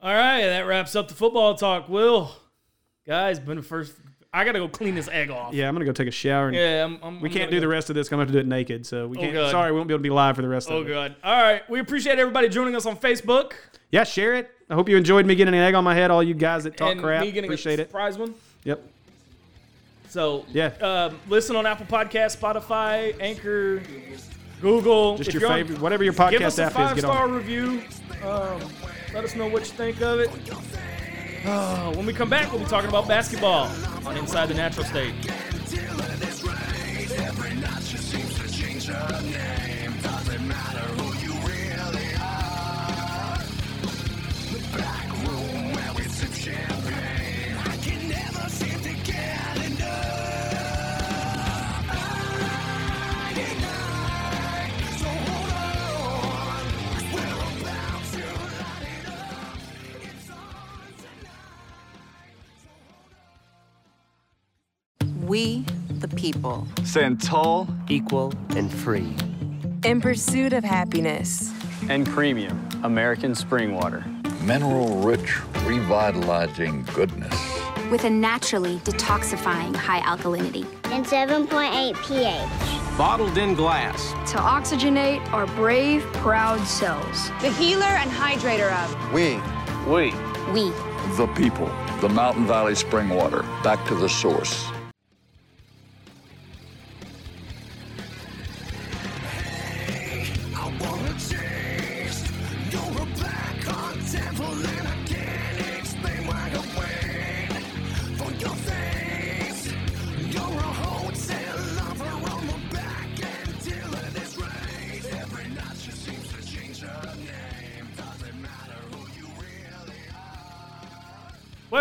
All 0.01 0.13
right, 0.13 0.41
that 0.41 0.61
wraps 0.61 0.95
up 0.95 1.07
the 1.09 1.13
football 1.13 1.53
talk. 1.53 1.87
Will, 1.87 2.31
guys, 3.11 3.39
been 3.41 3.57
the 3.57 3.61
first. 3.63 3.93
I 4.33 4.45
gotta 4.45 4.59
go 4.59 4.69
clean 4.69 4.95
this 4.95 5.09
egg 5.09 5.29
off. 5.29 5.53
Yeah, 5.53 5.67
I'm 5.67 5.75
gonna 5.75 5.83
go 5.83 5.91
take 5.91 6.07
a 6.07 6.11
shower. 6.11 6.47
And 6.47 6.55
Yeah, 6.55 6.85
I'm, 6.85 6.97
I'm, 7.03 7.19
we 7.19 7.27
I'm 7.27 7.33
can't 7.33 7.49
gonna 7.49 7.51
do 7.51 7.59
the 7.59 7.65
go- 7.65 7.71
rest 7.71 7.89
of 7.89 7.95
this. 7.97 8.07
'cause 8.07 8.13
I'm 8.13 8.19
gonna 8.19 8.27
have 8.27 8.33
to 8.35 8.41
do 8.41 8.47
it 8.47 8.47
naked. 8.47 8.85
So 8.85 9.05
we 9.07 9.17
can't. 9.17 9.33
God. 9.33 9.51
Sorry, 9.51 9.71
we 9.73 9.77
won't 9.77 9.89
be 9.89 9.93
able 9.93 9.99
to 9.99 10.03
be 10.03 10.09
live 10.09 10.37
for 10.37 10.41
the 10.41 10.47
rest 10.47 10.69
Oh 10.71 10.77
of 10.77 10.87
it. 10.87 10.91
Oh 10.91 10.93
god. 10.93 11.15
All 11.21 11.41
right, 11.43 11.69
we 11.69 11.81
appreciate 11.81 12.17
everybody 12.19 12.47
joining 12.47 12.73
us 12.73 12.85
on 12.85 12.95
Facebook. 12.95 13.51
Yeah, 13.91 14.05
share 14.05 14.35
it. 14.35 14.49
I 14.69 14.75
hope 14.75 14.87
you 14.87 14.95
enjoyed 14.95 15.25
me 15.25 15.35
getting 15.35 15.53
an 15.53 15.59
egg 15.59 15.73
on 15.73 15.83
my 15.83 15.93
head. 15.93 16.09
All 16.11 16.23
you 16.23 16.33
guys 16.33 16.63
that 16.63 16.77
talk 16.77 16.93
and 16.93 17.01
crap, 17.01 17.21
me 17.25 17.31
getting 17.33 17.49
appreciate 17.49 17.79
a 17.79 17.81
it. 17.81 17.87
surprise 17.89 18.17
one. 18.17 18.33
Yep. 18.63 18.81
So 20.07 20.45
Yeah. 20.53 20.67
um, 20.79 21.19
listen 21.27 21.57
on 21.57 21.65
Apple 21.65 21.85
Podcast, 21.87 22.37
Spotify, 22.39 23.13
Anchor, 23.19 23.81
Google. 24.61 25.17
Just 25.17 25.27
If 25.27 25.33
your 25.33 25.41
you're 25.41 25.51
on- 25.51 25.57
favorite, 25.57 25.81
whatever 25.81 26.05
your 26.05 26.13
Give 26.13 26.19
podcast 26.39 26.45
us 26.45 26.59
a 26.59 26.63
app 26.63 26.69
is. 26.71 26.75
five 26.77 26.95
Get 26.95 27.01
star 27.03 27.23
on. 27.23 27.33
review. 27.33 27.81
Um, 28.23 28.61
let 29.13 29.25
us 29.25 29.35
know 29.35 29.47
what 29.47 29.63
you 29.63 29.73
think 29.73 30.01
of 30.01 30.19
it. 30.21 30.29
Uh, 31.43 31.91
when 31.95 32.05
we 32.05 32.13
come 32.13 32.29
back, 32.29 32.51
we'll 32.51 32.61
be 32.61 32.67
talking 32.67 32.89
about 32.89 33.07
basketball 33.07 33.67
on 34.05 34.15
Inside 34.17 34.47
the 34.47 34.53
Natural 34.53 34.85
State. 34.85 35.13
We, 65.31 65.63
the 66.01 66.09
people. 66.09 66.67
Stand 66.83 67.21
tall 67.21 67.65
equal, 67.87 68.33
and 68.49 68.69
free. 68.69 69.15
In 69.85 70.01
pursuit 70.01 70.51
of 70.51 70.61
happiness. 70.65 71.53
And 71.87 72.05
premium 72.05 72.67
American 72.83 73.33
spring 73.33 73.73
water. 73.73 74.03
Mineral 74.41 74.97
rich, 74.97 75.39
revitalizing 75.63 76.83
goodness. 76.93 77.33
with 77.89 78.03
a 78.03 78.09
naturally 78.09 78.79
detoxifying 78.79 79.73
high 79.73 80.01
alkalinity. 80.01 80.65
and 80.91 81.05
7.8 81.05 81.95
pH. 82.05 82.97
Bottled 82.97 83.37
in 83.37 83.53
glass. 83.53 84.11
To 84.31 84.37
oxygenate 84.37 85.25
our 85.31 85.45
brave, 85.55 86.01
proud 86.15 86.59
cells. 86.67 87.29
The 87.39 87.51
healer 87.51 87.85
and 87.85 88.11
hydrator 88.11 88.73
of. 88.83 89.13
We, 89.13 89.39
We. 89.89 90.11
We. 90.51 90.71
the 91.15 91.31
people, 91.37 91.71
the 92.01 92.09
Mountain 92.09 92.47
Valley 92.47 92.75
Spring 92.75 93.07
Water, 93.07 93.43
back 93.63 93.85
to 93.87 93.95
the 93.95 94.09
source. 94.09 94.69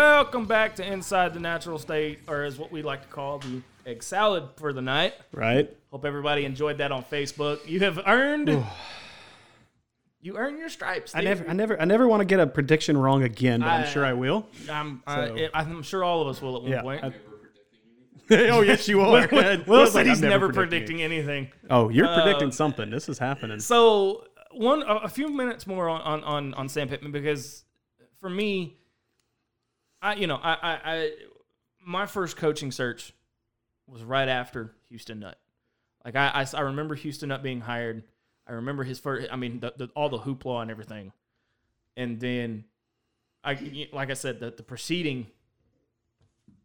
Welcome 0.05 0.45
back 0.47 0.77
to 0.77 0.83
Inside 0.91 1.35
the 1.35 1.39
Natural 1.39 1.77
State, 1.77 2.21
or 2.27 2.41
as 2.41 2.57
what 2.57 2.71
we 2.71 2.81
like 2.81 3.03
to 3.03 3.07
call 3.09 3.37
the 3.37 3.61
egg 3.85 4.01
salad 4.01 4.45
for 4.55 4.73
the 4.73 4.81
night. 4.81 5.13
Right. 5.31 5.69
Hope 5.91 6.05
everybody 6.05 6.43
enjoyed 6.43 6.79
that 6.79 6.91
on 6.91 7.03
Facebook. 7.03 7.59
You 7.69 7.81
have 7.81 7.99
earned. 8.07 8.65
you 10.19 10.37
earned 10.37 10.57
your 10.57 10.69
stripes. 10.69 11.13
I 11.13 11.21
never, 11.21 11.47
I 11.47 11.53
never, 11.53 11.79
I 11.79 11.85
never 11.85 12.07
want 12.07 12.21
to 12.21 12.25
get 12.25 12.39
a 12.39 12.47
prediction 12.47 12.97
wrong 12.97 13.21
again, 13.21 13.59
but 13.59 13.67
I'm 13.67 13.87
sure 13.87 14.03
I 14.03 14.13
will. 14.13 14.47
I'm, 14.71 15.03
I, 15.05 15.27
So- 15.27 15.35
it- 15.35 15.51
I'm 15.53 15.83
sure 15.83 16.03
all 16.03 16.23
of 16.23 16.29
us 16.29 16.41
will 16.41 16.55
at 16.55 16.61
one 16.63 16.71
Yeah. 16.71 16.81
point. 16.81 17.03
I- 17.03 17.13
oh 18.49 18.61
yes, 18.61 18.87
you 18.87 19.01
are. 19.01 19.27
Will 19.31 19.63
Will's 19.67 19.91
said 19.93 19.99
like, 19.99 20.07
he's 20.07 20.23
"I'm 20.23 20.29
never 20.31 20.47
predicting 20.51 20.97
predicting 20.97 21.01
anything. 21.03 21.51
Oh, 21.69 21.89
you're 21.89 22.07
Uh, 22.07 22.23
predicting 22.23 22.51
something. 22.51 22.89
This 22.89 23.07
is 23.07 23.19
happening. 23.19 23.59
So 23.59 24.23
one, 24.49 24.81
a, 24.81 24.95
a 25.03 25.07
few 25.09 25.29
minutes 25.29 25.67
more 25.67 25.87
on, 25.89 26.01
on 26.01 26.23
on 26.23 26.53
on 26.55 26.69
Sam 26.69 26.87
Pittman 26.89 27.11
because 27.11 27.65
for 28.19 28.29
me, 28.31 28.77
I 30.01 30.15
you 30.15 30.27
know 30.27 30.39
I 30.41 30.53
I, 30.53 30.79
I 30.83 31.11
my 31.85 32.05
first 32.05 32.37
coaching 32.37 32.71
search 32.71 33.13
was 33.87 34.03
right 34.03 34.27
after 34.27 34.73
Houston 34.89 35.19
Nutt. 35.19 35.37
Like 36.05 36.15
I, 36.15 36.31
I, 36.33 36.57
I 36.57 36.61
remember 36.61 36.95
Houston 36.95 37.29
Nutt 37.29 37.43
being 37.43 37.61
hired. 37.61 38.03
I 38.47 38.53
remember 38.53 38.83
his 38.83 38.99
first. 38.99 39.27
I 39.31 39.35
mean, 39.35 39.59
the, 39.59 39.73
the, 39.77 39.89
all 39.95 40.09
the 40.09 40.19
hoopla 40.19 40.61
and 40.61 40.71
everything, 40.71 41.11
and 41.95 42.19
then 42.19 42.65
I 43.43 43.87
like 43.93 44.09
I 44.09 44.13
said 44.13 44.39
the 44.39 44.51
the 44.51 44.63
preceding 44.63 45.27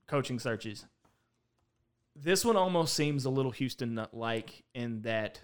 coaching 0.06 0.38
searches. 0.38 0.86
This 2.14 2.44
one 2.44 2.56
almost 2.56 2.94
seems 2.94 3.26
a 3.26 3.30
little 3.30 3.50
Houston 3.50 3.94
Nutt 3.94 4.14
like 4.14 4.64
in 4.74 5.02
that 5.02 5.40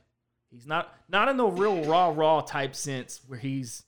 he's 0.50 0.66
not 0.66 0.94
not 1.08 1.28
in 1.28 1.36
the 1.36 1.46
real 1.46 1.84
raw 1.84 2.12
raw 2.14 2.40
type 2.40 2.74
sense 2.74 3.20
where 3.26 3.38
he's 3.38 3.84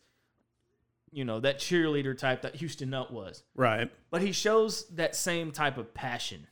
you 1.15 1.25
know 1.25 1.41
that 1.41 1.59
cheerleader 1.59 2.17
type 2.17 2.43
that 2.43 2.57
Houston 2.57 2.91
Nutt 2.91 3.13
was 3.13 3.45
right. 3.55 3.91
but 4.11 4.21
he 4.21 4.33
shows 4.33 4.87
that 4.89 5.15
same 5.15 5.53
type 5.53 5.79
of 5.79 5.95
passion 5.95 6.47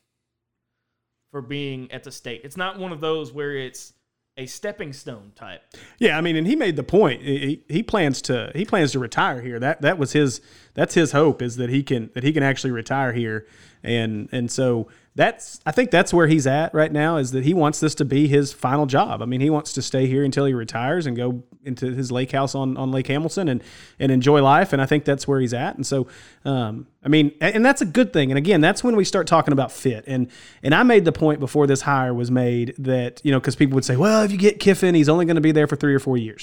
for 1.32 1.42
being 1.42 1.90
at 1.90 2.04
the 2.04 2.12
state. 2.12 2.42
It's 2.44 2.56
not 2.56 2.78
one 2.78 2.92
of 2.92 3.00
those 3.00 3.32
where 3.32 3.56
it's 3.56 3.94
a 4.38 4.46
stepping 4.46 4.92
stone 4.92 5.32
type. 5.34 5.62
Yeah, 5.98 6.16
I 6.16 6.20
mean, 6.20 6.36
and 6.36 6.46
he 6.46 6.56
made 6.56 6.76
the 6.76 6.82
point. 6.82 7.22
He, 7.22 7.64
he 7.68 7.82
plans 7.82 8.22
to 8.22 8.52
he 8.54 8.64
plans 8.64 8.92
to 8.92 8.98
retire 8.98 9.42
here. 9.42 9.58
That 9.58 9.82
that 9.82 9.98
was 9.98 10.12
his 10.12 10.40
that's 10.74 10.94
his 10.94 11.12
hope 11.12 11.42
is 11.42 11.56
that 11.56 11.70
he 11.70 11.82
can 11.82 12.10
that 12.14 12.22
he 12.22 12.32
can 12.32 12.42
actually 12.42 12.70
retire 12.70 13.12
here, 13.12 13.46
and 13.82 14.28
and 14.32 14.50
so 14.50 14.88
that's 15.14 15.60
I 15.66 15.72
think 15.72 15.90
that's 15.90 16.14
where 16.14 16.26
he's 16.26 16.46
at 16.46 16.72
right 16.72 16.90
now 16.90 17.18
is 17.18 17.32
that 17.32 17.44
he 17.44 17.52
wants 17.52 17.80
this 17.80 17.94
to 17.96 18.04
be 18.04 18.28
his 18.28 18.52
final 18.52 18.86
job. 18.86 19.20
I 19.20 19.26
mean, 19.26 19.42
he 19.42 19.50
wants 19.50 19.74
to 19.74 19.82
stay 19.82 20.06
here 20.06 20.24
until 20.24 20.46
he 20.46 20.54
retires 20.54 21.04
and 21.04 21.14
go 21.14 21.42
into 21.64 21.92
his 21.92 22.10
lake 22.10 22.32
house 22.32 22.54
on, 22.54 22.78
on 22.78 22.90
Lake 22.90 23.08
Hamilton 23.08 23.48
and 23.48 23.62
and 23.98 24.10
enjoy 24.10 24.42
life. 24.42 24.72
And 24.72 24.80
I 24.80 24.86
think 24.86 25.04
that's 25.04 25.28
where 25.28 25.38
he's 25.38 25.52
at. 25.52 25.76
And 25.76 25.86
so, 25.86 26.06
um, 26.46 26.86
I 27.04 27.08
mean, 27.08 27.32
and 27.42 27.64
that's 27.64 27.82
a 27.82 27.84
good 27.84 28.14
thing. 28.14 28.30
And 28.30 28.38
again, 28.38 28.62
that's 28.62 28.82
when 28.82 28.96
we 28.96 29.04
start 29.04 29.26
talking 29.26 29.52
about 29.52 29.70
fit. 29.70 30.04
And 30.06 30.30
and 30.62 30.74
I 30.74 30.82
made 30.82 31.04
the 31.04 31.12
point 31.12 31.40
before 31.40 31.66
this 31.66 31.82
hire 31.82 32.14
was 32.14 32.30
made 32.30 32.74
that 32.78 33.20
you 33.22 33.32
know 33.32 33.38
because 33.38 33.54
people 33.54 33.74
would 33.74 33.84
say, 33.84 33.96
well, 33.96 34.22
if 34.22 34.32
you 34.32 34.38
get 34.38 34.60
Kiffin, 34.60 34.94
he's 34.94 35.10
only 35.10 35.26
going 35.26 35.36
to 35.36 35.42
be 35.42 35.52
there 35.52 35.66
for 35.66 35.76
three 35.76 35.94
or 35.94 36.00
four 36.00 36.16
years. 36.16 36.42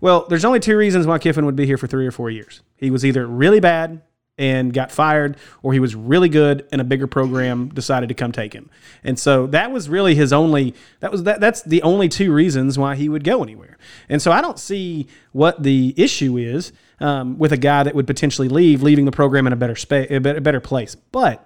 Well, 0.00 0.26
there's 0.28 0.44
only 0.44 0.60
two 0.60 0.76
reasons 0.76 1.06
why 1.06 1.18
Kiffin 1.18 1.46
would 1.46 1.56
be 1.56 1.66
here 1.66 1.78
for 1.78 1.88
three 1.88 2.06
or 2.06 2.12
four 2.12 2.30
years. 2.30 2.60
He 2.76 2.90
was 2.90 3.04
either 3.04 3.26
really 3.26 3.58
bad 3.58 4.02
and 4.36 4.72
got 4.72 4.90
fired, 4.90 5.36
or 5.62 5.72
he 5.72 5.80
was 5.80 5.94
really 5.94 6.28
good 6.28 6.66
and 6.72 6.80
a 6.80 6.84
bigger 6.84 7.06
program 7.06 7.68
decided 7.68 8.08
to 8.08 8.14
come 8.14 8.32
take 8.32 8.52
him. 8.52 8.68
And 9.04 9.18
so 9.18 9.46
that 9.48 9.70
was 9.70 9.88
really 9.88 10.14
his 10.14 10.32
only 10.32 10.74
that 11.00 11.12
was 11.12 11.22
that 11.24 11.40
that's 11.40 11.62
the 11.62 11.82
only 11.82 12.08
two 12.08 12.32
reasons 12.32 12.78
why 12.78 12.96
he 12.96 13.08
would 13.08 13.24
go 13.24 13.42
anywhere. 13.42 13.78
And 14.08 14.20
so 14.20 14.32
I 14.32 14.40
don't 14.40 14.58
see 14.58 15.06
what 15.32 15.62
the 15.62 15.94
issue 15.96 16.36
is 16.36 16.72
um, 17.00 17.38
with 17.38 17.52
a 17.52 17.56
guy 17.56 17.82
that 17.84 17.94
would 17.94 18.06
potentially 18.06 18.48
leave, 18.48 18.82
leaving 18.82 19.04
the 19.04 19.12
program 19.12 19.46
in 19.46 19.52
a 19.52 19.56
better 19.56 19.76
space, 19.76 20.08
a 20.10 20.18
better 20.18 20.60
place. 20.60 20.94
But 20.94 21.44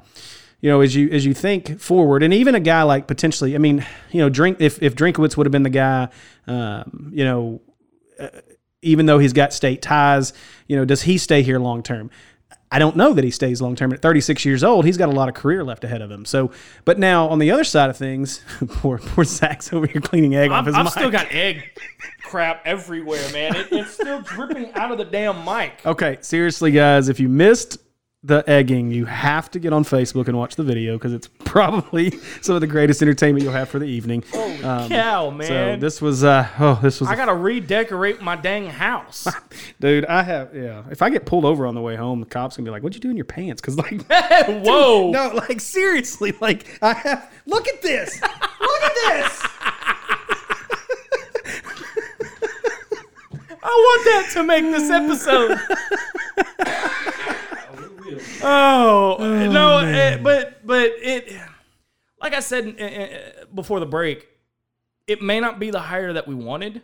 you 0.60 0.70
know, 0.70 0.80
as 0.80 0.94
you 0.96 1.08
as 1.10 1.26
you 1.26 1.34
think 1.34 1.78
forward, 1.78 2.22
and 2.22 2.32
even 2.32 2.54
a 2.54 2.60
guy 2.60 2.82
like 2.82 3.06
potentially, 3.06 3.54
I 3.54 3.58
mean, 3.58 3.84
you 4.10 4.20
know, 4.20 4.28
drink 4.28 4.60
if 4.60 4.82
if 4.82 4.94
Drinkwitz 4.94 5.36
would 5.36 5.46
have 5.46 5.52
been 5.52 5.62
the 5.62 5.70
guy, 5.70 6.08
um, 6.46 7.10
you 7.12 7.24
know. 7.24 7.60
Uh, 8.18 8.28
even 8.80 9.06
though 9.06 9.18
he's 9.18 9.32
got 9.32 9.52
state 9.52 9.82
ties, 9.82 10.32
you 10.68 10.76
know, 10.76 10.84
does 10.84 11.02
he 11.02 11.18
stay 11.18 11.42
here 11.42 11.58
long 11.58 11.82
term? 11.82 12.10
I 12.70 12.78
don't 12.78 12.96
know 12.96 13.14
that 13.14 13.24
he 13.24 13.30
stays 13.30 13.62
long 13.62 13.76
term. 13.76 13.92
At 13.92 14.02
36 14.02 14.44
years 14.44 14.62
old, 14.62 14.84
he's 14.84 14.98
got 14.98 15.08
a 15.08 15.12
lot 15.12 15.28
of 15.28 15.34
career 15.34 15.64
left 15.64 15.84
ahead 15.84 16.02
of 16.02 16.10
him. 16.10 16.24
So, 16.24 16.50
but 16.84 16.98
now 16.98 17.28
on 17.28 17.38
the 17.38 17.50
other 17.50 17.64
side 17.64 17.88
of 17.88 17.96
things, 17.96 18.42
poor 18.68 18.98
poor 18.98 19.24
Zach's 19.24 19.72
over 19.72 19.86
here 19.86 20.00
cleaning 20.02 20.34
egg 20.34 20.50
I'm, 20.50 20.60
off 20.60 20.66
his 20.66 20.74
I've 20.74 20.84
mic. 20.84 20.92
still 20.92 21.10
got 21.10 21.32
egg 21.32 21.70
crap 22.24 22.62
everywhere, 22.66 23.26
man. 23.32 23.56
It, 23.56 23.68
it's 23.72 23.92
still 23.92 24.20
dripping 24.20 24.72
out 24.74 24.92
of 24.92 24.98
the 24.98 25.04
damn 25.04 25.44
mic. 25.44 25.80
Okay, 25.86 26.18
seriously, 26.20 26.70
guys, 26.70 27.08
if 27.08 27.18
you 27.18 27.28
missed 27.28 27.78
the 28.24 28.42
egging, 28.50 28.90
you 28.90 29.04
have 29.04 29.48
to 29.52 29.60
get 29.60 29.72
on 29.72 29.84
Facebook 29.84 30.26
and 30.26 30.36
watch 30.36 30.56
the 30.56 30.64
video 30.64 30.94
because 30.96 31.12
it's 31.12 31.28
probably 31.44 32.10
some 32.42 32.56
of 32.56 32.60
the 32.60 32.66
greatest 32.66 33.00
entertainment 33.00 33.44
you'll 33.44 33.52
have 33.52 33.68
for 33.68 33.78
the 33.78 33.86
evening. 33.86 34.24
Holy 34.32 34.62
Um, 34.64 34.88
cow, 34.88 35.40
So 35.40 35.76
this 35.76 36.02
was, 36.02 36.24
uh, 36.24 36.48
oh, 36.58 36.80
this 36.82 37.00
was, 37.00 37.08
I 37.08 37.14
gotta 37.14 37.34
redecorate 37.34 38.20
my 38.20 38.34
dang 38.34 38.66
house. 38.68 39.28
dude. 39.80 40.04
I 40.06 40.22
have, 40.22 40.54
yeah. 40.54 40.82
If 40.90 41.00
I 41.00 41.10
get 41.10 41.26
pulled 41.26 41.44
over 41.44 41.64
on 41.66 41.74
the 41.76 41.80
way 41.80 41.94
home, 41.94 42.18
the 42.20 42.26
cops 42.26 42.56
gonna 42.56 42.64
be 42.66 42.70
like, 42.72 42.82
"What'd 42.82 42.96
you 42.96 43.00
do 43.00 43.10
in 43.10 43.16
your 43.16 43.24
pants?" 43.24 43.60
Because 43.60 43.76
like, 43.76 44.02
Whoa! 44.64 45.10
no, 45.12 45.28
like 45.34 45.60
seriously, 45.60 46.34
like 46.40 46.78
I 46.82 46.94
have. 46.94 47.32
Look 47.46 47.68
at 47.68 47.82
this. 47.82 48.20
Look 48.20 48.82
at 48.82 48.94
this. 49.06 49.42
I 53.60 53.66
want 53.70 54.04
that 54.04 54.30
to 54.34 54.42
make 54.44 54.64
this 54.64 54.90
episode. 54.90 55.58
Oh, 58.42 59.16
no, 59.50 59.78
eh, 59.78 60.18
but 60.18 60.66
but 60.66 60.90
it, 60.96 61.32
like 62.20 62.34
I 62.34 62.40
said 62.40 62.74
eh, 62.78 62.84
eh, 62.84 63.18
before 63.54 63.80
the 63.80 63.86
break, 63.86 64.26
it 65.06 65.22
may 65.22 65.40
not 65.40 65.58
be 65.58 65.70
the 65.70 65.80
hire 65.80 66.12
that 66.12 66.26
we 66.28 66.34
wanted, 66.34 66.82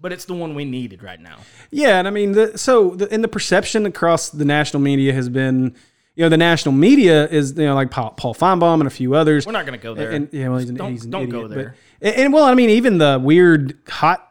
but 0.00 0.12
it's 0.12 0.24
the 0.24 0.34
one 0.34 0.54
we 0.54 0.64
needed 0.64 1.02
right 1.02 1.20
now. 1.20 1.38
Yeah, 1.70 1.98
and 1.98 2.08
I 2.08 2.10
mean, 2.10 2.32
the, 2.32 2.56
so 2.56 2.90
the, 2.90 3.10
and 3.12 3.22
the 3.22 3.28
perception 3.28 3.86
across 3.86 4.30
the 4.30 4.44
national 4.44 4.82
media 4.82 5.12
has 5.12 5.28
been, 5.28 5.74
you 6.14 6.24
know, 6.24 6.28
the 6.28 6.36
national 6.36 6.72
media 6.72 7.26
is, 7.28 7.52
you 7.56 7.64
know, 7.64 7.74
like 7.74 7.90
Paul, 7.90 8.10
Paul 8.12 8.34
Finebaum 8.34 8.74
and 8.74 8.86
a 8.86 8.90
few 8.90 9.14
others. 9.14 9.46
We're 9.46 9.52
not 9.52 9.66
gonna 9.66 9.78
go 9.78 9.94
there. 9.94 10.10
And, 10.10 10.28
yeah, 10.32 10.48
well, 10.48 10.58
he's 10.58 10.70
an, 10.70 10.76
Don't- 10.76 10.92
he's 10.92 11.04
an 11.04 11.10
don't 11.10 11.22
idiot, 11.24 11.42
go 11.42 11.48
there. 11.48 11.76
But, 12.00 12.06
and, 12.08 12.16
and, 12.24 12.32
well, 12.32 12.44
I 12.44 12.54
mean, 12.54 12.70
even 12.70 12.98
the 12.98 13.18
weird 13.22 13.78
hot 13.88 14.29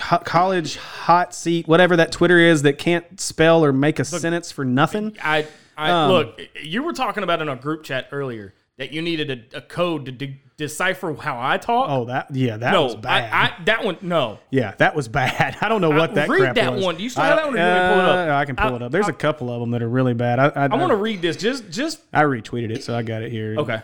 college 0.00 0.76
hot 0.76 1.34
seat, 1.34 1.68
whatever 1.68 1.96
that 1.96 2.12
Twitter 2.12 2.38
is 2.38 2.62
that 2.62 2.78
can't 2.78 3.20
spell 3.20 3.64
or 3.64 3.72
make 3.72 3.98
a 3.98 4.04
sentence 4.04 4.50
for 4.50 4.64
nothing. 4.64 5.16
I, 5.22 5.46
I 5.76 5.90
Um, 5.90 6.10
look. 6.10 6.40
You 6.62 6.82
were 6.82 6.92
talking 6.92 7.22
about 7.22 7.40
in 7.42 7.48
a 7.48 7.56
group 7.56 7.84
chat 7.84 8.08
earlier 8.12 8.54
that 8.78 8.92
you 8.92 9.02
needed 9.02 9.48
a, 9.52 9.58
a 9.58 9.60
code 9.60 10.06
to 10.06 10.12
de- 10.12 10.40
decipher 10.56 11.14
how 11.14 11.38
I 11.40 11.58
talk. 11.58 11.86
Oh, 11.90 12.04
that 12.06 12.34
yeah, 12.34 12.56
that 12.56 12.72
no, 12.72 12.84
was 12.84 12.96
bad. 12.96 13.32
I, 13.32 13.46
I 13.60 13.64
that 13.64 13.84
one 13.84 13.98
no. 14.00 14.38
yeah, 14.50 14.74
that 14.78 14.94
was 14.94 15.06
bad. 15.08 15.56
I 15.60 15.68
don't 15.68 15.80
know 15.80 15.90
what 15.90 16.10
I- 16.10 16.14
that 16.14 16.28
read 16.28 16.40
crap 16.40 16.54
that 16.56 16.72
was. 16.74 16.84
one. 16.84 16.96
Do 16.96 17.02
you 17.02 17.10
still 17.10 17.22
I 17.24 17.26
have 17.28 17.36
that 17.36 17.46
one, 17.46 17.54
or 17.54 17.56
do 17.58 17.62
you 17.62 17.68
want 17.68 17.76
me 17.76 17.88
to 17.88 17.94
pull 17.94 18.00
it 18.00 18.08
up? 18.10 18.28
uh, 18.28 18.34
I 18.36 18.44
can 18.46 18.56
pull 18.56 18.76
it 18.76 18.82
up. 18.82 18.92
There's 18.92 19.08
a 19.08 19.12
couple 19.12 19.52
of 19.52 19.60
them 19.60 19.70
that 19.72 19.82
are 19.82 19.88
really 19.88 20.14
bad. 20.14 20.38
I, 20.38 20.46
I, 20.48 20.64
I 20.66 20.76
want 20.76 20.90
to 20.90 20.96
read 20.96 21.20
this. 21.22 21.36
Just 21.36 21.70
just 21.70 22.00
I 22.12 22.22
retweeted 22.22 22.70
it, 22.74 22.84
so 22.84 22.96
I 22.96 23.02
got 23.02 23.22
it 23.22 23.30
here. 23.32 23.54
okay. 23.58 23.80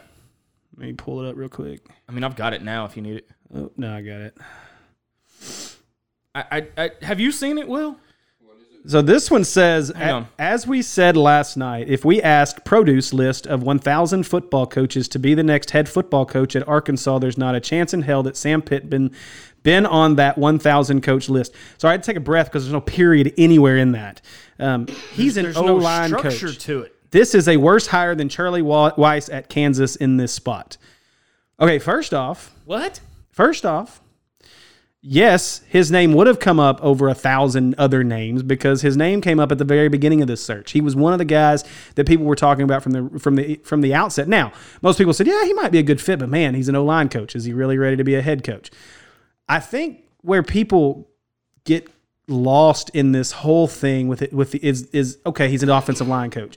Let 0.78 0.86
me 0.88 0.92
pull 0.92 1.22
it 1.24 1.30
up 1.30 1.36
real 1.36 1.48
quick. 1.48 1.80
I 2.06 2.12
mean, 2.12 2.22
I've 2.22 2.36
got 2.36 2.52
it 2.52 2.62
now. 2.62 2.84
If 2.84 2.96
you 2.96 3.02
need 3.02 3.16
it, 3.16 3.28
Oh, 3.54 3.70
no, 3.78 3.94
I 3.94 4.02
got 4.02 4.20
it. 4.20 4.36
I, 6.36 6.44
I, 6.76 6.84
I 6.84 6.90
have 7.02 7.18
you 7.20 7.32
seen 7.32 7.58
it, 7.58 7.66
Will? 7.68 7.96
So 8.86 9.02
this 9.02 9.32
one 9.32 9.42
says, 9.42 9.90
on. 9.90 10.28
as 10.38 10.64
we 10.64 10.80
said 10.80 11.16
last 11.16 11.56
night, 11.56 11.88
if 11.88 12.04
we 12.04 12.22
asked 12.22 12.64
produce 12.64 13.12
list 13.12 13.44
of 13.44 13.64
1,000 13.64 14.22
football 14.22 14.64
coaches 14.64 15.08
to 15.08 15.18
be 15.18 15.34
the 15.34 15.42
next 15.42 15.70
head 15.72 15.88
football 15.88 16.24
coach 16.24 16.54
at 16.54 16.66
Arkansas, 16.68 17.18
there's 17.18 17.36
not 17.36 17.56
a 17.56 17.60
chance 17.60 17.92
in 17.92 18.02
hell 18.02 18.22
that 18.22 18.36
Sam 18.36 18.62
Pittman 18.62 19.10
been 19.64 19.86
on 19.86 20.14
that 20.16 20.38
1,000 20.38 21.00
coach 21.02 21.28
list. 21.28 21.52
So 21.78 21.88
I 21.88 21.90
had 21.90 22.04
to 22.04 22.06
take 22.06 22.16
a 22.16 22.20
breath 22.20 22.46
because 22.46 22.62
there's 22.62 22.72
no 22.72 22.80
period 22.80 23.34
anywhere 23.36 23.76
in 23.76 23.90
that. 23.92 24.20
Um, 24.60 24.86
he's 25.14 25.36
an 25.36 25.42
There's 25.44 25.56
O 25.56 25.66
no 25.66 25.74
line 25.74 26.10
structure 26.10 26.46
coach. 26.46 26.58
to 26.58 26.82
it. 26.82 26.94
This 27.10 27.34
is 27.34 27.48
a 27.48 27.56
worse 27.56 27.88
hire 27.88 28.14
than 28.14 28.28
Charlie 28.28 28.62
Weis 28.62 29.32
at 29.32 29.48
Kansas 29.48 29.96
in 29.96 30.16
this 30.16 30.32
spot. 30.32 30.76
Okay, 31.58 31.80
first 31.80 32.14
off, 32.14 32.54
What? 32.66 33.00
First 33.30 33.66
off, 33.66 34.00
yes, 35.06 35.60
his 35.68 35.90
name 35.90 36.12
would 36.14 36.26
have 36.26 36.40
come 36.40 36.58
up 36.58 36.82
over 36.82 37.08
a 37.08 37.14
thousand 37.14 37.74
other 37.78 38.02
names 38.02 38.42
because 38.42 38.82
his 38.82 38.96
name 38.96 39.20
came 39.20 39.38
up 39.38 39.52
at 39.52 39.58
the 39.58 39.64
very 39.64 39.88
beginning 39.88 40.20
of 40.20 40.28
this 40.28 40.44
search. 40.44 40.72
He 40.72 40.80
was 40.80 40.96
one 40.96 41.12
of 41.12 41.18
the 41.18 41.24
guys 41.24 41.64
that 41.94 42.06
people 42.06 42.26
were 42.26 42.34
talking 42.34 42.64
about 42.64 42.82
from 42.82 42.92
the 42.92 43.18
from 43.18 43.36
the 43.36 43.56
from 43.62 43.80
the 43.80 43.94
outset. 43.94 44.26
Now, 44.28 44.52
most 44.82 44.98
people 44.98 45.12
said, 45.12 45.26
"Yeah, 45.26 45.44
he 45.44 45.54
might 45.54 45.70
be 45.70 45.78
a 45.78 45.84
good 45.84 46.00
fit," 46.00 46.18
but 46.18 46.28
man, 46.28 46.54
he's 46.54 46.68
an 46.68 46.74
O 46.74 46.84
line 46.84 47.08
coach. 47.08 47.36
Is 47.36 47.44
he 47.44 47.52
really 47.52 47.78
ready 47.78 47.96
to 47.96 48.04
be 48.04 48.16
a 48.16 48.22
head 48.22 48.42
coach? 48.42 48.70
I 49.48 49.60
think 49.60 50.02
where 50.22 50.42
people 50.42 51.08
get 51.64 51.88
lost 52.28 52.90
in 52.90 53.12
this 53.12 53.30
whole 53.30 53.68
thing 53.68 54.08
with 54.08 54.22
it 54.22 54.32
with 54.32 54.50
the, 54.50 54.64
is 54.64 54.84
is 54.90 55.18
okay. 55.24 55.48
He's 55.48 55.62
an 55.62 55.70
offensive 55.70 56.08
line 56.08 56.30
coach. 56.30 56.56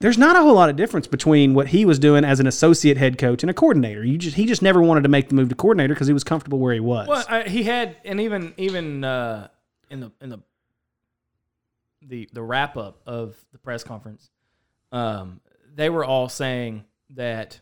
There's 0.00 0.18
not 0.18 0.36
a 0.36 0.42
whole 0.42 0.54
lot 0.54 0.70
of 0.70 0.76
difference 0.76 1.08
between 1.08 1.54
what 1.54 1.68
he 1.68 1.84
was 1.84 1.98
doing 1.98 2.24
as 2.24 2.38
an 2.38 2.46
associate 2.46 2.96
head 2.96 3.18
coach 3.18 3.42
and 3.42 3.50
a 3.50 3.54
coordinator. 3.54 4.04
You 4.04 4.16
just 4.16 4.36
he 4.36 4.46
just 4.46 4.62
never 4.62 4.80
wanted 4.80 5.02
to 5.02 5.08
make 5.08 5.28
the 5.28 5.34
move 5.34 5.48
to 5.48 5.56
coordinator 5.56 5.92
because 5.94 6.06
he 6.06 6.12
was 6.12 6.22
comfortable 6.22 6.60
where 6.60 6.72
he 6.72 6.80
was. 6.80 7.08
Well, 7.08 7.24
I, 7.28 7.42
he 7.42 7.64
had, 7.64 7.96
and 8.04 8.20
even 8.20 8.54
even 8.56 9.02
uh, 9.02 9.48
in 9.90 10.00
the 10.00 10.12
in 10.20 10.28
the 10.28 10.38
the 12.00 12.28
the 12.32 12.42
wrap 12.42 12.76
up 12.76 13.00
of 13.06 13.36
the 13.50 13.58
press 13.58 13.82
conference, 13.82 14.30
um, 14.92 15.40
they 15.74 15.90
were 15.90 16.04
all 16.04 16.28
saying 16.28 16.84
that 17.10 17.60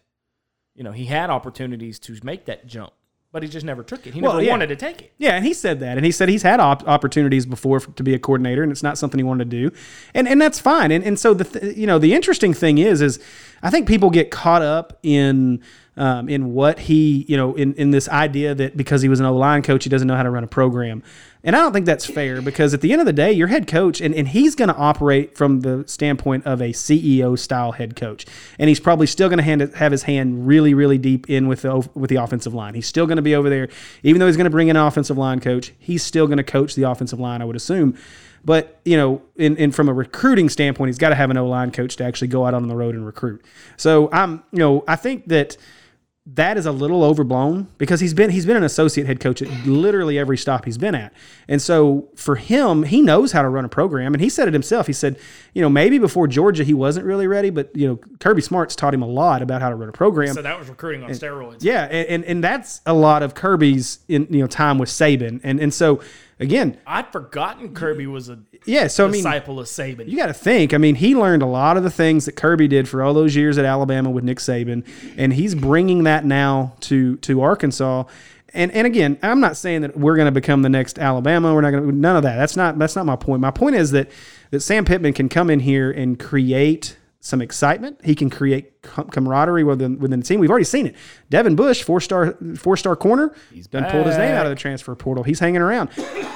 you 0.75 0.85
know 0.85 0.93
he 0.93 1.07
had 1.07 1.31
opportunities 1.31 1.99
to 2.01 2.19
make 2.23 2.45
that 2.45 2.67
jump, 2.67 2.93
but 3.37 3.43
he 3.43 3.51
just 3.51 3.67
never 3.67 3.83
took 3.83 4.07
it. 4.07 4.15
He 4.15 4.23
Well, 4.23 4.33
never 4.33 4.45
yeah. 4.45 4.51
wanted 4.51 4.69
to 4.69 4.77
take 4.77 5.03
it. 5.03 5.13
Yeah, 5.19 5.33
and 5.33 5.45
he 5.45 5.53
said 5.53 5.79
that, 5.81 5.99
and 5.99 6.07
he 6.07 6.11
said 6.11 6.31
he's 6.31 6.41
had 6.43 6.59
op- 6.59 6.89
opportunities 6.89 7.45
before 7.45 7.77
f- 7.77 7.95
to 7.97 8.03
be 8.03 8.15
a 8.15 8.19
coordinator, 8.19 8.63
and 8.63 8.73
it's 8.73 8.83
not 8.83 8.97
something 8.97 9.19
he 9.19 9.25
wanted 9.25 9.51
to 9.51 9.69
do, 9.69 9.77
and 10.15 10.27
and 10.27 10.41
that's 10.41 10.59
fine. 10.59 10.91
And 10.91 11.05
and 11.05 11.19
so 11.19 11.35
the 11.35 11.45
th- 11.45 11.77
you 11.77 11.87
know 11.87 11.99
the 11.99 12.15
interesting 12.15 12.55
thing 12.55 12.79
is 12.79 13.03
is 13.03 13.19
I 13.63 13.69
think 13.69 13.87
people 13.87 14.09
get 14.09 14.31
caught 14.31 14.63
up 14.63 14.99
in 15.03 15.61
um, 15.97 16.29
in 16.29 16.53
what 16.53 16.79
he 16.79 17.25
you 17.29 17.37
know 17.37 17.55
in 17.55 17.75
in 17.75 17.91
this 17.91 18.09
idea 18.09 18.55
that 18.55 18.77
because 18.77 19.03
he 19.03 19.09
was 19.09 19.21
an 19.21 19.27
O 19.27 19.35
line 19.35 19.63
coach 19.63 19.85
he 19.85 19.91
doesn't 19.91 20.07
know 20.07 20.17
how 20.17 20.23
to 20.23 20.31
run 20.31 20.45
a 20.45 20.49
program, 20.49 21.03
and 21.43 21.57
I 21.57 21.61
don't 21.61 21.73
think 21.73 21.87
that's 21.87 22.05
fair 22.07 22.43
because 22.43 22.75
at 22.75 22.81
the 22.81 22.93
end 22.93 23.01
of 23.01 23.07
the 23.07 23.13
day 23.13 23.33
your 23.33 23.49
head 23.49 23.67
coach 23.67 24.01
and 24.01 24.15
and 24.15 24.29
he's 24.29 24.55
going 24.55 24.69
to 24.69 24.77
operate 24.77 25.37
from 25.37 25.61
the 25.61 25.85
standpoint 25.87 26.45
of 26.47 26.61
a 26.61 26.71
CEO 26.71 27.39
style 27.39 27.73
head 27.73 27.97
coach, 27.97 28.27
and 28.59 28.69
he's 28.69 28.81
probably 28.81 29.07
still 29.07 29.29
going 29.29 29.59
to 29.59 29.77
have 29.77 29.93
his 29.93 30.03
hand 30.03 30.47
really 30.47 30.75
really 30.75 30.99
deep 30.99 31.31
in 31.31 31.49
with 31.49 31.63
the 31.63 31.89
with 31.95 32.11
the 32.11 32.17
offensive 32.17 32.55
line. 32.55 32.75
He's 32.75 32.87
still 32.87 33.07
going 33.07 33.17
to 33.17 33.23
be 33.23 33.35
over 33.35 33.49
there, 33.49 33.69
even 34.03 34.21
though 34.21 34.27
he's 34.27 34.37
going 34.37 34.45
to 34.45 34.51
bring 34.51 34.69
in 34.69 34.77
an 34.77 34.83
offensive 34.83 35.17
line 35.17 35.41
coach. 35.41 35.73
He's 35.79 36.03
still 36.03 36.27
going 36.27 36.39
to 36.39 36.45
coach 36.45 36.75
the 36.75 36.83
offensive 36.85 37.21
line, 37.21 37.43
I 37.43 37.45
would 37.45 37.57
assume. 37.57 37.97
But 38.47 38.81
you 38.85 38.97
know, 38.97 39.23
in, 39.35 39.57
in 39.57 39.73
from 39.73 39.89
a 39.89 39.93
recruiting 39.93 40.49
standpoint, 40.49 40.89
he's 40.89 40.99
got 40.99 41.09
to 41.09 41.17
have 41.17 41.31
an 41.31 41.37
O 41.37 41.47
line 41.47 41.73
coach 41.73 41.97
to 41.97 42.05
actually 42.05 42.29
go 42.29 42.47
out 42.47 42.55
on 42.55 42.69
the 42.69 42.77
road 42.77 42.95
and 42.95 43.05
recruit. 43.05 43.45
So 43.77 44.09
I'm, 44.13 44.45
you 44.53 44.61
know, 44.61 44.85
I 44.87 44.95
think 44.95 45.27
that 45.27 45.57
that 46.35 46.57
is 46.57 46.67
a 46.67 46.73
little 46.73 47.05
overblown 47.05 47.69
because 47.79 48.01
he's 48.01 48.13
been 48.13 48.31
he's 48.31 48.45
been 48.45 48.57
an 48.57 48.65
associate 48.65 49.07
head 49.07 49.21
coach 49.21 49.41
at 49.43 49.49
literally 49.65 50.19
every 50.19 50.37
stop 50.37 50.65
he's 50.65 50.77
been 50.77 50.95
at. 50.95 51.13
And 51.47 51.63
so 51.63 52.09
for 52.17 52.35
him, 52.35 52.83
he 52.83 53.01
knows 53.01 53.31
how 53.31 53.43
to 53.43 53.49
run 53.49 53.65
a 53.65 53.69
program 53.69 54.13
and 54.13 54.21
he 54.21 54.29
said 54.29 54.49
it 54.49 54.55
himself. 54.55 54.89
He 54.89 54.93
said, 54.93 55.19
you 55.55 55.63
know, 55.63 55.69
maybe 55.69 55.99
before 55.99 56.27
Georgia 56.27 56.65
he 56.65 56.75
wasn't 56.75 57.07
really 57.07 57.29
ready, 57.29 57.51
but 57.51 57.71
you 57.77 57.87
know, 57.87 58.01
Kirby 58.19 58.43
Smart's 58.43 58.75
taught 58.75 58.93
him 58.93 59.03
a 59.03 59.07
lot 59.07 59.41
about 59.41 59.63
how 59.63 59.69
to 59.69 59.77
run 59.77 59.89
a 59.89 59.93
program. 59.93 60.35
So 60.35 60.43
that 60.43 60.59
was 60.59 60.69
recruiting 60.69 61.05
on 61.05 61.11
steroids. 61.11 61.63
Yeah, 61.63 61.85
and, 61.85 62.09
and 62.09 62.25
and 62.25 62.45
that's 62.45 62.81
a 62.87 62.95
lot 62.95 63.23
of 63.23 63.35
Kirby's 63.35 64.01
in 64.09 64.27
you 64.29 64.41
know 64.41 64.49
time 64.49 64.79
with 64.79 64.89
Saban. 64.89 65.41
And 65.45 65.61
and 65.61 65.73
so 65.73 66.01
again, 66.39 66.79
I'd 66.87 67.11
forgotten 67.13 67.75
Kirby 67.75 68.07
was 68.07 68.29
a 68.29 68.39
yeah, 68.65 68.87
so 68.89 69.05
I 69.05 69.09
mean, 69.09 69.19
disciple 69.19 69.61
of 69.61 69.67
Saban. 69.67 70.09
you 70.09 70.17
got 70.17 70.27
to 70.27 70.35
think. 70.35 70.75
I 70.75 70.79
mean, 70.79 70.97
he 70.97 71.15
learned 71.15 71.43
a 71.43 71.47
lot 71.47 71.77
of 71.77 71.83
the 71.83 71.91
things 71.91 72.25
that 72.27 72.33
Kirby 72.37 72.69
did 72.69 72.89
for 72.89 73.03
all 73.03 73.15
those 73.15 73.37
years 73.37 73.59
at 73.59 73.65
Alabama 73.65 74.11
with 74.11 74.25
Nick 74.25 74.39
Saban, 74.39 74.87
and 75.17 75.33
he's 75.33 75.55
bringing 75.55 76.05
that 76.05 76.25
now 76.25 76.75
to 76.81 77.17
to 77.19 77.43
Arkansas. 77.43 78.05
And 78.55 78.73
and 78.73 78.87
again, 78.87 79.19
I'm 79.23 79.41
not 79.41 79.57
saying 79.57 79.83
that 79.83 79.97
we're 79.97 80.17
going 80.17 80.27
to 80.27 80.33
become 80.33 80.63
the 80.63 80.69
next 80.69 80.99
Alabama. 80.99 81.55
We're 81.55 81.61
not 81.61 81.71
going 81.71 81.87
to 81.87 81.93
none 81.93 82.17
of 82.17 82.23
that. 82.23 82.37
That's 82.37 82.57
not 82.57 82.79
that's 82.79 82.97
not 82.97 83.07
my 83.07 83.17
point. 83.17 83.41
My 83.41 83.51
point 83.51 83.77
is 83.77 83.91
that 83.93 84.11
that 84.51 84.61
Sam 84.61 84.85
Pittman 84.85 85.13
can 85.13 85.29
come 85.29 85.51
in 85.51 85.61
here 85.61 85.91
and 85.91 86.19
create 86.19 86.97
some 87.27 87.43
excitement. 87.43 87.99
He 88.05 88.15
can 88.15 88.31
create 88.31 88.81
camaraderie 88.83 89.65
within 89.65 89.99
within 89.99 90.21
the 90.21 90.25
team. 90.27 90.39
We've 90.39 90.49
already 90.51 90.65
seen 90.65 90.87
it. 90.87 90.95
Devin 91.29 91.57
Bush, 91.57 91.83
four 91.83 92.01
star 92.01 92.37
four 92.57 92.77
star 92.77 92.95
corner, 92.95 93.35
he's 93.53 93.67
done 93.67 93.85
pulled 93.91 94.07
his 94.07 94.17
name 94.17 94.33
out 94.33 94.47
of 94.47 94.51
the 94.51 94.57
transfer 94.57 94.95
portal. 94.95 95.25
He's 95.25 95.41
hanging 95.41 95.61
around. 95.61 95.91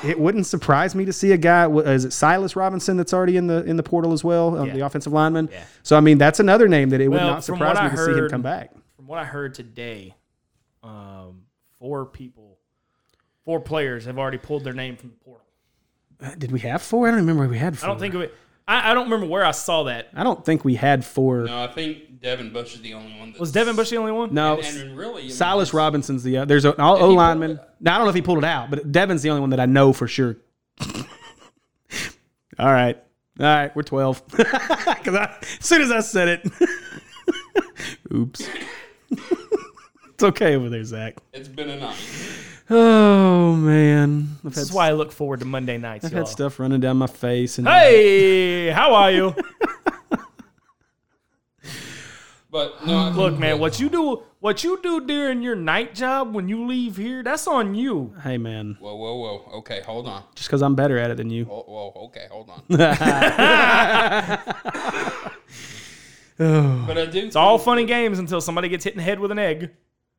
It 0.04 0.18
wouldn't 0.18 0.46
surprise 0.46 0.96
me 0.96 1.04
to 1.04 1.12
see 1.12 1.30
a 1.30 1.36
guy. 1.36 1.70
Is 1.70 2.04
it 2.04 2.12
Silas 2.12 2.56
Robinson 2.56 2.96
that's 2.96 3.14
already 3.14 3.36
in 3.36 3.46
the 3.46 3.62
in 3.64 3.76
the 3.76 3.84
portal 3.84 4.12
as 4.12 4.24
well, 4.24 4.58
um, 4.58 4.66
Yeah. 4.66 4.74
the 4.74 4.80
offensive 4.80 5.12
lineman? 5.12 5.48
So 5.84 5.96
I 5.96 6.00
mean, 6.00 6.18
that's 6.18 6.40
another 6.40 6.66
name 6.66 6.90
that 6.90 7.00
it 7.00 7.08
would 7.08 7.20
not 7.20 7.44
surprise 7.44 7.80
me 7.80 7.96
to 7.96 8.04
see 8.04 8.12
him 8.18 8.28
come 8.28 8.42
back. 8.42 8.72
From 8.96 9.06
what 9.06 9.18
I 9.20 9.24
heard 9.24 9.54
today, 9.54 10.16
um, 10.82 11.42
four 11.78 12.04
people, 12.06 12.58
four 13.44 13.60
players 13.60 14.06
have 14.06 14.18
already 14.18 14.38
pulled 14.38 14.64
their 14.64 14.72
name 14.72 14.96
from 14.96 15.10
the 15.10 15.16
portal. 15.16 15.46
Uh, 16.20 16.34
Did 16.36 16.50
we 16.52 16.60
have 16.60 16.82
four? 16.82 17.06
I 17.06 17.12
don't 17.12 17.20
remember 17.20 17.44
if 17.44 17.50
we 17.50 17.58
had 17.58 17.78
four. 17.78 17.88
I 17.88 17.92
don't 17.92 18.00
think 18.00 18.14
of 18.14 18.20
it. 18.22 18.34
I, 18.68 18.90
I 18.90 18.94
don't 18.94 19.04
remember 19.04 19.26
where 19.26 19.44
I 19.44 19.50
saw 19.50 19.84
that. 19.84 20.08
I 20.14 20.22
don't 20.22 20.44
think 20.44 20.64
we 20.64 20.74
had 20.76 21.04
four. 21.04 21.44
No, 21.44 21.64
I 21.64 21.66
think 21.66 22.20
Devin 22.20 22.52
Bush 22.52 22.74
is 22.74 22.82
the 22.82 22.94
only 22.94 23.18
one. 23.18 23.30
That's, 23.30 23.40
Was 23.40 23.52
Devin 23.52 23.74
Bush 23.76 23.90
the 23.90 23.96
only 23.96 24.12
one? 24.12 24.32
No, 24.34 24.58
And, 24.60 24.76
and 24.78 24.96
really, 24.96 25.22
I 25.22 25.26
mean, 25.26 25.32
Silas 25.32 25.72
Robinson's 25.74 26.22
the 26.22 26.38
uh, 26.38 26.44
there's 26.44 26.64
an 26.64 26.74
O 26.78 27.10
lineman. 27.10 27.52
it? 27.52 27.60
Now 27.80 27.94
I 27.94 27.98
don't 27.98 28.06
know 28.06 28.10
if 28.10 28.14
he 28.14 28.22
pulled 28.22 28.38
it 28.38 28.44
out, 28.44 28.70
but 28.70 28.92
Devin's 28.92 29.22
the 29.22 29.30
only 29.30 29.40
one 29.40 29.50
that 29.50 29.60
I 29.60 29.66
know 29.66 29.92
for 29.92 30.06
sure. 30.06 30.36
All 32.58 32.66
right, 32.70 33.02
all 33.38 33.46
right, 33.46 33.74
we're 33.74 33.82
twelve. 33.82 34.22
Because 34.36 35.14
as 35.14 35.64
soon 35.64 35.80
as 35.80 35.90
I 35.90 36.00
said 36.00 36.28
it, 36.28 36.46
oops. 38.12 38.46
it's 39.10 40.22
okay 40.22 40.54
over 40.54 40.68
there, 40.68 40.84
Zach. 40.84 41.16
It's 41.32 41.48
been 41.48 41.70
a 41.70 41.78
night. 41.80 41.96
Oh 42.72 43.56
man, 43.56 44.36
I've 44.44 44.54
This 44.54 44.62
is 44.64 44.72
why 44.72 44.88
I 44.88 44.92
look 44.92 45.10
forward 45.10 45.40
to 45.40 45.46
Monday 45.46 45.76
nights. 45.76 46.04
I've 46.04 46.12
y'all. 46.12 46.20
had 46.20 46.28
stuff 46.28 46.60
running 46.60 46.80
down 46.80 46.96
my 46.98 47.08
face 47.08 47.58
and 47.58 47.66
Hey, 47.66 48.70
how 48.70 48.94
are 48.94 49.10
you? 49.10 49.34
But 52.52 52.84
no, 52.84 53.10
Look, 53.10 53.38
man, 53.38 53.60
what 53.60 53.78
you 53.78 53.88
do, 53.88 54.24
what 54.40 54.64
you 54.64 54.80
do 54.82 55.06
during 55.06 55.40
your 55.40 55.54
night 55.54 55.94
job 55.94 56.34
when 56.34 56.48
you 56.48 56.66
leave 56.66 56.96
here, 56.96 57.22
that's 57.22 57.46
on 57.46 57.76
you. 57.76 58.12
hey 58.24 58.38
man, 58.38 58.76
Whoa, 58.80 58.96
whoa, 58.96 59.14
whoa. 59.14 59.58
Okay, 59.58 59.82
hold 59.86 60.08
on. 60.08 60.24
just 60.34 60.48
because 60.48 60.60
I'm 60.60 60.74
better 60.74 60.98
at 60.98 61.12
it 61.12 61.16
than 61.16 61.30
you. 61.30 61.44
Whoa, 61.44 61.62
whoa 61.62 61.92
okay, 62.06 62.26
hold 62.28 62.50
on. 62.50 62.62
Oh. 66.42 66.84
But 66.86 66.96
I 66.98 67.04
do. 67.06 67.18
It's 67.26 67.36
all 67.36 67.58
funny 67.58 67.84
games 67.84 68.18
until 68.18 68.40
somebody 68.40 68.68
gets 68.70 68.82
hit 68.82 68.94
in 68.94 68.96
the 68.96 69.04
head 69.04 69.20
with 69.20 69.30
an 69.30 69.38
egg, 69.38 69.70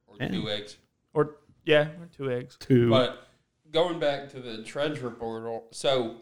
Or 0.07 0.17
two 0.27 0.49
eggs. 0.49 0.77
or 1.15 1.35
yeah, 1.65 1.87
two 2.15 2.31
eggs. 2.31 2.57
Two. 2.59 2.89
But 2.89 3.27
going 3.71 3.99
back 3.99 4.29
to 4.31 4.39
the 4.39 4.63
treasure 4.63 5.09
portal, 5.09 5.65
so 5.71 6.17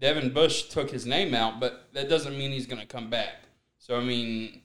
Devin 0.00 0.32
Bush 0.32 0.64
took 0.64 0.90
his 0.90 1.06
name 1.06 1.34
out, 1.34 1.60
but 1.60 1.88
that 1.92 2.08
doesn't 2.08 2.36
mean 2.36 2.50
he's 2.50 2.66
going 2.66 2.80
to 2.80 2.86
come 2.86 3.10
back. 3.10 3.44
So 3.78 3.96
I 3.96 4.02
mean, 4.02 4.62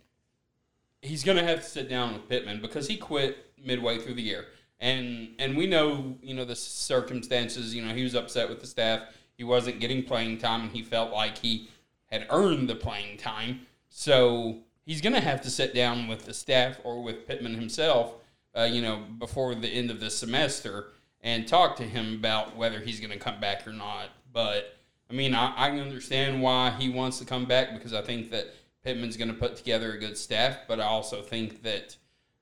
he's 1.02 1.24
going 1.24 1.38
to 1.38 1.44
have 1.44 1.60
to 1.60 1.66
sit 1.70 1.90
down 1.90 2.14
with 2.14 2.28
Pittman 2.28 2.62
because 2.62 2.88
he 2.88 2.98
quit 2.98 3.38
midway 3.64 4.00
through 4.00 4.16
the 4.16 4.22
year, 4.22 4.46
and 4.80 5.30
and 5.40 5.56
we 5.56 5.68
know 5.68 6.16
you 6.22 6.34
know 6.34 6.46
the 6.46 6.56
circumstances. 6.56 7.74
You 7.74 7.86
know 7.86 7.94
he 7.94 8.04
was 8.04 8.16
upset 8.16 8.50
with 8.50 8.62
the 8.62 8.68
staff. 8.68 9.02
He 9.38 9.44
wasn't 9.44 9.80
getting 9.80 10.04
playing 10.04 10.38
time, 10.38 10.62
and 10.62 10.72
he 10.72 10.82
felt 10.82 11.12
like 11.12 11.38
he 11.38 11.70
had 12.08 12.28
earned 12.30 12.70
the 12.70 12.76
playing 12.76 13.18
time. 13.18 13.62
So 13.90 14.60
he's 14.86 15.02
going 15.02 15.14
to 15.14 15.22
have 15.22 15.42
to 15.42 15.50
sit 15.50 15.74
down 15.74 16.08
with 16.08 16.26
the 16.26 16.34
staff 16.34 16.80
or 16.84 17.02
with 17.02 17.28
Pittman 17.28 17.56
himself, 17.56 18.14
uh, 18.56 18.64
you 18.64 18.82
know, 18.82 19.04
before 19.20 19.54
the 19.56 19.68
end 19.68 19.92
of 19.92 20.00
the 20.00 20.10
semester 20.10 20.92
and 21.22 21.48
talk 21.48 21.76
to 21.78 21.84
him 21.84 22.16
about 22.16 22.56
whether 22.56 22.80
he's 22.80 23.00
going 23.00 23.12
to 23.12 23.20
come 23.20 23.40
back 23.40 23.68
or 23.68 23.74
not. 23.74 24.10
But 24.32 24.78
I 25.10 25.14
mean, 25.14 25.36
I, 25.36 25.54
I 25.56 25.70
can 25.70 25.80
understand 25.80 26.42
why 26.42 26.72
he 26.72 26.90
wants 26.90 27.20
to 27.20 27.26
come 27.26 27.46
back 27.46 27.74
because 27.74 27.94
I 27.94 28.02
think 28.02 28.32
that 28.32 28.54
Pittman's 28.84 29.18
going 29.18 29.30
to 29.30 29.34
put 29.34 29.56
together 29.56 29.94
a 29.94 30.00
good 30.00 30.18
staff, 30.18 30.60
but 30.68 30.80
I 30.80 30.86
also 30.86 31.22
think 31.22 31.64
that 31.64 31.98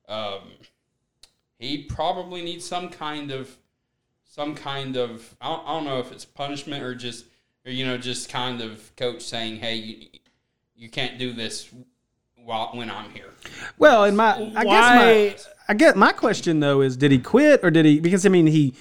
um, 0.10 0.42
he 1.58 1.84
probably 1.84 2.42
needs 2.42 2.66
some 2.66 2.90
kind 2.90 3.32
of 3.32 3.56
some 4.26 4.56
kind 4.56 4.98
of 4.98 5.36
I 5.40 5.50
don't, 5.50 5.68
I 5.68 5.74
don't 5.74 5.86
know 5.86 6.00
if 6.00 6.12
it's 6.12 6.26
punishment 6.26 6.84
or 6.84 6.96
just 6.96 7.26
or 7.66 7.72
you 7.72 7.86
know 7.86 7.98
just 7.98 8.30
kind 8.30 8.62
of 8.62 8.94
coach 8.98 9.22
saying, 9.22 9.58
hey, 9.58 9.76
you, 9.76 10.08
you 10.76 10.90
can't 10.90 11.18
do 11.18 11.32
this 11.32 11.70
while 12.46 12.70
when 12.74 12.90
I'm 12.90 13.10
here. 13.12 13.30
Well, 13.78 14.06
in 14.06 14.16
my, 14.16 14.34
I 14.56 14.64
Why- 14.64 14.64
guess 14.64 15.48
my, 15.48 15.52
I 15.70 15.74
guess 15.74 15.96
my 15.96 16.12
question 16.12 16.60
though 16.60 16.82
is, 16.82 16.98
did 16.98 17.12
he 17.12 17.20
quit 17.20 17.62
or 17.64 17.72
did 17.72 17.86
he? 17.86 18.00
Because 18.00 18.26
I 18.26 18.30
mean, 18.30 18.48
he, 18.48 18.74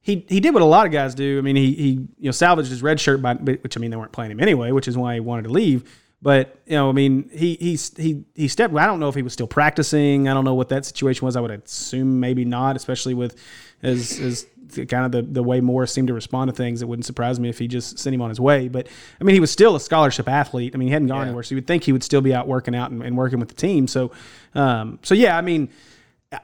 he, 0.00 0.24
he 0.28 0.40
did 0.40 0.54
what 0.54 0.62
a 0.62 0.66
lot 0.66 0.86
of 0.86 0.92
guys 0.92 1.14
do. 1.14 1.38
I 1.38 1.42
mean, 1.42 1.56
he, 1.56 1.74
he, 1.74 1.88
you 1.90 2.08
know, 2.22 2.30
salvaged 2.30 2.70
his 2.70 2.82
red 2.82 2.98
shirt 2.98 3.20
by, 3.20 3.34
which 3.34 3.76
I 3.76 3.80
mean, 3.80 3.90
they 3.90 3.96
weren't 3.96 4.12
playing 4.12 4.30
him 4.30 4.40
anyway, 4.40 4.72
which 4.72 4.88
is 4.88 4.96
why 4.96 5.14
he 5.14 5.20
wanted 5.20 5.42
to 5.42 5.50
leave. 5.50 5.84
But 6.22 6.60
you 6.66 6.74
know, 6.74 6.88
I 6.90 6.92
mean, 6.92 7.30
he, 7.32 7.54
he, 7.54 7.78
he, 7.96 8.24
he 8.34 8.48
stepped. 8.48 8.74
I 8.74 8.86
don't 8.86 9.00
know 9.00 9.08
if 9.08 9.14
he 9.14 9.22
was 9.22 9.32
still 9.32 9.46
practicing. 9.46 10.28
I 10.28 10.34
don't 10.34 10.44
know 10.44 10.54
what 10.54 10.68
that 10.68 10.84
situation 10.84 11.24
was. 11.24 11.34
I 11.34 11.40
would 11.40 11.50
assume 11.50 12.20
maybe 12.20 12.44
not, 12.44 12.76
especially 12.76 13.14
with 13.14 13.36
as 13.82 14.20
as 14.20 14.46
kind 14.70 15.06
of 15.06 15.12
the, 15.12 15.22
the 15.22 15.42
way 15.42 15.60
Morris 15.60 15.92
seemed 15.92 16.08
to 16.08 16.14
respond 16.14 16.48
to 16.48 16.54
things. 16.54 16.82
It 16.82 16.88
wouldn't 16.88 17.06
surprise 17.06 17.38
me 17.38 17.48
if 17.48 17.58
he 17.58 17.68
just 17.68 17.98
sent 17.98 18.14
him 18.14 18.22
on 18.22 18.28
his 18.28 18.40
way. 18.40 18.68
But 18.68 18.88
I 19.20 19.24
mean, 19.24 19.34
he 19.34 19.40
was 19.40 19.50
still 19.50 19.76
a 19.76 19.80
scholarship 19.80 20.28
athlete. 20.28 20.72
I 20.74 20.78
mean, 20.78 20.88
he 20.88 20.92
hadn't 20.92 21.08
gone 21.08 21.26
anywhere, 21.26 21.42
so 21.42 21.54
you 21.54 21.56
would 21.56 21.66
think 21.66 21.84
he 21.84 21.92
would 21.92 22.04
still 22.04 22.20
be 22.20 22.34
out 22.34 22.48
working 22.48 22.74
out 22.74 22.90
and, 22.90 23.02
and 23.02 23.16
working 23.16 23.38
with 23.38 23.48
the 23.48 23.54
team. 23.54 23.86
So, 23.88 24.12
um, 24.54 24.98
so 25.02 25.14
yeah, 25.14 25.36
I 25.36 25.40
mean. 25.40 25.70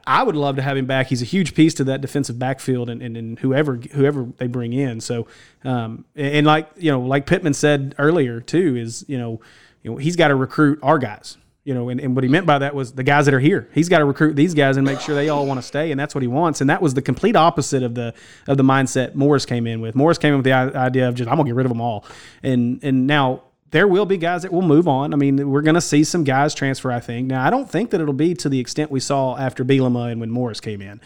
I 0.05 0.25
would 0.25 0.35
love 0.35 0.57
to 0.57 0.63
have 0.63 0.77
him 0.77 0.87
back. 0.87 1.07
He's 1.07 1.23
a 1.23 1.25
huge 1.25 1.55
piece 1.55 1.73
to 1.75 1.85
that 1.85 2.01
defensive 2.01 2.41
backfield 2.41 2.91
and, 2.91 3.01
and, 3.01 3.17
and 3.17 3.39
whoever 3.39 3.77
whoever 3.77 4.25
they 4.37 4.49
bring 4.49 4.73
in. 4.73 5.01
So, 5.01 5.29
um, 5.63 6.05
and, 6.17 6.27
and 6.27 6.47
like 6.47 6.69
you 6.77 6.91
know, 6.91 7.03
like 7.03 7.25
Pittman 7.25 7.55
said 7.55 7.95
earlier 7.97 8.41
too, 8.41 8.75
is 8.75 9.05
you 9.07 9.17
know, 9.17 9.41
you 9.85 9.93
know 9.93 9.97
he's 9.97 10.17
got 10.17 10.29
to 10.29 10.35
recruit 10.35 10.81
our 10.83 10.99
guys. 10.99 11.37
You 11.67 11.75
know, 11.75 11.89
and, 11.89 12.01
and 12.01 12.15
what 12.15 12.23
he 12.23 12.31
meant 12.31 12.47
by 12.47 12.61
that 12.61 12.77
was 12.77 12.93
the 12.93 13.03
guys 13.03 13.25
that 13.25 13.35
are 13.35 13.41
here. 13.41 13.69
He's 13.75 13.89
got 13.89 13.99
to 13.99 14.05
recruit 14.05 14.37
these 14.37 14.55
guys 14.55 14.77
and 14.77 14.87
make 14.87 15.01
sure 15.01 15.17
they 15.17 15.31
all 15.31 15.47
want 15.47 15.59
to 15.59 15.67
stay, 15.67 15.91
and 15.91 15.99
that's 15.99 16.15
what 16.15 16.23
he 16.23 16.29
wants. 16.29 16.61
And 16.61 16.71
that 16.71 16.81
was 16.81 16.95
the 16.95 17.03
complete 17.03 17.35
opposite 17.35 17.83
of 17.83 17.97
the 17.97 18.15
of 18.47 18.57
the 18.57 18.63
mindset 18.63 19.17
Morris 19.17 19.45
came 19.45 19.67
in 19.67 19.81
with. 19.81 19.97
Morris 19.97 20.17
came 20.17 20.33
in 20.33 20.37
with 20.39 20.45
the 20.45 20.53
idea 20.53 21.09
of 21.09 21.17
just 21.17 21.29
I'm 21.29 21.37
gonna 21.37 21.49
get 21.49 21.57
rid 21.57 21.67
of 21.67 21.71
them 21.71 21.81
all, 21.81 22.05
and 22.45 22.79
and 22.85 23.09
now 23.09 23.43
there 23.77 23.87
will 23.87 24.07
be 24.07 24.17
guys 24.17 24.41
that 24.41 24.51
will 24.53 24.63
move 24.63 24.89
on. 24.89 25.13
I 25.13 25.17
mean, 25.19 25.51
we're 25.51 25.61
going 25.61 25.75
to 25.75 25.83
see 25.83 26.03
some 26.03 26.25
guys 26.25 26.55
transfer. 26.55 26.91
I 26.91 27.01
think. 27.01 27.29
Now, 27.29 27.47
I 27.47 27.51
don't 27.51 27.71
think 27.71 27.91
that 27.91 28.01
it'll 28.01 28.15
be 28.15 28.33
to 28.37 28.49
the 28.49 28.59
extent 28.59 28.91
we 28.91 29.01
saw 29.01 29.37
after 29.37 29.67
Bielema 29.67 30.11
and 30.11 30.19
when 30.19 30.31
Morris 30.31 30.61
came 30.61 30.81
in. 30.81 30.99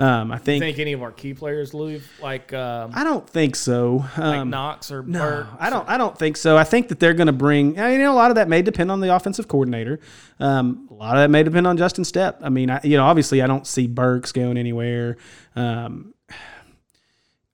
Um, 0.00 0.30
I 0.30 0.38
think, 0.38 0.62
Think 0.62 0.78
any 0.78 0.92
of 0.92 1.02
our 1.02 1.10
key 1.10 1.34
players 1.34 1.74
leave, 1.74 2.08
like 2.22 2.52
um, 2.52 2.92
I 2.94 3.02
don't 3.04 3.28
think 3.28 3.56
so. 3.56 4.04
like 4.16 4.38
Um, 4.38 4.50
Knox 4.50 4.90
or 4.92 5.02
no, 5.02 5.18
Burks? 5.20 5.48
I 5.58 5.70
don't. 5.70 5.88
I 5.88 5.96
don't 5.98 6.16
think 6.18 6.36
so. 6.36 6.56
I 6.56 6.62
think 6.64 6.88
that 6.88 6.98
they're 7.00 7.14
going 7.14 7.26
to 7.28 7.32
bring. 7.32 7.78
I 7.80 7.88
mean, 7.90 7.98
you 8.00 8.06
know, 8.06 8.12
a 8.12 8.14
lot 8.14 8.30
of 8.30 8.36
that 8.36 8.48
may 8.48 8.62
depend 8.62 8.90
on 8.92 9.00
the 9.00 9.14
offensive 9.14 9.46
coordinator. 9.48 9.98
Um, 10.40 10.88
a 10.90 10.94
lot 10.94 11.16
of 11.16 11.22
that 11.22 11.30
may 11.30 11.42
depend 11.42 11.66
on 11.66 11.76
Justin 11.76 12.04
Stepp. 12.04 12.36
I 12.42 12.48
mean, 12.48 12.70
I, 12.70 12.80
you 12.84 12.96
know, 12.96 13.04
obviously, 13.06 13.42
I 13.42 13.46
don't 13.48 13.66
see 13.66 13.86
Burks 13.88 14.30
going 14.32 14.56
anywhere. 14.56 15.16
Um, 15.56 16.14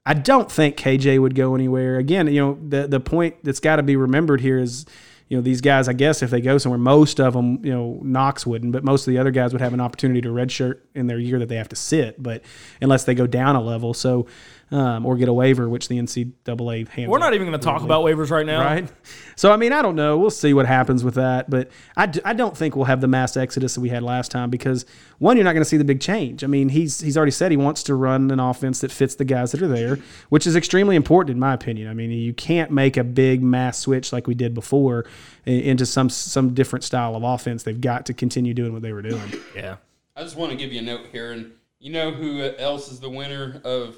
I 0.06 0.14
don't 0.14 0.50
think 0.50 0.76
KJ 0.76 1.20
would 1.20 1.34
go 1.34 1.54
anywhere. 1.54 1.96
Again, 1.96 2.26
you 2.26 2.40
know, 2.40 2.58
the 2.66 2.86
the 2.86 3.00
point 3.00 3.36
that's 3.42 3.60
got 3.60 3.76
to 3.76 3.82
be 3.82 3.96
remembered 3.96 4.42
here 4.42 4.58
is, 4.58 4.84
you 5.28 5.36
know, 5.36 5.42
these 5.42 5.62
guys. 5.62 5.88
I 5.88 5.94
guess 5.94 6.22
if 6.22 6.30
they 6.30 6.42
go 6.42 6.58
somewhere, 6.58 6.78
most 6.78 7.20
of 7.20 7.32
them, 7.32 7.64
you 7.64 7.72
know, 7.72 8.00
Knox 8.02 8.46
wouldn't, 8.46 8.72
but 8.72 8.84
most 8.84 9.06
of 9.06 9.12
the 9.12 9.18
other 9.18 9.30
guys 9.30 9.52
would 9.52 9.62
have 9.62 9.72
an 9.72 9.80
opportunity 9.80 10.20
to 10.20 10.28
redshirt 10.28 10.80
in 10.94 11.06
their 11.06 11.18
year 11.18 11.38
that 11.38 11.48
they 11.48 11.56
have 11.56 11.70
to 11.70 11.76
sit. 11.76 12.22
But 12.22 12.42
unless 12.82 13.04
they 13.04 13.14
go 13.14 13.26
down 13.26 13.56
a 13.56 13.62
level, 13.62 13.94
so 13.94 14.26
um, 14.74 15.06
or 15.06 15.16
get 15.16 15.28
a 15.28 15.32
waiver, 15.32 15.68
which 15.68 15.86
the 15.86 15.96
NCAA 15.98 16.88
handles. 16.88 17.12
We're 17.12 17.20
not 17.20 17.32
even 17.32 17.46
going 17.46 17.58
to 17.58 17.64
talk 17.64 17.82
about 17.82 18.04
waivers 18.04 18.30
right 18.30 18.44
now. 18.44 18.60
Right. 18.60 18.90
So, 19.36 19.52
I 19.52 19.56
mean, 19.56 19.72
I 19.72 19.82
don't 19.82 19.94
know. 19.94 20.18
We'll 20.18 20.30
see 20.30 20.52
what 20.52 20.66
happens 20.66 21.04
with 21.04 21.14
that. 21.14 21.48
But 21.48 21.70
I, 21.96 22.06
d- 22.06 22.20
I 22.24 22.32
don't 22.32 22.56
think 22.56 22.74
we'll 22.74 22.86
have 22.86 23.00
the 23.00 23.06
mass 23.06 23.36
exodus 23.36 23.74
that 23.74 23.80
we 23.80 23.88
had 23.88 24.02
last 24.02 24.32
time 24.32 24.50
because, 24.50 24.84
one, 25.18 25.36
you're 25.36 25.44
not 25.44 25.52
going 25.52 25.62
to 25.62 25.68
see 25.68 25.76
the 25.76 25.84
big 25.84 26.00
change. 26.00 26.42
I 26.42 26.48
mean, 26.48 26.70
he's 26.70 27.00
he's 27.00 27.16
already 27.16 27.30
said 27.30 27.52
he 27.52 27.56
wants 27.56 27.84
to 27.84 27.94
run 27.94 28.32
an 28.32 28.40
offense 28.40 28.80
that 28.80 28.90
fits 28.90 29.14
the 29.14 29.24
guys 29.24 29.52
that 29.52 29.62
are 29.62 29.68
there, 29.68 30.00
which 30.28 30.44
is 30.44 30.56
extremely 30.56 30.96
important 30.96 31.36
in 31.36 31.38
my 31.38 31.54
opinion. 31.54 31.88
I 31.88 31.94
mean, 31.94 32.10
you 32.10 32.34
can't 32.34 32.72
make 32.72 32.96
a 32.96 33.04
big 33.04 33.44
mass 33.44 33.78
switch 33.78 34.12
like 34.12 34.26
we 34.26 34.34
did 34.34 34.54
before 34.54 35.06
into 35.46 35.86
some 35.86 36.10
some 36.10 36.52
different 36.52 36.84
style 36.84 37.14
of 37.14 37.22
offense. 37.22 37.62
They've 37.62 37.80
got 37.80 38.06
to 38.06 38.14
continue 38.14 38.54
doing 38.54 38.72
what 38.72 38.82
they 38.82 38.92
were 38.92 39.02
doing. 39.02 39.32
Yeah. 39.54 39.76
I 40.16 40.22
just 40.22 40.36
want 40.36 40.50
to 40.50 40.56
give 40.56 40.72
you 40.72 40.80
a 40.80 40.82
note 40.82 41.06
here, 41.12 41.30
and 41.32 41.52
you 41.78 41.92
know 41.92 42.10
who 42.10 42.42
else 42.58 42.90
is 42.90 42.98
the 43.00 43.10
winner 43.10 43.60
of 43.64 43.96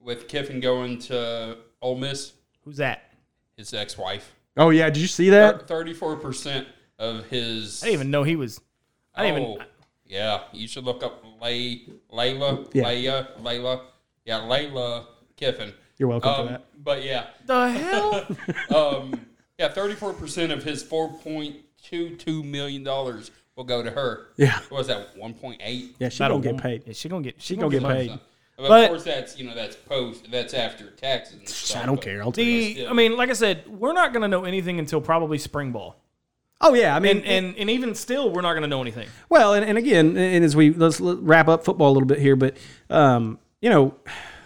with 0.00 0.28
Kiffin 0.28 0.60
going 0.60 0.98
to 1.00 1.58
Ole 1.82 1.96
Miss? 1.98 2.32
Who's 2.64 2.76
that? 2.78 3.12
His 3.56 3.72
ex-wife. 3.74 4.34
Oh 4.56 4.70
yeah, 4.70 4.86
did 4.90 4.98
you 5.00 5.06
see 5.08 5.30
that? 5.30 5.66
Thirty-four 5.68 6.16
percent 6.16 6.66
of 6.98 7.26
his. 7.26 7.82
I 7.82 7.86
didn't 7.86 7.94
even 8.00 8.10
know 8.10 8.22
he 8.24 8.36
was. 8.36 8.60
I 9.14 9.26
didn't 9.26 9.42
oh, 9.44 9.54
even. 9.54 9.66
yeah. 10.06 10.40
You 10.52 10.66
should 10.68 10.84
look 10.84 11.02
up 11.02 11.24
Lay, 11.40 11.82
Layla, 12.12 12.68
Yeah. 12.72 12.84
Layla, 12.84 13.40
Layla. 13.40 13.80
Yeah, 14.24 14.40
Layla 14.40 15.06
Kiffin. 15.36 15.72
You're 15.96 16.08
welcome 16.08 16.30
Um, 16.30 16.46
for 16.46 16.52
that. 16.52 16.64
But 16.84 17.04
yeah, 17.04 17.26
The 17.46 17.70
hell? 17.70 18.26
um, 19.02 19.26
yeah, 19.58 19.68
thirty-four 19.68 20.12
percent 20.14 20.52
of 20.52 20.62
his 20.64 20.82
four 20.82 21.12
point 21.12 21.56
two 21.82 22.16
two 22.16 22.42
million 22.44 22.82
dollars 22.84 23.30
will 23.56 23.64
go 23.64 23.82
to 23.82 23.90
her. 23.90 24.28
Yeah. 24.36 24.58
What 24.68 24.78
was 24.78 24.86
that? 24.88 25.16
One 25.16 25.34
point 25.34 25.60
eight. 25.64 25.96
Yeah, 25.98 26.08
she 26.10 26.22
About 26.22 26.30
a 26.38 26.40
gonna 26.40 26.52
get 26.54 26.62
paid. 26.62 26.82
Yeah, 26.86 26.92
she 26.92 27.08
gonna 27.08 27.22
get. 27.22 27.34
She, 27.40 27.54
She 27.54 27.56
gonna, 27.56 27.70
gonna 27.78 27.80
get, 27.80 27.88
get 27.88 27.96
paid. 27.96 28.10
paid. 28.10 28.20
But, 28.58 28.68
But- 28.68 28.84
of 28.84 28.90
course, 28.90 29.04
that's 29.04 29.38
you 29.38 29.46
know 29.48 29.54
that's 29.54 29.76
post. 29.76 30.28
That's 30.30 30.52
after 30.52 30.90
taxes. 30.90 31.38
And 31.38 31.48
stuff, 31.48 31.82
I 31.82 31.86
don't 31.86 32.00
care. 32.00 32.20
I'll 32.22 32.32
take. 32.32 32.76
The, 32.76 32.88
I 32.88 32.92
mean, 32.92 33.16
like 33.16 33.30
I 33.30 33.34
said, 33.34 33.66
we're 33.68 33.92
not 33.92 34.12
gonna 34.12 34.28
know 34.28 34.44
anything 34.44 34.80
until 34.80 35.00
probably 35.00 35.38
spring 35.38 35.70
ball, 35.70 35.96
Oh 36.60 36.74
yeah, 36.74 36.96
I 36.96 36.98
mean, 36.98 37.18
and 37.18 37.24
and, 37.26 37.56
and 37.56 37.70
even 37.70 37.94
still, 37.94 38.32
we're 38.32 38.40
not 38.42 38.54
gonna 38.54 38.66
know 38.66 38.80
anything. 38.80 39.06
Well, 39.28 39.54
and, 39.54 39.64
and 39.64 39.78
again, 39.78 40.16
and 40.16 40.44
as 40.44 40.56
we 40.56 40.72
let's 40.72 41.00
wrap 41.00 41.46
up 41.46 41.64
football 41.64 41.92
a 41.92 41.94
little 41.94 42.08
bit 42.08 42.18
here, 42.18 42.34
but 42.34 42.56
um, 42.90 43.38
you 43.60 43.70
know, 43.70 43.94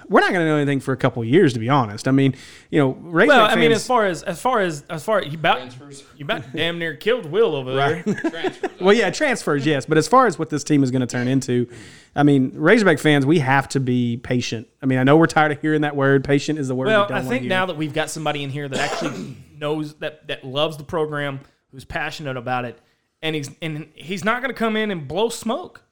we're 0.09 0.21
not 0.21 0.33
going 0.33 0.41
to 0.45 0.47
know 0.47 0.57
anything 0.57 0.81
for 0.81 0.93
a 0.93 0.97
couple 0.97 1.23
of 1.23 1.29
years, 1.29 1.53
to 1.55 1.59
be 1.59 1.69
honest. 1.69 2.09
I 2.09 2.11
mean, 2.11 2.35
you 2.71 2.79
know, 2.81 2.91
Razorback 2.93 3.49
Well, 3.49 3.51
I 3.51 3.61
mean, 3.61 3.73
as 3.73 3.87
far 3.87 4.07
as 4.07 4.23
as 4.23 4.41
far 4.41 4.61
as 4.61 4.85
as 4.91 5.05
far 5.05 5.23
you 5.23 5.39
about 5.39 5.59
Transfers. 5.59 6.05
you 6.17 6.25
about 6.25 6.53
damn 6.55 6.79
near 6.79 6.95
killed 6.95 7.27
Will 7.27 7.55
over 7.55 7.75
there. 7.75 8.03
Transfers. 8.31 8.81
well, 8.81 8.95
yeah, 8.95 9.11
transfers, 9.11 9.65
yes, 9.67 9.87
but 9.87 9.99
as 9.99 10.09
far 10.09 10.27
as 10.27 10.39
what 10.39 10.51
this 10.51 10.65
team 10.65 10.83
is 10.83 10.91
going 10.91 11.01
to 11.01 11.07
turn 11.07 11.29
into, 11.29 11.69
I 12.15 12.23
mean, 12.23 12.53
Razorback 12.55 12.99
fans, 12.99 13.25
we 13.25 13.39
have 13.39 13.69
to 13.71 13.81
be 13.81 14.17
patient. 14.19 14.69
I 14.83 14.87
mean, 14.87 14.99
I 14.99 15.05
know 15.05 15.17
we're 15.17 15.27
tired 15.27 15.53
of 15.53 15.61
hearing 15.61 15.83
that 15.83 15.97
word. 15.97 16.25
Patient 16.25 16.59
is 16.59 16.69
the 16.69 16.75
word. 16.75 16.87
Well, 16.87 17.05
we 17.05 17.09
don't 17.09 17.19
I 17.19 17.29
think 17.29 17.43
hear. 17.43 17.49
now 17.49 17.67
that 17.67 17.77
we've 17.77 17.95
got 17.95 18.11
somebody 18.11 18.43
in 18.43 18.51
here 18.51 18.69
that 18.69 18.79
actually 18.79 19.37
knows 19.59 19.95
that 19.95 20.27
that 20.29 20.45
loves 20.45 20.77
the 20.77 20.85
program, 20.85 21.41
who's 21.71 21.85
passionate 21.85 22.37
about 22.37 22.65
it, 22.65 22.79
and 23.23 23.35
he's 23.35 23.51
and 23.63 23.89
he's 23.95 24.25
not 24.25 24.43
going 24.43 24.53
to 24.53 24.59
come 24.59 24.77
in 24.77 24.91
and 24.91 25.07
blow 25.09 25.29
smoke. 25.29 25.83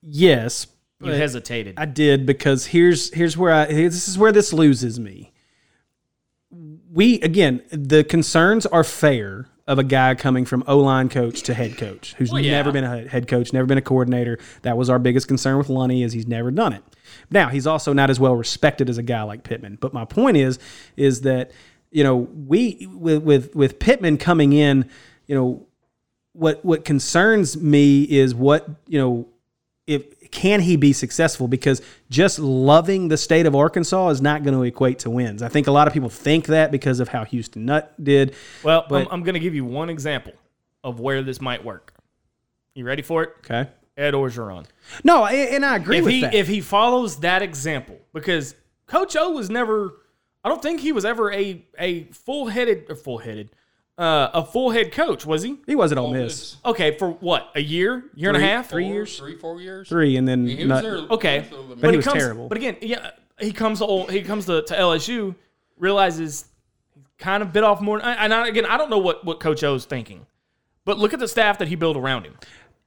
yes, 0.00 0.66
You 1.00 1.06
but 1.06 1.16
hesitated. 1.18 1.74
I 1.76 1.84
did 1.84 2.24
because 2.24 2.66
here's 2.66 3.12
here's 3.12 3.36
where 3.36 3.52
I 3.52 3.66
this 3.66 4.08
is 4.08 4.16
where 4.16 4.32
this 4.32 4.52
loses 4.52 4.98
me. 4.98 5.32
We 6.50 7.20
again, 7.20 7.62
the 7.70 8.02
concerns 8.02 8.64
are 8.64 8.84
fair 8.84 9.48
of 9.66 9.78
a 9.78 9.84
guy 9.84 10.14
coming 10.14 10.44
from 10.44 10.62
O 10.66 10.78
line 10.78 11.08
coach 11.08 11.42
to 11.42 11.54
head 11.54 11.76
coach 11.76 12.14
who's 12.14 12.30
Well, 12.32 12.40
yeah. 12.40 12.52
never 12.52 12.72
been 12.72 12.84
a 12.84 13.06
head 13.08 13.26
coach, 13.28 13.52
never 13.52 13.66
been 13.66 13.78
a 13.78 13.82
coordinator. 13.82 14.38
That 14.62 14.76
was 14.76 14.88
our 14.88 14.98
biggest 14.98 15.28
concern 15.28 15.58
with 15.58 15.68
Lunney 15.68 16.04
is 16.04 16.12
he's 16.12 16.26
never 16.26 16.50
done 16.50 16.72
it. 16.72 16.82
Now 17.30 17.48
he's 17.48 17.66
also 17.66 17.92
not 17.92 18.08
as 18.08 18.18
well 18.20 18.34
respected 18.34 18.88
as 18.88 18.96
a 18.96 19.02
guy 19.02 19.22
like 19.22 19.42
Pittman. 19.42 19.76
But 19.80 19.92
my 19.92 20.04
point 20.04 20.36
is, 20.36 20.58
is 20.96 21.22
that 21.22 21.50
you 21.90 22.04
know 22.04 22.16
we 22.16 22.88
with 22.94 23.22
with 23.22 23.54
with 23.54 23.78
Pittman 23.78 24.16
coming 24.16 24.54
in, 24.54 24.88
you 25.26 25.34
know 25.34 25.66
what 26.32 26.64
what 26.64 26.84
concerns 26.86 27.56
me 27.56 28.04
is 28.04 28.34
what 28.34 28.68
you 28.86 28.98
know 28.98 29.28
if 29.86 30.04
can 30.30 30.60
he 30.60 30.76
be 30.76 30.92
successful 30.92 31.48
because 31.48 31.82
just 32.10 32.38
loving 32.38 33.08
the 33.08 33.16
state 33.16 33.46
of 33.46 33.54
Arkansas 33.54 34.08
is 34.10 34.20
not 34.20 34.42
going 34.42 34.54
to 34.54 34.62
equate 34.62 35.00
to 35.00 35.10
wins. 35.10 35.42
I 35.42 35.48
think 35.48 35.66
a 35.66 35.70
lot 35.72 35.86
of 35.86 35.92
people 35.92 36.08
think 36.08 36.46
that 36.46 36.70
because 36.70 37.00
of 37.00 37.08
how 37.08 37.24
Houston 37.24 37.64
Nutt 37.64 37.92
did. 38.02 38.34
well, 38.62 38.84
but- 38.88 39.02
I'm, 39.06 39.12
I'm 39.12 39.22
going 39.22 39.34
to 39.34 39.40
give 39.40 39.54
you 39.54 39.64
one 39.64 39.90
example 39.90 40.32
of 40.84 41.00
where 41.00 41.22
this 41.22 41.40
might 41.40 41.64
work. 41.64 41.92
You 42.74 42.84
ready 42.84 43.02
for 43.02 43.22
it? 43.22 43.30
Okay. 43.38 43.68
Ed 43.96 44.12
Orgeron. 44.12 44.66
No, 45.04 45.24
and 45.24 45.64
I 45.64 45.76
agree 45.76 45.98
if 45.98 46.04
with 46.04 46.12
he 46.12 46.20
that. 46.20 46.34
if 46.34 46.46
he 46.48 46.60
follows 46.60 47.20
that 47.20 47.40
example, 47.40 47.98
because 48.12 48.54
Coach 48.86 49.16
O 49.16 49.30
was 49.30 49.48
never, 49.48 49.94
I 50.44 50.50
don't 50.50 50.60
think 50.60 50.80
he 50.80 50.92
was 50.92 51.06
ever 51.06 51.32
a 51.32 51.64
a 51.78 52.04
full 52.12 52.48
headed 52.48 52.84
or 52.90 52.94
full 52.94 53.16
headed, 53.16 53.48
uh, 53.98 54.28
a 54.34 54.44
full 54.44 54.70
head 54.70 54.92
coach, 54.92 55.24
was 55.24 55.42
he? 55.42 55.56
he 55.66 55.74
was 55.74 55.90
at 55.92 55.98
Ole 55.98 56.06
Ole 56.08 56.12
Miss 56.12 56.22
Miss. 56.22 56.56
Okay, 56.64 56.96
for 56.98 57.10
what 57.12 57.50
a 57.54 57.60
year, 57.62 58.04
year 58.14 58.28
and 58.30 58.36
a 58.36 58.40
Three- 58.40 58.48
half, 58.48 58.68
three 58.70 58.86
years? 58.88 59.18
three, 59.18 59.36
four 59.36 59.60
years. 59.60 59.88
three, 59.88 60.16
and 60.16 60.26
then 60.28 60.46
He 60.46 60.56
was 60.56 60.66
Nutt- 60.66 60.82
there. 60.82 60.96
Okay, 61.10 61.42
for 61.48 61.56
the- 61.56 61.76
But 61.76 61.90
he 61.92 61.96
was 61.96 62.04
comes, 62.06 62.22
terrible. 62.22 62.48
But 62.48 62.58
again, 62.58 62.76
yeah, 62.82 63.10
he 63.40 63.52
comes 63.52 63.78
to 63.78 63.86
Ole- 63.86 64.06
he 64.08 64.22
comes 64.22 64.46
to, 64.46 64.62
to 64.62 64.74
LSU, 64.74 65.34
realizes 65.78 66.46
he 66.94 67.02
kind 67.18 67.42
of 67.42 67.52
bit 67.52 67.64
off 67.64 67.80
more. 67.80 68.00
And 68.04 68.32
I, 68.34 68.48
again, 68.48 68.66
I 68.66 68.76
don't 68.76 68.90
know 68.90 68.98
what 68.98 69.24
what 69.24 69.40
Coach 69.40 69.62
O's 69.64 69.84
thinking, 69.84 70.26
but 70.84 70.98
look 70.98 71.12
at 71.14 71.18
the 71.20 71.28
staff 71.28 71.58
that 71.58 71.68
he 71.68 71.74
built 71.76 71.96
around 71.96 72.24
him. 72.24 72.34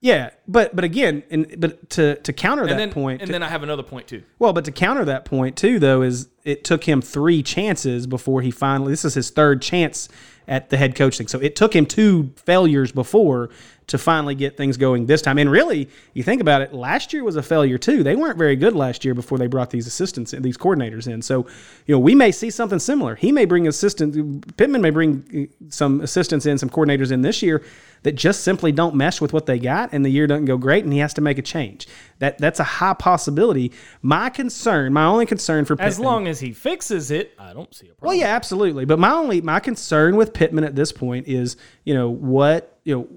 yeah, 0.02 0.30
but 0.48 0.76
but 0.76 0.84
again, 0.86 1.24
and 1.30 1.56
but 1.58 1.90
to 1.92 2.16
to 2.18 2.34
counter 2.34 2.64
that 2.66 2.72
And 2.72 2.80
then 2.80 2.92
point, 2.92 3.22
and 3.22 3.34
then 3.34 3.44
I 3.44 3.50
have 3.50 3.64
another 3.64 3.84
point 3.84 4.08
too. 4.08 4.24
Well, 4.38 4.54
but 4.54 4.66
to 4.66 4.72
counter 4.72 5.06
that 5.06 5.26
point 5.26 5.56
too, 5.58 5.80
though, 5.80 6.02
is 6.02 6.30
it 6.44 6.64
took 6.64 6.84
him 6.86 7.02
three 7.02 7.44
chances 7.44 8.08
before 8.08 8.42
he 8.42 8.52
finally. 8.52 8.92
This 8.94 9.06
is 9.06 9.14
his 9.16 9.30
third 9.30 9.62
chance 9.62 10.08
at 10.50 10.70
the 10.70 10.78
head 10.78 10.96
coach 10.96 11.18
thing. 11.18 11.28
So 11.30 11.40
it 11.40 11.56
took 11.56 11.74
him 11.74 11.86
two 11.86 12.34
failures 12.36 12.92
before 12.92 13.50
to 13.90 13.98
finally 13.98 14.36
get 14.36 14.56
things 14.56 14.78
going 14.78 15.06
this 15.06 15.22
time. 15.22 15.38
And 15.38 15.52
really, 15.52 15.90
you 16.14 16.24
think 16.24 16.42
about 16.42 16.62
it, 16.62 16.74
last 16.74 17.12
year 17.12 17.24
was 17.24 17.36
a 17.36 17.44
failure 17.44 17.78
too. 17.78 18.04
They 18.04 18.16
weren't 18.16 18.38
very 18.38 18.56
good 18.56 18.76
last 18.76 19.04
year 19.04 19.14
before 19.14 19.38
they 19.38 19.48
brought 19.48 19.72
these 19.72 19.88
assistants, 19.88 20.34
in, 20.34 20.42
these 20.42 20.58
coordinators 20.58 21.12
in. 21.12 21.22
So, 21.22 21.48
you 21.86 21.96
know, 21.96 22.00
we 22.00 22.16
may 22.16 22.32
see 22.32 22.50
something 22.50 22.80
similar. 22.80 23.16
He 23.16 23.32
may 23.32 23.46
bring 23.46 23.68
assistant. 23.68 24.58
Pittman 24.58 24.82
may 24.82 24.92
bring 24.92 25.50
uh, 25.52 25.68
some 25.70 26.02
assistants 26.02 26.46
in, 26.46 26.58
some 26.58 26.70
coordinators 26.70 27.12
in 27.12 27.22
this 27.22 27.42
year 27.42 27.64
that 28.04 28.14
just 28.14 28.44
simply 28.44 28.72
don't 28.72 28.96
mesh 28.96 29.20
with 29.20 29.34
what 29.34 29.46
they 29.46 29.60
got, 29.60 29.92
and 29.92 30.06
the 30.06 30.10
year 30.10 30.26
doesn't 30.26 30.46
go 30.46 30.58
great, 30.58 30.84
and 30.84 30.94
he 30.94 31.00
has 31.00 31.14
to 31.16 31.22
make 31.22 31.38
a 31.38 31.42
change. 31.42 31.88
That 32.20 32.38
that's 32.38 32.60
a 32.60 32.64
high 32.64 32.94
possibility. 32.94 33.72
My 34.02 34.30
concern, 34.30 34.94
my 34.94 35.06
only 35.06 35.26
concern 35.26 35.66
for 35.66 35.76
Pittman, 35.76 35.88
As 35.88 36.00
long 36.00 36.28
as 36.28 36.40
he 36.40 36.54
fixes 36.54 37.12
it, 37.12 37.34
I 37.38 37.54
don't 37.54 37.74
see 37.74 37.88
a 37.88 37.94
problem. 37.94 38.08
well, 38.08 38.14
yeah, 38.14 38.36
absolutely. 38.36 38.86
But 38.86 39.00
my 39.00 39.12
only 39.12 39.42
my 39.42 39.60
concern 39.60 40.16
with 40.16 40.34
Pittman 40.34 40.64
at 40.64 40.76
this 40.76 40.92
point 40.92 41.28
is, 41.28 41.58
you 41.84 41.94
know, 41.94 42.10
what 42.10 42.80
you 42.84 42.96
know. 42.96 43.08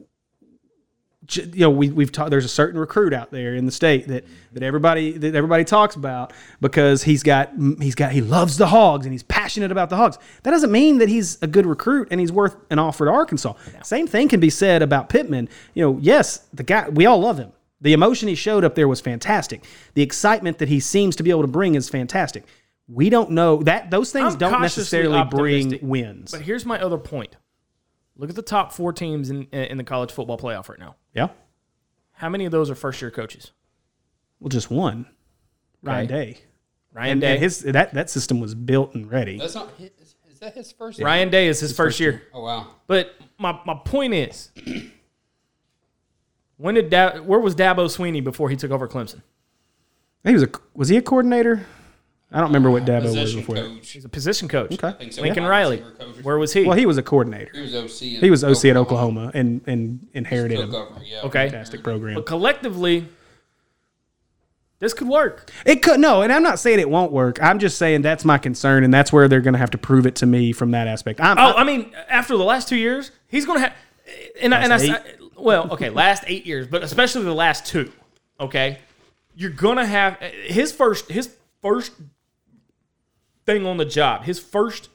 You 1.37 1.61
know, 1.61 1.71
we, 1.71 1.91
we've 1.91 2.13
talked. 2.13 2.31
There's 2.31 2.45
a 2.45 2.49
certain 2.49 2.79
recruit 2.79 3.13
out 3.13 3.31
there 3.31 3.55
in 3.55 3.67
the 3.67 3.73
state 3.73 4.09
that 4.09 4.25
that 4.53 4.63
everybody 4.63 5.13
that 5.13 5.35
everybody 5.35 5.65
talks 5.65 5.97
about 5.97 6.33
because 6.61 7.03
he's 7.03 7.23
got 7.23 7.51
he's 7.81 7.95
got 7.95 8.13
he 8.13 8.21
loves 8.21 8.57
the 8.57 8.67
Hogs 8.67 9.07
and 9.07 9.13
he's 9.13 9.23
passionate 9.23 9.73
about 9.73 9.91
the 9.91 9.97
Hogs. 9.97 10.19
That 10.43 10.51
doesn't 10.51 10.73
mean 10.73 10.99
that 10.99 11.09
he's 11.09 11.39
a 11.43 11.47
good 11.47 11.67
recruit 11.67 12.09
and 12.11 12.21
he's 12.21 12.33
worth 12.33 12.57
an 12.71 12.79
offer 12.79 13.07
to 13.07 13.11
Arkansas. 13.11 13.55
Same 13.83 14.07
thing 14.07 14.29
can 14.29 14.41
be 14.41 14.51
said 14.51 14.83
about 14.83 15.09
Pittman. 15.09 15.49
You 15.75 15.85
know, 15.85 15.99
yes, 16.01 16.47
the 16.53 16.63
guy 16.63 16.89
we 16.89 17.07
all 17.07 17.21
love 17.21 17.39
him. 17.39 17.53
The 17.81 17.93
emotion 17.93 18.29
he 18.29 18.37
showed 18.37 18.65
up 18.65 18.75
there 18.77 18.87
was 18.87 19.01
fantastic. 19.01 19.65
The 19.95 20.03
excitement 20.03 20.59
that 20.59 20.69
he 20.69 20.79
seems 20.79 21.17
to 21.17 21.23
be 21.23 21.31
able 21.31 21.43
to 21.43 21.49
bring 21.49 21.75
is 21.75 21.89
fantastic. 21.89 22.45
We 22.89 23.11
don't 23.11 23.33
know 23.33 23.63
that 23.65 23.91
those 23.91 24.13
things 24.13 24.35
I'm 24.35 24.39
don't 24.39 24.61
necessarily 24.61 25.25
bring 25.25 25.79
wins. 25.83 26.31
But 26.33 26.43
here's 26.43 26.65
my 26.65 26.81
other 26.81 26.99
point. 26.99 27.37
Look 28.17 28.31
at 28.31 28.37
the 28.37 28.43
top 28.43 28.73
four 28.73 28.93
teams 28.93 29.31
in 29.31 29.45
in 29.45 29.79
the 29.79 29.85
college 29.85 30.13
football 30.13 30.39
playoff 30.39 30.69
right 30.69 30.79
now. 30.79 30.97
Yeah. 31.15 31.29
How 32.13 32.29
many 32.29 32.45
of 32.45 32.53
those 32.53 32.71
are 32.71 32.75
first 32.75 33.01
year 33.03 33.11
coaches? 33.11 33.51
Well, 34.41 34.49
just 34.49 34.71
one. 34.71 35.07
Ryan 35.83 36.05
Okay. 36.07 36.15
Day. 36.33 36.39
Ryan 36.93 37.11
And, 37.13 37.21
Day. 37.21 37.33
and 37.33 37.41
his 37.43 37.61
that 37.61 37.95
that 37.95 38.11
system 38.11 38.41
was 38.41 38.55
built 38.55 38.95
and 38.95 39.11
ready. 39.11 39.39
That's 39.39 39.55
not. 39.55 39.71
His, 39.79 39.91
is 40.31 40.39
that 40.41 40.55
his 40.55 40.73
first? 40.73 40.99
year? 40.99 41.07
Ryan 41.07 41.31
Day 41.31 41.47
is 41.49 41.61
his, 41.61 41.75
first, 41.75 41.99
year. 42.01 42.23
Oh 42.35 42.43
wow. 42.43 42.67
But 42.87 43.15
my, 43.39 43.59
my 43.65 43.75
point 43.85 44.15
is, 44.15 44.51
when 46.57 46.75
did 46.75 46.91
da- 46.91 47.19
where 47.21 47.41
was 47.41 47.55
Dabo 47.55 47.87
Swinney 47.87 48.23
before 48.23 48.51
he 48.51 48.57
took 48.57 48.71
over 48.71 48.87
Clemson? 48.89 49.23
He 50.25 50.33
was 50.33 50.43
a 50.45 50.49
was 50.75 50.89
he 50.89 50.97
a 50.97 51.03
coordinator? 51.03 51.67
I 52.33 52.39
don't 52.39 52.49
remember 52.49 52.71
what 52.71 52.85
Dabo 52.85 53.15
was 53.19 53.35
before. 53.35 53.55
that. 53.57 53.63
coach. 53.67 53.91
He's 53.91 54.05
a 54.05 54.09
position 54.09 54.49
coach. 54.49 54.73
Okay. 54.83 54.97
think 54.99 55.13
so. 55.13 55.23
Lincoln 55.23 55.43
Yeah. 55.45 55.49
Riley. 55.49 55.77
Receiver 55.83 55.97
coach. 55.97 56.25
Where 56.25 56.39
was 56.39 56.53
he? 56.53 56.65
Well, 56.65 56.77
he 56.77 56.87
was 56.87 56.99
a 56.99 57.03
coordinator. 57.03 57.51
He 57.55 57.61
was 57.61 57.75
OC. 57.75 57.99
He 58.21 58.31
was 58.31 58.43
OC 58.45 58.65
at 58.71 58.77
Oklahoma 58.77 59.31
and 59.35 59.61
and 59.67 60.07
inherited 60.15 60.57
Took 60.59 60.73
a 60.73 60.77
over, 60.77 61.01
yeah. 61.05 61.21
Okay. 61.23 61.49
fantastic 61.49 61.83
program. 61.83 62.15
but 62.15 62.27
collectively, 62.27 63.07
this 64.79 64.95
could 64.95 65.09
work. 65.09 65.51
It 65.65 65.83
could 65.83 66.01
no, 66.01 66.23
and 66.23 66.33
I'm 66.33 66.43
not 66.43 66.59
saying 66.59 66.81
it 66.81 66.91
won't 66.91 67.13
work. 67.13 67.41
I'm 67.43 67.59
just 67.61 67.79
saying 67.79 68.03
that's 68.03 68.25
my 68.25 68.39
concern, 68.39 68.83
and 68.83 68.93
that's 68.93 69.13
where 69.13 69.29
they're 69.29 69.41
going 69.41 69.55
to 69.55 69.59
have 69.61 69.71
to 69.71 69.79
prove 69.79 70.07
it 70.07 70.17
to 70.17 70.27
me 70.27 70.53
from 70.53 70.73
that 70.73 70.89
aspect. 70.89 71.21
I'm, 71.21 71.39
Oh, 71.39 71.53
I 71.57 71.63
mean, 71.65 71.93
after 72.09 72.37
the 72.37 72.43
last 72.45 72.69
two 72.69 72.77
years, 72.77 73.13
he's 73.29 73.47
going 73.47 73.59
to 73.59 73.69
have. 73.69 73.77
And, 74.41 74.53
I 74.55 74.61
and 74.63 74.73
I, 74.73 74.77
Last 74.79 74.91
I- 74.91 75.03
well, 75.41 75.71
okay, 75.73 75.89
last 75.91 76.25
eight 76.27 76.47
years, 76.47 76.67
but 76.67 76.83
especially 76.83 77.23
the 77.23 77.35
last 77.35 77.65
two. 77.67 77.93
Okay, 78.41 78.79
you're 79.37 79.51
gonna 79.51 79.87
have 79.87 80.17
his 80.21 80.73
first 80.73 81.09
his 81.11 81.31
first 81.63 81.93
thing 83.47 83.67
on 83.67 83.77
the 83.77 83.85
job, 83.85 84.25
his 84.25 84.39
first 84.39 84.89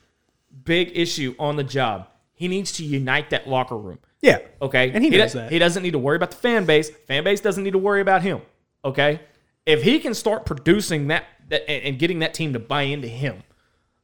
big 0.63 0.91
issue 0.95 1.35
on 1.39 1.55
the 1.55 1.63
job. 1.63 2.07
He 2.33 2.47
needs 2.47 2.71
to 2.73 2.83
unite 2.83 3.29
that 3.31 3.47
locker 3.47 3.77
room. 3.77 3.99
yeah, 4.21 4.39
Okay, 4.61 4.91
And 4.91 5.03
he 5.03 5.09
knows 5.09 5.19
does- 5.19 5.33
that. 5.33 5.51
He 5.51 5.59
doesn't 5.59 5.83
need 5.83 5.91
to 5.91 5.99
worry 5.99 6.15
about 6.17 6.31
the 6.31 6.37
fan 6.37 6.65
base. 6.65 6.89
Fan 7.07 7.23
base 7.23 7.41
doesn't 7.41 7.63
need 7.63 7.71
to 7.73 7.77
worry 7.79 8.01
about 8.01 8.21
him. 8.21 8.41
Okay, 8.85 9.19
if 9.65 9.83
he 9.83 9.99
can 9.99 10.13
start 10.13 10.45
producing 10.45 11.07
that, 11.07 11.25
that 11.49 11.69
and 11.69 11.83
and 11.83 11.99
getting 11.99 12.19
that 12.19 12.33
team 12.33 12.53
to 12.53 12.59
buy 12.59 12.83
into 12.83 13.07
him, 13.07 13.43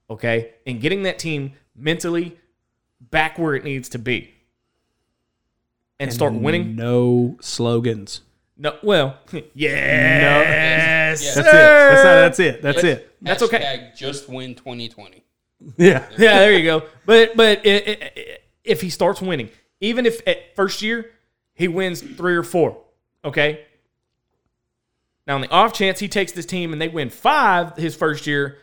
okay, 0.09 0.53
and 0.67 0.81
getting 0.81 1.03
that 1.03 1.19
team 1.19 1.53
mentally 1.75 2.37
back 2.99 3.37
where 3.37 3.53
it 3.55 3.63
needs 3.63 3.87
to 3.89 3.99
be, 3.99 4.33
and, 5.99 6.11
start 6.11 6.33
winning, 6.33 6.75
No 6.75 7.37
slogans. 7.39 8.21
No, 8.57 8.77
well, 8.83 9.19
yes, 11.21 11.35
Yeah. 11.37 11.43
That's 11.43 11.49
it. 11.49 11.51
That's, 11.51 12.03
not, 12.03 12.13
that's 12.13 12.39
it. 12.39 12.61
That's 12.61 12.77
Hashtag 12.79 12.83
it. 12.83 13.15
That's 13.21 13.43
okay. 13.43 13.91
Just 13.95 14.29
win 14.29 14.55
2020. 14.55 15.23
Yeah. 15.77 16.07
yeah, 16.17 16.39
there 16.39 16.53
you 16.57 16.63
go. 16.63 16.83
But 17.05 17.37
but 17.37 17.61
i 17.65 17.69
i 18.01 18.11
if 18.63 18.81
he 18.81 18.89
starts 18.89 19.21
winning, 19.21 19.49
even 19.81 20.05
if 20.05 20.25
at 20.27 20.55
first 20.55 20.81
year 20.81 21.11
he 21.53 21.67
wins 21.67 22.01
three 22.01 22.35
or 22.35 22.43
four, 22.43 22.77
okay. 23.23 23.65
Now, 25.27 25.35
on 25.35 25.41
the 25.41 25.49
off 25.49 25.73
chance 25.73 25.99
he 25.99 26.07
takes 26.09 26.31
this 26.33 26.45
team 26.45 26.73
and 26.73 26.81
they 26.81 26.89
win 26.89 27.09
five 27.09 27.77
his 27.77 27.95
first 27.95 28.27
year, 28.27 28.57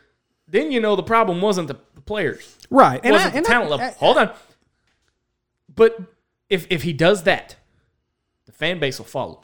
then 0.47 0.71
you 0.73 0.81
know 0.81 0.95
the 0.97 1.03
problem 1.03 1.41
wasn't 1.41 1.69
the, 1.69 1.77
the 1.95 2.01
players, 2.03 2.57
Right. 2.71 3.01
it 3.03 3.11
wasn't 3.13 3.35
the 3.35 3.43
talent 3.43 3.71
level. 3.71 3.89
Hold 3.99 4.19
on. 4.19 4.33
But 5.75 5.99
if 6.51 6.67
if 6.71 6.83
he 6.83 6.93
does 6.93 7.23
that, 7.23 7.57
the 8.47 8.53
fan 8.53 8.79
base 8.79 8.99
will 8.99 9.07
follow. 9.07 9.43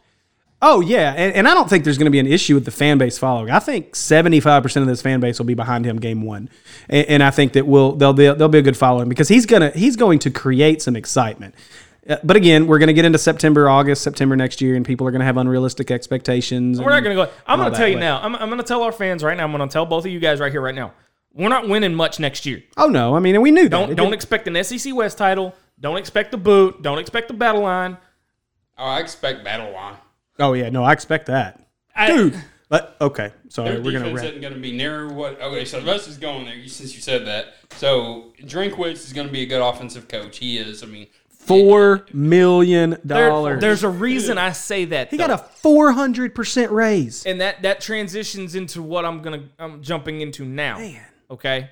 Oh 0.63 0.81
yeah, 0.81 1.13
and, 1.17 1.35
and 1.35 1.49
I 1.49 1.53
don't 1.55 1.69
think 1.69 1.85
there's 1.85 1.99
going 1.99 2.07
to 2.07 2.11
be 2.11 2.19
an 2.19 2.27
issue 2.27 2.55
with 2.55 2.65
the 2.65 2.71
fan 2.71 2.97
base 2.97 3.19
following. 3.19 3.51
I 3.51 3.59
think 3.59 3.95
75 3.95 4.63
percent 4.63 4.83
of 4.83 4.89
this 4.89 5.03
fan 5.03 5.21
base 5.21 5.39
will 5.39 5.45
be 5.47 5.55
behind 5.55 5.85
him 5.85 5.99
game 5.99 6.23
one, 6.23 6.49
and, 6.89 7.07
and 7.09 7.23
I 7.23 7.31
think 7.31 7.53
that 7.53 7.67
will 7.67 7.93
they'll 7.93 8.15
be 8.15 8.33
they'll 8.33 8.49
be 8.49 8.59
a 8.59 8.63
good 8.63 8.77
following 8.77 9.09
because 9.09 9.29
he's 9.29 9.45
gonna 9.47 9.71
he's 9.71 9.97
going 9.97 10.19
to 10.21 10.31
create 10.31 10.81
some 10.83 10.97
excitement. 10.97 11.55
Uh, 12.09 12.17
But 12.25 12.37
again, 12.37 12.67
we're 12.69 12.79
going 12.79 12.87
to 12.87 12.93
get 12.95 13.05
into 13.05 13.19
September, 13.19 13.69
August, 13.69 14.03
September 14.03 14.35
next 14.37 14.61
year, 14.63 14.77
and 14.77 14.87
people 14.87 15.07
are 15.07 15.11
going 15.11 15.21
to 15.21 15.27
have 15.27 15.37
unrealistic 15.37 15.91
expectations. 15.91 16.81
We're 16.81 16.91
not 16.91 17.03
going 17.03 17.17
to 17.17 17.25
go. 17.27 17.31
I'm 17.47 17.59
going 17.59 17.73
to 17.73 17.77
tell 17.77 17.89
you 17.89 17.97
but- 17.97 18.01
now. 18.01 18.21
I'm, 18.23 18.35
I'm 18.37 18.49
going 18.49 18.61
to 18.61 18.67
tell 18.67 18.83
our 18.83 18.93
fans 18.93 19.25
right 19.25 19.37
now. 19.37 19.43
I'm 19.45 19.53
going 19.53 19.69
to 19.69 19.73
tell 19.73 19.85
both 19.87 20.05
of 20.07 20.11
you 20.13 20.21
guys 20.21 20.39
right 20.41 20.53
here, 20.53 20.61
right 20.61 20.75
now. 20.75 20.93
We're 21.35 21.49
not 21.49 21.69
winning 21.69 21.95
much 21.95 22.19
next 22.21 22.47
year. 22.47 22.63
Oh 22.77 22.87
no, 22.87 23.15
I 23.17 23.19
mean, 23.19 23.35
and 23.35 23.43
we 23.43 23.51
knew. 23.51 23.69
Don't 23.69 23.91
It 23.91 23.97
don't 23.97 24.07
didn't- 24.07 24.15
expect 24.15 24.47
an 24.49 24.63
SEC 24.65 24.95
West 24.95 25.19
title. 25.19 25.55
Don't 25.81 25.97
expect 25.99 26.31
the 26.31 26.39
boot. 26.39 26.81
Don't 26.81 26.99
expect 26.99 27.27
the 27.29 27.35
battle 27.35 27.63
line. 27.63 27.99
Oh, 28.79 28.85
I 28.85 29.01
expect 29.01 29.45
battle 29.45 29.73
line. 29.73 29.97
Oh 30.39 30.53
yeah, 30.55 30.69
no, 30.71 30.85
I 30.85 30.93
expect 30.93 31.27
that, 31.27 31.67
I- 31.95 32.09
dude. 32.09 32.43
But 32.69 32.97
okay, 33.01 33.31
sorry, 33.49 33.71
Their 33.75 33.81
we're 33.81 33.93
going 33.93 34.03
defense 34.07 34.23
to. 34.23 34.29
isn't 34.31 34.41
going 34.41 34.55
to 34.55 34.59
be 34.59 34.73
near 34.77 35.09
what. 35.09 35.41
Okay, 35.41 35.65
so 35.65 35.79
the 35.81 35.87
Russ 35.87 36.09
is 36.09 36.17
going 36.17 36.47
there 36.47 36.67
since 36.67 36.97
you 36.97 37.01
said 37.01 37.25
that. 37.29 37.55
So 37.77 38.33
Drinkwitz 38.43 39.05
is 39.07 39.13
going 39.13 39.29
to 39.29 39.33
be 39.33 39.43
a 39.43 39.47
good 39.47 39.63
offensive 39.63 40.09
coach. 40.09 40.39
He 40.39 40.59
is. 40.59 40.83
I 40.83 40.87
mean, 40.87 41.07
Four 41.29 42.07
million 42.13 42.99
There- 43.05 43.29
dollars. 43.29 43.61
there's 43.61 43.85
a 43.85 43.89
reason 43.89 44.37
I 44.37 44.51
say 44.51 44.85
that. 44.87 45.13
he 45.13 45.17
though. 45.17 45.29
got 45.29 45.39
a 45.41 45.45
four 45.45 45.93
hundred 45.93 46.35
percent 46.35 46.73
raise. 46.73 47.25
and 47.25 47.41
that 47.41 47.63
that 47.63 47.81
transitions 47.81 48.57
into 48.57 48.83
what 48.83 49.05
I'm 49.05 49.23
gonna 49.23 49.45
I'm 49.61 49.81
jumping 49.81 50.21
into 50.21 50.45
now. 50.45 50.85
Okay. 51.31 51.71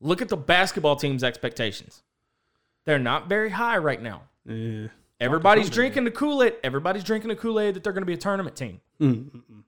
Look 0.00 0.22
at 0.22 0.30
the 0.30 0.38
basketball 0.38 0.96
team's 0.96 1.22
expectations. 1.22 2.02
They're 2.86 2.98
not 2.98 3.28
very 3.28 3.50
high 3.50 3.76
right 3.76 4.00
now. 4.00 4.22
Yeah. 4.46 4.86
Everybody's 5.22 5.70
drinking 5.70 6.04
the 6.04 6.10
Kool 6.10 6.42
Aid. 6.42 6.54
Everybody's 6.64 7.04
drinking 7.04 7.28
the 7.28 7.36
Kool 7.36 7.60
Aid 7.60 7.74
that 7.74 7.84
they're 7.84 7.92
going 7.92 8.02
to 8.02 8.06
be 8.06 8.14
a 8.14 8.18
tournament 8.18 8.56
team. 8.56 8.80
Mm-hmm. 9.00 9.60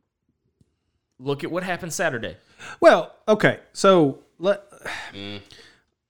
Look 1.20 1.44
at 1.44 1.50
what 1.50 1.62
happened 1.62 1.92
Saturday. 1.92 2.36
Well, 2.80 3.14
okay, 3.28 3.60
so 3.72 4.18
let 4.38 4.68
mm. 5.12 5.40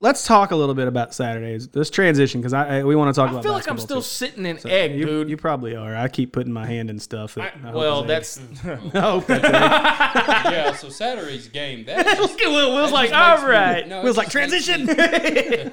let's 0.01 0.27
talk 0.27 0.51
a 0.51 0.57
little 0.57 0.75
bit 0.75 0.89
about 0.89 1.15
Saturdays. 1.15 1.69
This 1.69 1.91
transition 1.91 2.41
because 2.41 2.55
I, 2.55 2.79
I 2.79 2.85
we 2.85 2.97
want 2.97 3.15
to 3.15 3.21
talk 3.21 3.29
I 3.29 3.33
about. 3.33 3.41
I 3.41 3.43
feel 3.43 3.53
like 3.53 3.69
I'm 3.69 3.79
still 3.79 3.99
too. 4.01 4.07
sitting 4.07 4.47
in 4.47 4.59
So 4.59 4.69
egg, 4.71 4.95
you, 4.95 5.05
dude. 5.05 5.29
You 5.29 5.37
probably 5.37 5.77
are. 5.77 5.95
I 5.95 6.09
keep 6.09 6.33
putting 6.33 6.53
my 6.53 6.65
hand 6.67 6.89
in 6.89 6.99
stuff. 6.99 7.35
That 7.35 7.55
I 7.55 7.59
hope 7.59 7.75
well, 7.75 7.99
is 7.99 8.05
mm. 8.05 8.07
that's 8.09 8.39
egg. 8.39 8.97
I 8.97 9.01
hope 9.11 9.29
yeah. 9.29 10.75
So 10.75 10.89
Saturday's 10.89 11.49
game. 11.49 11.85
That 11.85 12.07
just, 12.07 12.21
look 12.21 12.41
at 12.41 12.49
Will. 12.49 12.75
Will's 12.75 12.91
that 12.91 12.95
like, 12.95 13.11
just 13.11 13.31
makes 13.31 13.43
all 13.43 13.47
me- 13.47 13.55
right. 13.55 13.89
no, 13.89 14.01
it 14.01 14.05
Will's 14.05 14.17
like 14.17 14.31
just 14.31 14.69
me- 14.69 14.87
transition. 14.87 15.73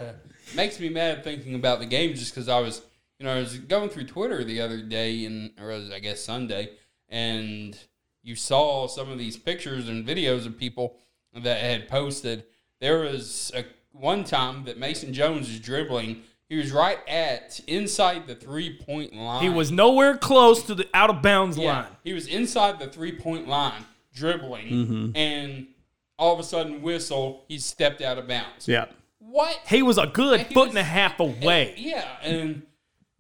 makes 0.55 0.79
me 0.79 0.89
mad 0.89 1.23
thinking 1.23 1.55
about 1.55 1.79
the 1.79 1.85
game 1.85 2.13
just 2.15 2.33
because 2.33 2.49
I 2.49 2.59
was, 2.59 2.81
you 3.21 3.27
know, 3.27 3.35
I 3.35 3.39
was 3.39 3.59
going 3.59 3.89
through 3.89 4.05
Twitter 4.05 4.43
the 4.43 4.61
other 4.61 4.81
day 4.81 5.25
and 5.25 5.51
or 5.61 5.67
was 5.67 5.91
I 5.91 5.99
guess 5.99 6.23
Sunday, 6.23 6.71
and 7.07 7.77
you 8.23 8.35
saw 8.35 8.87
some 8.87 9.11
of 9.11 9.19
these 9.19 9.37
pictures 9.37 9.87
and 9.87 10.03
videos 10.07 10.47
of 10.47 10.57
people 10.57 10.95
that 11.35 11.59
had 11.61 11.87
posted. 11.87 12.45
There 12.79 13.01
was 13.01 13.51
a 13.55 13.63
one 13.91 14.23
time 14.23 14.63
that 14.65 14.79
Mason 14.79 15.13
Jones 15.13 15.47
was 15.49 15.59
dribbling. 15.59 16.23
He 16.49 16.57
was 16.57 16.71
right 16.71 16.97
at 17.07 17.59
inside 17.67 18.25
the 18.25 18.33
three 18.33 18.75
point 18.75 19.13
line. 19.15 19.43
He 19.43 19.49
was 19.49 19.71
nowhere 19.71 20.17
close 20.17 20.63
to 20.63 20.73
the 20.73 20.89
out 20.95 21.11
of 21.11 21.21
bounds 21.21 21.59
Yeah, 21.59 21.73
line. 21.81 21.91
he 22.03 22.13
was 22.13 22.25
inside 22.25 22.79
the 22.79 22.87
three 22.87 23.11
point 23.11 23.47
line 23.47 23.85
dribbling, 24.15 24.67
Mm-hmm. 24.67 25.11
and 25.15 25.67
all 26.17 26.33
of 26.33 26.39
a 26.39 26.43
sudden 26.43 26.81
whistle. 26.81 27.45
He 27.47 27.59
stepped 27.59 28.01
out 28.01 28.17
of 28.17 28.27
bounds. 28.27 28.67
yeah. 28.67 28.85
What? 29.19 29.59
He 29.67 29.81
was 29.83 29.97
a 29.99 30.07
good 30.07 30.47
foot 30.47 30.55
was- 30.55 30.69
and 30.69 30.77
a 30.79 30.83
half 30.83 31.19
away. 31.19 31.75
Yeah, 31.77 32.05
and 32.23 32.63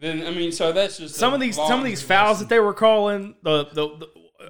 then 0.01 0.25
I 0.25 0.31
mean, 0.31 0.51
so 0.51 0.73
that's 0.73 0.97
just 0.97 1.15
Some 1.15 1.33
of 1.33 1.39
these 1.39 1.55
some 1.55 1.79
of 1.79 1.85
these 1.85 2.01
fouls 2.01 2.39
that 2.39 2.49
they 2.49 2.59
were 2.59 2.73
calling 2.73 3.35
the 3.43 3.65
the, 3.65 3.87
the 3.97 4.07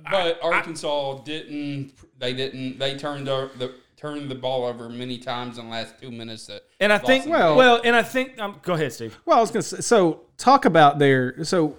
But 0.10 0.40
Arkansas 0.42 1.22
didn't. 1.24 1.94
They 2.18 2.34
didn't. 2.34 2.80
They 2.80 2.98
turned 2.98 3.28
the, 3.28 3.52
the 3.58 3.76
turned 3.98 4.32
the 4.32 4.36
ball 4.36 4.66
over 4.66 4.90
many 4.90 5.18
times 5.18 5.58
in 5.58 5.66
the 5.66 5.72
last 5.72 5.96
two 6.02 6.10
minutes. 6.10 6.48
That 6.48 6.64
and 6.80 6.92
I 6.94 6.98
think 6.98 7.28
well 7.28 7.58
well 7.58 7.82
and 7.84 7.96
I 7.96 8.02
think 8.02 8.40
um, 8.40 8.60
go 8.64 8.74
ahead 8.74 8.94
Steve. 8.94 9.20
Well, 9.26 9.38
I 9.38 9.42
was 9.42 9.52
gonna 9.52 9.62
say. 9.62 9.82
So 9.82 10.22
talk 10.38 10.64
about 10.64 11.00
their. 11.00 11.44
So 11.44 11.76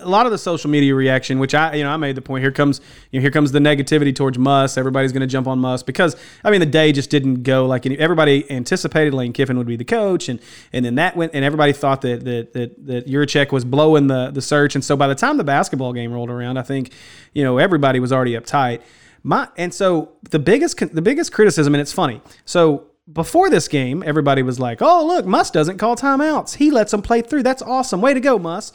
a 0.00 0.08
lot 0.08 0.26
of 0.26 0.32
the 0.32 0.38
social 0.38 0.70
media 0.70 0.94
reaction, 0.94 1.38
which 1.38 1.54
I 1.54 1.74
you 1.74 1.84
know 1.84 1.90
I 1.90 1.96
made 1.96 2.16
the 2.16 2.22
point. 2.22 2.42
Here 2.42 2.52
comes 2.52 2.80
you 3.10 3.18
know 3.18 3.22
here 3.22 3.30
comes 3.30 3.52
the 3.52 3.58
negativity 3.58 4.14
towards 4.14 4.38
Muss. 4.38 4.76
Everybody's 4.76 5.12
going 5.12 5.20
to 5.20 5.26
jump 5.26 5.46
on 5.46 5.58
Muss 5.58 5.82
because 5.82 6.16
I 6.44 6.50
mean 6.50 6.60
the 6.60 6.66
day 6.66 6.92
just 6.92 7.10
didn't 7.10 7.42
go 7.42 7.66
like 7.66 7.86
any, 7.86 7.98
everybody 7.98 8.50
anticipated. 8.50 9.14
Lane 9.14 9.32
Kiffin 9.32 9.58
would 9.58 9.66
be 9.66 9.76
the 9.76 9.84
coach, 9.84 10.28
and 10.28 10.40
and 10.72 10.84
then 10.84 10.96
that 10.96 11.16
went 11.16 11.34
and 11.34 11.44
everybody 11.44 11.72
thought 11.72 12.00
that 12.02 12.24
that 12.24 12.52
that 12.52 12.86
that 12.86 13.06
Yurachek 13.06 13.52
was 13.52 13.64
blowing 13.64 14.06
the 14.06 14.30
the 14.30 14.42
search. 14.42 14.74
And 14.74 14.84
so 14.84 14.96
by 14.96 15.06
the 15.06 15.14
time 15.14 15.36
the 15.36 15.44
basketball 15.44 15.92
game 15.92 16.12
rolled 16.12 16.30
around, 16.30 16.56
I 16.58 16.62
think 16.62 16.92
you 17.32 17.44
know 17.44 17.58
everybody 17.58 18.00
was 18.00 18.12
already 18.12 18.32
uptight. 18.32 18.82
My 19.22 19.48
and 19.56 19.72
so 19.72 20.12
the 20.30 20.38
biggest 20.38 20.78
the 20.94 21.02
biggest 21.02 21.32
criticism, 21.32 21.74
and 21.74 21.80
it's 21.80 21.92
funny. 21.92 22.22
So 22.44 22.86
before 23.12 23.50
this 23.50 23.68
game, 23.68 24.02
everybody 24.06 24.42
was 24.42 24.58
like, 24.60 24.80
"Oh, 24.80 25.06
look, 25.06 25.26
Muss 25.26 25.50
doesn't 25.50 25.78
call 25.78 25.96
timeouts. 25.96 26.56
He 26.56 26.70
lets 26.70 26.90
them 26.90 27.02
play 27.02 27.22
through. 27.22 27.42
That's 27.42 27.62
awesome. 27.62 28.00
Way 28.00 28.14
to 28.14 28.20
go, 28.20 28.38
Muss." 28.38 28.72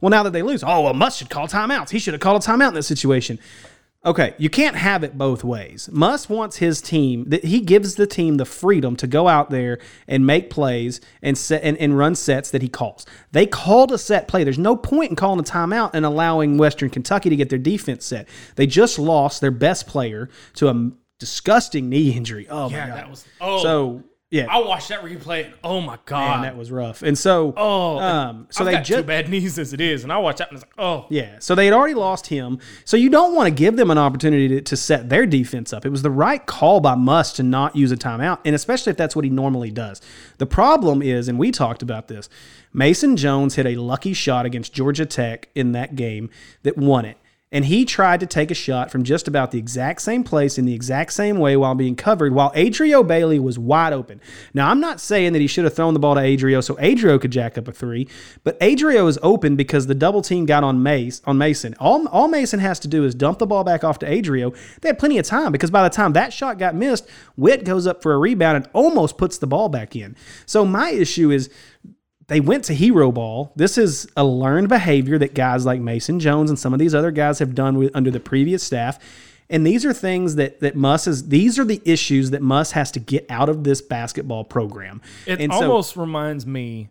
Well, 0.00 0.10
now 0.10 0.22
that 0.22 0.32
they 0.32 0.42
lose, 0.42 0.62
oh 0.64 0.82
well, 0.82 0.94
Muss 0.94 1.16
should 1.16 1.30
call 1.30 1.48
timeouts. 1.48 1.90
He 1.90 1.98
should 1.98 2.14
have 2.14 2.20
called 2.20 2.42
a 2.42 2.46
timeout 2.46 2.68
in 2.68 2.74
this 2.74 2.86
situation. 2.86 3.38
Okay, 4.04 4.34
you 4.38 4.48
can't 4.48 4.76
have 4.76 5.02
it 5.02 5.18
both 5.18 5.42
ways. 5.42 5.88
Muss 5.90 6.28
wants 6.28 6.58
his 6.58 6.80
team 6.80 7.24
that 7.30 7.44
he 7.44 7.60
gives 7.60 7.96
the 7.96 8.06
team 8.06 8.36
the 8.36 8.44
freedom 8.44 8.94
to 8.96 9.06
go 9.08 9.26
out 9.26 9.50
there 9.50 9.78
and 10.06 10.24
make 10.24 10.48
plays 10.48 11.00
and 11.22 11.36
set 11.36 11.64
and, 11.64 11.76
and 11.78 11.98
run 11.98 12.14
sets 12.14 12.52
that 12.52 12.62
he 12.62 12.68
calls. 12.68 13.04
They 13.32 13.46
called 13.46 13.90
a 13.90 13.98
set 13.98 14.28
play. 14.28 14.44
There's 14.44 14.60
no 14.60 14.76
point 14.76 15.10
in 15.10 15.16
calling 15.16 15.40
a 15.40 15.42
timeout 15.42 15.90
and 15.92 16.06
allowing 16.06 16.56
Western 16.56 16.88
Kentucky 16.88 17.30
to 17.30 17.36
get 17.36 17.48
their 17.48 17.58
defense 17.58 18.04
set. 18.04 18.28
They 18.54 18.68
just 18.68 18.96
lost 18.96 19.40
their 19.40 19.50
best 19.50 19.88
player 19.88 20.28
to 20.54 20.68
a 20.68 20.90
disgusting 21.18 21.88
knee 21.88 22.12
injury. 22.12 22.46
Oh 22.48 22.70
Yeah, 22.70 22.82
my 22.82 22.88
god. 22.88 22.96
that 22.98 23.10
was 23.10 23.24
oh 23.40 23.62
so 23.62 24.04
yeah. 24.30 24.46
I 24.50 24.58
watched 24.58 24.88
that 24.88 25.02
replay. 25.02 25.46
And, 25.46 25.54
Oh 25.62 25.80
my 25.80 25.98
god. 26.04 26.40
Man, 26.40 26.42
that 26.42 26.56
was 26.56 26.72
rough. 26.72 27.02
And 27.02 27.16
so, 27.16 27.54
oh, 27.56 27.98
um, 27.98 28.48
so 28.50 28.64
I've 28.64 28.72
they 28.72 28.82
just 28.82 29.06
bad 29.06 29.28
knees 29.30 29.56
as 29.58 29.72
it 29.72 29.80
is, 29.80 30.02
and 30.02 30.12
I 30.12 30.18
watched 30.18 30.38
that 30.38 30.48
and 30.48 30.56
it's 30.56 30.64
like, 30.66 30.74
oh, 30.78 31.06
yeah. 31.10 31.38
So 31.38 31.54
they 31.54 31.66
had 31.66 31.74
already 31.74 31.94
lost 31.94 32.26
him. 32.26 32.58
So 32.84 32.96
you 32.96 33.08
don't 33.08 33.34
want 33.34 33.46
to 33.46 33.54
give 33.54 33.76
them 33.76 33.90
an 33.90 33.98
opportunity 33.98 34.48
to, 34.48 34.60
to 34.60 34.76
set 34.76 35.08
their 35.08 35.26
defense 35.26 35.72
up. 35.72 35.86
It 35.86 35.90
was 35.90 36.02
the 36.02 36.10
right 36.10 36.44
call 36.44 36.80
by 36.80 36.96
Muss 36.96 37.32
to 37.34 37.44
not 37.44 37.76
use 37.76 37.92
a 37.92 37.96
timeout, 37.96 38.40
and 38.44 38.54
especially 38.54 38.90
if 38.90 38.96
that's 38.96 39.14
what 39.14 39.24
he 39.24 39.30
normally 39.30 39.70
does. 39.70 40.00
The 40.38 40.46
problem 40.46 41.02
is, 41.02 41.28
and 41.28 41.38
we 41.38 41.52
talked 41.52 41.82
about 41.82 42.08
this, 42.08 42.28
Mason 42.72 43.16
Jones 43.16 43.54
hit 43.54 43.66
a 43.66 43.76
lucky 43.76 44.12
shot 44.12 44.44
against 44.44 44.74
Georgia 44.74 45.06
Tech 45.06 45.48
in 45.54 45.72
that 45.72 45.94
game 45.94 46.30
that 46.64 46.76
won 46.76 47.04
it. 47.04 47.16
And 47.52 47.66
he 47.66 47.84
tried 47.84 48.18
to 48.20 48.26
take 48.26 48.50
a 48.50 48.54
shot 48.54 48.90
from 48.90 49.04
just 49.04 49.28
about 49.28 49.52
the 49.52 49.58
exact 49.58 50.02
same 50.02 50.24
place 50.24 50.58
in 50.58 50.64
the 50.64 50.74
exact 50.74 51.12
same 51.12 51.38
way 51.38 51.56
while 51.56 51.76
being 51.76 51.94
covered, 51.94 52.34
while 52.34 52.50
Adrio 52.52 53.06
Bailey 53.06 53.38
was 53.38 53.56
wide 53.56 53.92
open. 53.92 54.20
Now, 54.52 54.68
I'm 54.68 54.80
not 54.80 55.00
saying 55.00 55.32
that 55.32 55.38
he 55.38 55.46
should 55.46 55.62
have 55.62 55.74
thrown 55.74 55.94
the 55.94 56.00
ball 56.00 56.16
to 56.16 56.20
Adrio 56.20 56.62
so 56.62 56.74
Adrio 56.74 57.20
could 57.20 57.30
jack 57.30 57.56
up 57.56 57.68
a 57.68 57.72
three, 57.72 58.08
but 58.42 58.58
Adrio 58.58 59.08
is 59.08 59.16
open 59.22 59.54
because 59.54 59.86
the 59.86 59.94
double 59.94 60.22
team 60.22 60.44
got 60.44 60.64
on 60.64 60.82
Mace 60.82 61.22
on 61.24 61.38
Mason. 61.38 61.76
All, 61.78 62.08
all 62.08 62.26
Mason 62.26 62.58
has 62.58 62.80
to 62.80 62.88
do 62.88 63.04
is 63.04 63.14
dump 63.14 63.38
the 63.38 63.46
ball 63.46 63.62
back 63.62 63.84
off 63.84 64.00
to 64.00 64.06
Adrio. 64.06 64.56
They 64.80 64.88
had 64.88 64.98
plenty 64.98 65.18
of 65.18 65.24
time 65.24 65.52
because 65.52 65.70
by 65.70 65.84
the 65.84 65.94
time 65.94 66.14
that 66.14 66.32
shot 66.32 66.58
got 66.58 66.74
missed, 66.74 67.08
Whitt 67.36 67.64
goes 67.64 67.86
up 67.86 68.02
for 68.02 68.12
a 68.12 68.18
rebound 68.18 68.56
and 68.56 68.68
almost 68.72 69.18
puts 69.18 69.38
the 69.38 69.46
ball 69.46 69.68
back 69.68 69.94
in. 69.94 70.16
So 70.46 70.64
my 70.64 70.90
issue 70.90 71.30
is 71.30 71.48
they 72.28 72.40
went 72.40 72.64
to 72.64 72.74
hero 72.74 73.12
ball. 73.12 73.52
This 73.56 73.78
is 73.78 74.08
a 74.16 74.24
learned 74.24 74.68
behavior 74.68 75.18
that 75.18 75.34
guys 75.34 75.64
like 75.64 75.80
Mason 75.80 76.18
Jones 76.18 76.50
and 76.50 76.58
some 76.58 76.72
of 76.72 76.78
these 76.78 76.94
other 76.94 77.10
guys 77.10 77.38
have 77.38 77.54
done 77.54 77.78
with, 77.78 77.94
under 77.94 78.10
the 78.10 78.20
previous 78.20 78.62
staff. 78.62 78.98
And 79.48 79.64
these 79.64 79.84
are 79.84 79.92
things 79.92 80.34
that 80.34 80.58
that 80.60 80.74
Muss 80.74 81.06
is. 81.06 81.28
These 81.28 81.58
are 81.58 81.64
the 81.64 81.80
issues 81.84 82.30
that 82.30 82.42
Muss 82.42 82.72
has 82.72 82.90
to 82.92 83.00
get 83.00 83.26
out 83.30 83.48
of 83.48 83.62
this 83.62 83.80
basketball 83.80 84.42
program. 84.44 85.00
It 85.24 85.40
and 85.40 85.52
so- 85.52 85.62
almost 85.62 85.96
reminds 85.96 86.46
me 86.46 86.88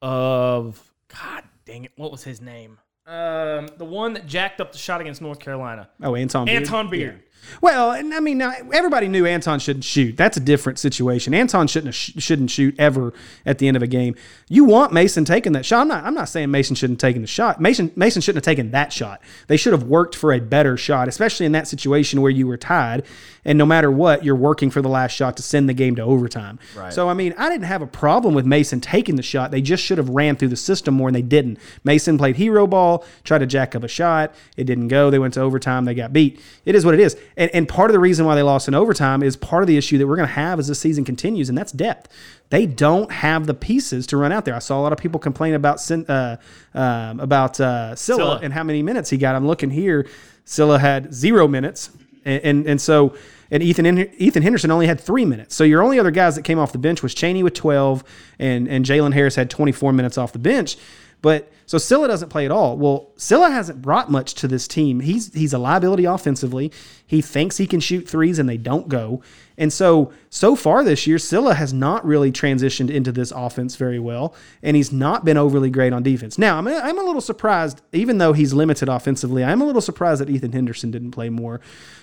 of 0.00 0.92
God 1.08 1.42
dang 1.66 1.84
it, 1.84 1.92
what 1.96 2.10
was 2.10 2.24
his 2.24 2.40
name? 2.40 2.78
Um, 3.06 3.68
the 3.76 3.84
one 3.84 4.14
that 4.14 4.26
jacked 4.26 4.60
up 4.60 4.72
the 4.72 4.78
shot 4.78 5.00
against 5.00 5.20
North 5.20 5.38
Carolina. 5.38 5.88
Oh, 6.02 6.16
Anton 6.16 6.46
Beard. 6.46 6.62
Anton 6.62 6.90
Beard. 6.90 7.22
Yeah. 7.22 7.35
Well, 7.60 7.92
and 7.92 8.12
I 8.14 8.20
mean, 8.20 8.38
now, 8.38 8.52
everybody 8.72 9.08
knew 9.08 9.26
Anton 9.26 9.58
shouldn't 9.58 9.84
shoot. 9.84 10.16
That's 10.16 10.36
a 10.36 10.40
different 10.40 10.78
situation. 10.78 11.34
Anton 11.34 11.66
shouldn't 11.66 11.94
sh- 11.94 12.12
shouldn't 12.18 12.50
shoot 12.50 12.74
ever 12.78 13.12
at 13.44 13.58
the 13.58 13.68
end 13.68 13.76
of 13.76 13.82
a 13.82 13.86
game. 13.86 14.14
You 14.48 14.64
want 14.64 14.92
Mason 14.92 15.24
taking 15.24 15.52
that 15.52 15.66
shot. 15.66 15.82
I'm 15.82 15.88
not. 15.88 16.04
I'm 16.04 16.14
not 16.14 16.28
saying 16.28 16.50
Mason 16.50 16.76
shouldn't 16.76 17.00
have 17.00 17.08
taken 17.08 17.22
the 17.22 17.28
shot. 17.28 17.60
Mason 17.60 17.92
Mason 17.96 18.22
shouldn't 18.22 18.44
have 18.44 18.50
taken 18.50 18.70
that 18.72 18.92
shot. 18.92 19.20
They 19.46 19.56
should 19.56 19.72
have 19.72 19.84
worked 19.84 20.14
for 20.14 20.32
a 20.32 20.40
better 20.40 20.76
shot, 20.76 21.08
especially 21.08 21.46
in 21.46 21.52
that 21.52 21.68
situation 21.68 22.22
where 22.22 22.30
you 22.30 22.46
were 22.46 22.56
tied, 22.56 23.04
and 23.44 23.58
no 23.58 23.66
matter 23.66 23.90
what, 23.90 24.24
you're 24.24 24.36
working 24.36 24.70
for 24.70 24.82
the 24.82 24.88
last 24.88 25.12
shot 25.12 25.36
to 25.36 25.42
send 25.42 25.68
the 25.68 25.74
game 25.74 25.96
to 25.96 26.02
overtime. 26.02 26.58
Right. 26.76 26.92
So 26.92 27.08
I 27.08 27.14
mean, 27.14 27.34
I 27.38 27.48
didn't 27.48 27.64
have 27.64 27.82
a 27.82 27.86
problem 27.86 28.34
with 28.34 28.46
Mason 28.46 28.80
taking 28.80 29.16
the 29.16 29.22
shot. 29.22 29.50
They 29.50 29.62
just 29.62 29.82
should 29.82 29.98
have 29.98 30.08
ran 30.10 30.36
through 30.36 30.48
the 30.48 30.56
system 30.56 30.94
more, 30.94 31.08
and 31.08 31.16
they 31.16 31.22
didn't. 31.22 31.58
Mason 31.84 32.18
played 32.18 32.36
hero 32.36 32.66
ball, 32.66 33.04
tried 33.24 33.38
to 33.38 33.46
jack 33.46 33.74
up 33.74 33.82
a 33.82 33.88
shot. 33.88 34.34
It 34.56 34.64
didn't 34.64 34.88
go. 34.88 35.10
They 35.10 35.18
went 35.18 35.34
to 35.34 35.40
overtime. 35.40 35.84
They 35.84 35.94
got 35.94 36.12
beat. 36.12 36.40
It 36.64 36.74
is 36.74 36.84
what 36.84 36.94
it 36.94 37.00
is. 37.00 37.16
And, 37.36 37.50
and 37.54 37.68
part 37.68 37.90
of 37.90 37.92
the 37.92 38.00
reason 38.00 38.24
why 38.24 38.34
they 38.34 38.42
lost 38.42 38.66
in 38.66 38.74
overtime 38.74 39.22
is 39.22 39.36
part 39.36 39.62
of 39.62 39.66
the 39.66 39.76
issue 39.76 39.98
that 39.98 40.06
we're 40.06 40.16
going 40.16 40.28
to 40.28 40.34
have 40.34 40.58
as 40.58 40.68
the 40.68 40.74
season 40.74 41.04
continues, 41.04 41.48
and 41.48 41.56
that's 41.56 41.72
depth. 41.72 42.08
They 42.48 42.64
don't 42.64 43.12
have 43.12 43.46
the 43.46 43.54
pieces 43.54 44.06
to 44.08 44.16
run 44.16 44.32
out 44.32 44.44
there. 44.44 44.54
I 44.54 44.60
saw 44.60 44.80
a 44.80 44.82
lot 44.82 44.92
of 44.92 44.98
people 44.98 45.20
complain 45.20 45.54
about 45.54 45.90
uh, 45.90 46.36
um, 46.74 47.20
about 47.20 47.60
uh, 47.60 47.94
Scylla, 47.94 48.18
Scylla. 48.18 48.40
and 48.42 48.52
how 48.52 48.62
many 48.64 48.82
minutes 48.82 49.10
he 49.10 49.18
got. 49.18 49.34
I'm 49.34 49.46
looking 49.46 49.70
here. 49.70 50.06
Scylla 50.44 50.78
had 50.78 51.12
zero 51.12 51.46
minutes, 51.46 51.90
and 52.24 52.42
and, 52.42 52.66
and 52.66 52.80
so 52.80 53.14
and 53.50 53.62
Ethan 53.62 53.98
Ethan 54.18 54.42
Henderson 54.42 54.70
only 54.70 54.86
had 54.86 55.00
three 55.00 55.24
minutes. 55.24 55.54
So 55.54 55.64
your 55.64 55.82
only 55.82 55.98
other 55.98 56.10
guys 56.10 56.36
that 56.36 56.42
came 56.42 56.58
off 56.58 56.72
the 56.72 56.78
bench 56.78 57.02
was 57.02 57.14
Chaney 57.14 57.42
with 57.42 57.54
12, 57.54 58.02
and 58.38 58.68
and 58.68 58.84
Jalen 58.84 59.14
Harris 59.14 59.36
had 59.36 59.50
24 59.50 59.92
minutes 59.92 60.18
off 60.18 60.32
the 60.32 60.38
bench. 60.38 60.76
But 61.22 61.50
so 61.66 61.78
Scylla 61.78 62.06
doesn't 62.06 62.28
play 62.28 62.44
at 62.44 62.52
all. 62.52 62.76
Well, 62.76 63.10
Scylla 63.16 63.50
hasn't 63.50 63.82
brought 63.82 64.08
much 64.08 64.34
to 64.34 64.46
this 64.46 64.68
team. 64.68 65.00
He's 65.00 65.34
he's 65.34 65.52
a 65.52 65.58
liability 65.58 66.04
offensively. 66.04 66.72
He 67.04 67.20
thinks 67.20 67.56
he 67.56 67.66
can 67.66 67.80
shoot 67.80 68.08
threes 68.08 68.38
and 68.38 68.48
they 68.48 68.56
don't 68.56 68.88
go. 68.88 69.20
And 69.58 69.72
so 69.72 70.12
so 70.30 70.54
far 70.54 70.84
this 70.84 71.08
year, 71.08 71.18
Scylla 71.18 71.54
has 71.54 71.72
not 71.72 72.04
really 72.06 72.30
transitioned 72.30 72.88
into 72.88 73.10
this 73.10 73.32
offense 73.32 73.74
very 73.74 73.98
well, 73.98 74.34
and 74.62 74.76
he's 74.76 74.92
not 74.92 75.24
been 75.24 75.36
overly 75.36 75.70
great 75.70 75.92
on 75.92 76.04
defense. 76.04 76.38
Now 76.38 76.58
I'm 76.58 76.68
a, 76.68 76.74
I'm 76.74 76.98
a 76.98 77.02
little 77.02 77.20
surprised, 77.20 77.82
even 77.92 78.18
though 78.18 78.32
he's 78.32 78.52
limited 78.52 78.88
offensively. 78.88 79.42
I'm 79.42 79.60
a 79.60 79.64
little 79.64 79.80
surprised 79.80 80.20
that 80.20 80.30
Ethan 80.30 80.52
Henderson 80.52 80.92
didn't 80.92 81.10
play 81.10 81.30
more, 81.30 81.60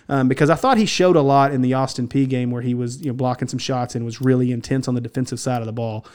um, 0.10 0.28
because 0.28 0.50
I 0.50 0.56
thought 0.56 0.78
he 0.78 0.86
showed 0.86 1.16
a 1.16 1.22
lot 1.22 1.54
in 1.54 1.62
the 1.62 1.74
Austin 1.74 2.10
Peay 2.10 2.28
game 2.28 2.52
where 2.52 2.62
he 2.62 2.74
was 2.74 3.02
you 3.02 3.08
know 3.08 3.14
blocking 3.14 3.48
some 3.48 3.60
shots 3.60 3.96
and 3.96 4.04
was 4.04 4.20
really 4.20 4.52
intense 4.52 4.90
on 4.90 4.96
the 4.96 5.02
defensive 5.02 5.40
side 5.40 5.62
of 5.62 5.68
the 5.68 5.74
ball. 5.74 6.06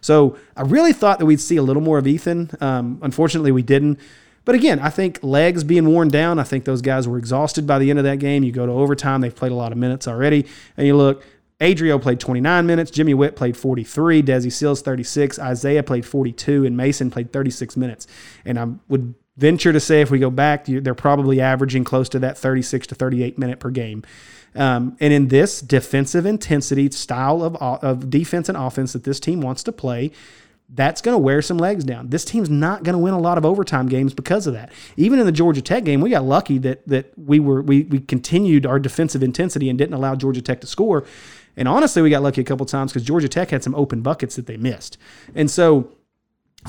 So 0.00 0.36
I 0.56 0.62
really 0.62 0.92
thought 0.92 1.18
that 1.18 1.26
we'd 1.26 1.40
see 1.40 1.56
a 1.56 1.62
little 1.62 1.82
more 1.82 1.98
of 1.98 2.06
Ethan. 2.06 2.50
Um, 2.60 2.97
unfortunately, 3.02 3.52
we 3.52 3.62
didn't. 3.62 3.98
But 4.44 4.54
again, 4.54 4.78
I 4.78 4.88
think 4.88 5.18
legs 5.22 5.62
being 5.62 5.88
worn 5.88 6.08
down, 6.08 6.38
I 6.38 6.42
think 6.42 6.64
those 6.64 6.80
guys 6.80 7.06
were 7.06 7.18
exhausted 7.18 7.66
by 7.66 7.78
the 7.78 7.90
end 7.90 7.98
of 7.98 8.04
that 8.06 8.18
game. 8.18 8.44
You 8.44 8.52
go 8.52 8.64
to 8.64 8.72
overtime, 8.72 9.20
they've 9.20 9.34
played 9.34 9.52
a 9.52 9.54
lot 9.56 9.72
of 9.72 9.78
minutes 9.78 10.08
already. 10.08 10.46
And 10.76 10.86
you 10.86 10.96
look, 10.96 11.22
Adrio 11.60 12.00
played 12.00 12.20
29 12.20 12.66
minutes, 12.66 12.90
Jimmy 12.90 13.14
Whitt 13.14 13.36
played 13.36 13.56
43, 13.56 14.22
Desi 14.22 14.50
Sills 14.50 14.80
36, 14.80 15.38
Isaiah 15.38 15.82
played 15.82 16.06
42, 16.06 16.64
and 16.64 16.76
Mason 16.76 17.10
played 17.10 17.32
36 17.32 17.76
minutes. 17.76 18.06
And 18.44 18.58
I 18.58 18.68
would 18.88 19.14
venture 19.36 19.72
to 19.72 19.80
say 19.80 20.00
if 20.00 20.10
we 20.10 20.18
go 20.18 20.30
back, 20.30 20.66
they're 20.66 20.94
probably 20.94 21.40
averaging 21.40 21.84
close 21.84 22.08
to 22.10 22.18
that 22.20 22.38
36 22.38 22.86
to 22.88 22.94
38 22.94 23.38
minute 23.38 23.60
per 23.60 23.70
game. 23.70 24.02
Um, 24.54 24.96
and 25.00 25.12
in 25.12 25.28
this 25.28 25.60
defensive 25.60 26.26
intensity 26.26 26.90
style 26.90 27.42
of, 27.42 27.56
of 27.56 28.08
defense 28.08 28.48
and 28.48 28.56
offense 28.56 28.92
that 28.92 29.04
this 29.04 29.20
team 29.20 29.40
wants 29.40 29.62
to 29.64 29.72
play, 29.72 30.10
that's 30.70 31.00
going 31.00 31.14
to 31.14 31.18
wear 31.18 31.40
some 31.40 31.56
legs 31.56 31.82
down. 31.82 32.10
This 32.10 32.24
team's 32.24 32.50
not 32.50 32.82
going 32.82 32.92
to 32.92 32.98
win 32.98 33.14
a 33.14 33.18
lot 33.18 33.38
of 33.38 33.46
overtime 33.46 33.88
games 33.88 34.12
because 34.12 34.46
of 34.46 34.52
that. 34.52 34.70
Even 34.96 35.18
in 35.18 35.26
the 35.26 35.32
Georgia 35.32 35.62
Tech 35.62 35.84
game, 35.84 36.00
we 36.00 36.10
got 36.10 36.24
lucky 36.24 36.58
that 36.58 36.86
that 36.86 37.12
we 37.18 37.40
were 37.40 37.62
we 37.62 37.84
we 37.84 38.00
continued 38.00 38.66
our 38.66 38.78
defensive 38.78 39.22
intensity 39.22 39.68
and 39.70 39.78
didn't 39.78 39.94
allow 39.94 40.14
Georgia 40.14 40.42
Tech 40.42 40.60
to 40.60 40.66
score. 40.66 41.04
And 41.56 41.66
honestly, 41.66 42.02
we 42.02 42.10
got 42.10 42.22
lucky 42.22 42.40
a 42.40 42.44
couple 42.44 42.66
times 42.66 42.92
because 42.92 43.04
Georgia 43.04 43.28
Tech 43.28 43.50
had 43.50 43.64
some 43.64 43.74
open 43.74 44.00
buckets 44.00 44.36
that 44.36 44.46
they 44.46 44.56
missed. 44.56 44.96
And 45.34 45.50
so 45.50 45.90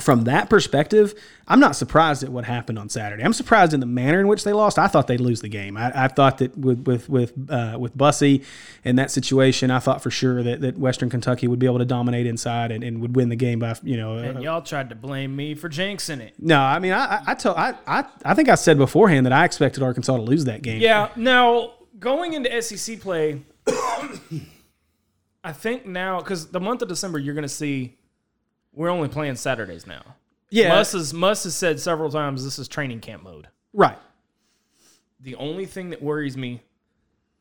from 0.00 0.24
that 0.24 0.50
perspective, 0.50 1.14
I'm 1.46 1.60
not 1.60 1.76
surprised 1.76 2.22
at 2.22 2.30
what 2.30 2.44
happened 2.44 2.78
on 2.78 2.88
Saturday. 2.88 3.22
I'm 3.24 3.32
surprised 3.32 3.74
in 3.74 3.80
the 3.80 3.86
manner 3.86 4.20
in 4.20 4.28
which 4.28 4.44
they 4.44 4.52
lost. 4.52 4.78
I 4.78 4.86
thought 4.86 5.06
they'd 5.06 5.20
lose 5.20 5.40
the 5.40 5.48
game. 5.48 5.76
I, 5.76 6.04
I 6.04 6.08
thought 6.08 6.38
that 6.38 6.56
with 6.56 6.86
with 6.86 7.08
with 7.08 7.32
uh, 7.50 7.76
with 7.78 7.96
Bassey 7.96 8.44
in 8.84 8.96
that 8.96 9.10
situation, 9.10 9.70
I 9.70 9.78
thought 9.78 10.02
for 10.02 10.10
sure 10.10 10.42
that, 10.42 10.60
that 10.60 10.78
Western 10.78 11.10
Kentucky 11.10 11.48
would 11.48 11.58
be 11.58 11.66
able 11.66 11.78
to 11.78 11.84
dominate 11.84 12.26
inside 12.26 12.72
and, 12.72 12.84
and 12.84 13.00
would 13.00 13.16
win 13.16 13.28
the 13.28 13.36
game 13.36 13.58
by 13.58 13.74
you 13.82 13.96
know. 13.96 14.18
And 14.18 14.38
uh, 14.38 14.40
y'all 14.40 14.62
tried 14.62 14.90
to 14.90 14.94
blame 14.94 15.34
me 15.34 15.54
for 15.54 15.68
jinxing 15.68 16.20
it. 16.20 16.34
no, 16.38 16.60
I 16.60 16.78
mean 16.78 16.92
I 16.92 17.16
I 17.16 17.22
I, 17.28 17.34
told, 17.34 17.56
I 17.56 17.74
I 17.86 18.04
I 18.24 18.34
think 18.34 18.48
I 18.48 18.54
said 18.54 18.78
beforehand 18.78 19.26
that 19.26 19.32
I 19.32 19.44
expected 19.44 19.82
Arkansas 19.82 20.16
to 20.16 20.22
lose 20.22 20.44
that 20.44 20.62
game. 20.62 20.80
Yeah. 20.80 21.10
Now 21.16 21.72
going 21.98 22.32
into 22.32 22.62
SEC 22.62 23.00
play, 23.00 23.42
I 25.42 25.52
think 25.52 25.86
now 25.86 26.20
because 26.20 26.48
the 26.48 26.60
month 26.60 26.82
of 26.82 26.88
December 26.88 27.18
you're 27.18 27.34
going 27.34 27.42
to 27.42 27.48
see 27.48 27.96
we're 28.72 28.90
only 28.90 29.08
playing 29.08 29.36
Saturdays 29.36 29.86
now. 29.86 30.02
Yeah. 30.50 30.74
Muss 30.74 30.92
has 30.92 31.14
Muss 31.14 31.44
has 31.44 31.54
said 31.54 31.80
several 31.80 32.10
times 32.10 32.44
this 32.44 32.58
is 32.58 32.68
training 32.68 33.00
camp 33.00 33.22
mode. 33.22 33.48
Right. 33.72 33.98
The 35.20 35.34
only 35.36 35.66
thing 35.66 35.90
that 35.90 36.02
worries 36.02 36.36
me 36.36 36.62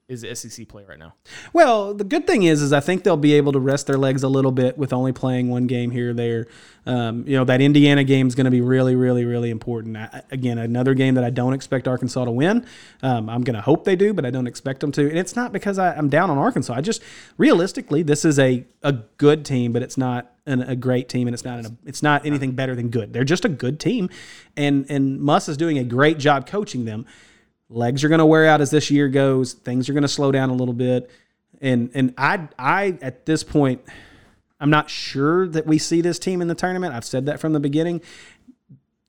is 0.10 0.26
SEC 0.40 0.68
play 0.68 0.84
right 0.86 0.98
now. 0.98 1.14
Well, 1.54 1.94
the 1.94 2.04
good 2.04 2.26
thing 2.26 2.42
is, 2.44 2.64
is 2.64 2.74
I 2.74 2.80
think 2.80 3.04
they'll 3.04 3.16
be 3.16 3.34
able 3.34 3.52
to 3.52 3.60
rest 3.60 3.86
their 3.86 3.98
legs 3.98 4.24
a 4.24 4.28
little 4.28 4.52
bit 4.52 4.76
with 4.76 4.92
only 4.92 5.14
playing 5.14 5.50
one 5.50 5.68
game 5.68 5.92
here 5.92 6.10
or 6.10 6.14
there. 6.14 6.48
Um, 6.88 7.24
you 7.28 7.38
know, 7.38 7.46
that 7.46 7.62
Indiana 7.62 8.04
game 8.04 8.28
is 8.28 8.34
going 8.34 8.46
to 8.46 8.52
be 8.52 8.62
really, 8.62 8.96
really, 8.96 9.24
really 9.24 9.52
important. 9.52 9.96
I, 9.96 10.24
again, 10.32 10.58
another 10.58 10.96
game 10.96 11.14
that 11.14 11.24
I 11.24 11.30
don't 11.30 11.54
expect 11.54 11.88
Arkansas 11.88 12.26
to 12.26 12.32
win. 12.32 12.66
Um, 13.04 13.30
I'm 13.30 13.44
going 13.44 13.56
to 13.56 13.62
hope 13.62 13.84
they 13.86 13.96
do, 13.96 14.12
but 14.12 14.26
I 14.26 14.32
don't 14.32 14.48
expect 14.48 14.80
them 14.80 14.92
to. 14.94 15.08
And 15.08 15.18
it's 15.20 15.36
not 15.36 15.54
because 15.54 15.78
I, 15.78 15.94
I'm 15.94 16.10
down 16.10 16.32
on 16.32 16.40
Arkansas. 16.40 16.74
I 16.74 16.82
just 16.82 17.04
realistically, 17.38 18.02
this 18.02 18.26
is 18.26 18.40
a 18.40 18.66
a 18.82 18.94
good 19.18 19.46
team, 19.46 19.74
but 19.74 19.84
it's 19.84 19.98
not 19.98 20.32
an, 20.48 20.62
a 20.62 20.76
great 20.76 21.08
team, 21.08 21.28
and 21.28 21.36
it's 21.36 21.46
not 21.46 21.60
an, 21.60 21.78
it's 21.86 22.02
not 22.02 22.26
anything 22.26 22.54
better 22.54 22.76
than 22.76 22.90
good. 22.90 23.14
They're 23.14 23.24
just 23.24 23.46
a 23.46 23.50
good 23.50 23.80
team, 23.80 24.10
and 24.58 24.90
and 24.90 25.20
Muss 25.20 25.48
is 25.48 25.58
doing 25.58 25.78
a 25.78 25.84
great 25.84 26.18
job 26.18 26.48
coaching 26.48 26.86
them 26.86 27.06
legs 27.70 28.04
are 28.04 28.10
going 28.10 28.20
to 28.20 28.26
wear 28.26 28.48
out 28.48 28.62
as 28.62 28.72
this 28.72 28.90
year 28.92 29.08
goes. 29.08 29.54
Things 29.54 29.90
are 29.90 29.94
going 29.94 30.04
to 30.04 30.08
slow 30.10 30.32
down 30.32 30.50
a 30.50 30.54
little 30.54 30.74
bit, 30.74 31.10
and 31.62 31.92
and 31.94 32.14
I 32.18 32.48
I 32.58 32.98
at 33.02 33.26
this 33.26 33.44
point, 33.44 33.82
I'm 34.60 34.70
not 34.70 34.90
sure 34.90 35.48
that 35.48 35.66
we 35.66 35.78
see 35.78 36.02
this 36.02 36.20
team 36.20 36.42
in 36.42 36.48
the 36.48 36.56
tournament. 36.56 36.94
I've 36.94 37.06
said 37.06 37.26
that 37.28 37.40
from 37.40 37.54
the 37.54 37.60
beginning. 37.60 38.02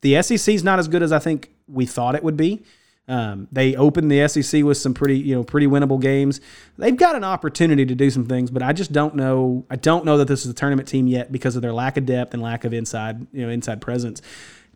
The 0.03 0.23
SEC 0.23 0.55
is 0.55 0.65
not 0.65 0.79
as 0.79 0.89
good 0.89 1.03
as 1.03 1.13
I 1.13 1.19
think 1.19 1.51
we 1.69 1.85
thought 1.87 2.15
it 2.15 2.25
would 2.25 2.37
be. 2.37 2.63
Um, 3.11 3.49
they 3.51 3.75
opened 3.75 4.09
the 4.11 4.29
SEC 4.29 4.63
with 4.63 4.79
some 4.79 4.95
pretty, 4.95 5.19
you 5.19 5.35
know, 5.35 5.43
pretty 5.43 5.67
winnable 5.67 6.01
games. 6.01 6.41
They've 6.79 6.97
got 6.97 7.17
an 7.17 7.25
opportunity 7.25 7.85
to 7.85 7.95
do 7.97 8.09
some 8.09 8.27
things, 8.27 8.53
but 8.53 8.63
I 8.63 8.73
just 8.73 8.93
don't 8.93 9.17
know. 9.17 9.67
I 9.69 9.75
don't 9.75 10.05
know 10.05 10.17
that 10.19 10.29
this 10.29 10.45
is 10.45 10.51
a 10.51 10.55
tournament 10.55 10.87
team 10.87 11.09
yet 11.09 11.33
because 11.33 11.57
of 11.57 11.63
their 11.63 11.73
lack 11.73 11.97
of 11.97 12.07
depth 12.07 12.35
and 12.35 12.43
lack 12.43 12.65
of 12.65 12.73
inside, 12.73 13.27
you 13.33 13.45
know, 13.45 13.51
inside 13.51 13.81
presence. 13.81 14.23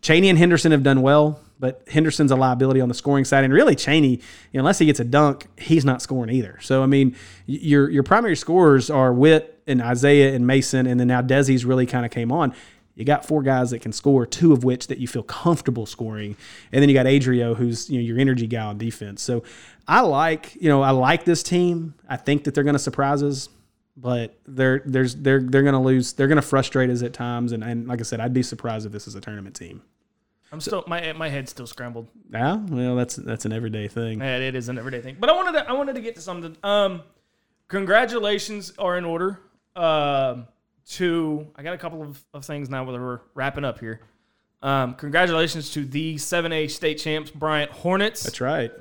Chaney 0.05 0.29
and 0.29 0.37
Henderson 0.37 0.71
have 0.71 0.83
done 0.83 1.01
well, 1.01 1.39
but 1.57 1.81
Henderson's 1.87 2.29
a 2.29 2.35
liability 2.35 2.79
on 2.79 2.89
the 2.89 2.93
scoring 2.93 3.25
side, 3.25 3.43
and 3.43 3.51
really 3.51 3.75
Chaney, 3.75 4.21
unless 4.53 4.77
he 4.77 4.85
gets 4.85 4.99
a 4.99 5.03
dunk, 5.03 5.47
he's 5.57 5.83
not 5.83 5.99
scoring 5.99 6.29
either. 6.29 6.59
So 6.61 6.83
I 6.83 6.85
mean, 6.85 7.15
your 7.47 7.89
your 7.89 8.03
primary 8.03 8.35
scorers 8.35 8.91
are 8.91 9.11
Whitt 9.11 9.63
and 9.65 9.81
Isaiah 9.81 10.35
and 10.35 10.45
Mason, 10.45 10.85
and 10.85 10.99
then 10.99 11.07
now 11.07 11.23
Desi's 11.23 11.65
really 11.65 11.87
kind 11.87 12.05
of 12.05 12.11
came 12.11 12.31
on. 12.31 12.53
You 12.93 13.03
got 13.03 13.25
four 13.25 13.41
guys 13.41 13.71
that 13.71 13.79
can 13.79 13.91
score, 13.91 14.27
two 14.27 14.53
of 14.53 14.63
which 14.63 14.85
that 14.87 14.99
you 14.99 15.07
feel 15.07 15.23
comfortable 15.23 15.87
scoring, 15.87 16.37
and 16.71 16.83
then 16.83 16.87
you 16.87 16.93
got 16.93 17.07
Adrio, 17.07 17.55
who's 17.55 17.89
you 17.89 17.97
know 17.97 18.05
your 18.05 18.19
energy 18.19 18.45
guy 18.45 18.63
on 18.63 18.77
defense. 18.77 19.23
So 19.23 19.41
I 19.87 20.01
like 20.01 20.53
you 20.61 20.69
know 20.69 20.83
I 20.83 20.91
like 20.91 21.25
this 21.25 21.41
team. 21.41 21.95
I 22.07 22.17
think 22.17 22.43
that 22.43 22.53
they're 22.53 22.63
going 22.63 22.73
to 22.73 22.79
surprise 22.79 23.23
us, 23.23 23.49
but 23.97 24.37
they're 24.45 24.83
there's 24.85 25.15
they're 25.15 25.41
they're 25.41 25.63
going 25.63 25.73
to 25.73 25.79
lose. 25.79 26.13
They're 26.13 26.27
going 26.27 26.35
to 26.35 26.47
frustrate 26.47 26.91
us 26.91 27.01
at 27.01 27.13
times, 27.13 27.53
and, 27.53 27.63
and 27.63 27.87
like 27.87 28.01
I 28.01 28.03
said, 28.03 28.19
I'd 28.19 28.35
be 28.35 28.43
surprised 28.43 28.85
if 28.85 28.91
this 28.91 29.07
is 29.07 29.15
a 29.15 29.19
tournament 29.19 29.55
team. 29.55 29.81
I'm 30.51 30.61
still 30.61 30.83
my 30.87 31.13
my 31.13 31.29
head's 31.29 31.51
still 31.51 31.67
scrambled. 31.67 32.07
Yeah, 32.31 32.55
well, 32.55 32.95
that's 32.95 33.15
that's 33.15 33.45
an 33.45 33.51
everyday 33.51 33.87
thing. 33.87 34.19
Yeah, 34.19 34.37
it 34.37 34.55
is 34.55 34.69
an 34.69 34.77
everyday 34.77 35.01
thing. 35.01 35.17
But 35.19 35.29
I 35.29 35.33
wanted 35.33 35.53
to 35.53 35.69
I 35.69 35.73
wanted 35.73 35.95
to 35.95 36.01
get 36.01 36.15
to 36.15 36.21
something. 36.21 36.55
Um, 36.63 37.03
congratulations 37.67 38.73
are 38.77 38.97
in 38.97 39.05
order. 39.05 39.41
Um, 39.75 40.47
to 40.87 41.47
I 41.55 41.63
got 41.63 41.73
a 41.73 41.77
couple 41.77 42.01
of, 42.01 42.23
of 42.33 42.45
things 42.45 42.69
now 42.69 42.83
where 42.83 42.99
we're 42.99 43.21
wrapping 43.33 43.65
up 43.65 43.79
here. 43.79 44.01
Um, 44.61 44.95
congratulations 44.95 45.71
to 45.71 45.85
the 45.85 46.15
7A 46.15 46.71
state 46.71 46.95
champs, 46.95 47.29
Bryant 47.29 47.71
Hornets. 47.71 48.23
That's 48.23 48.41
right. 48.41 48.71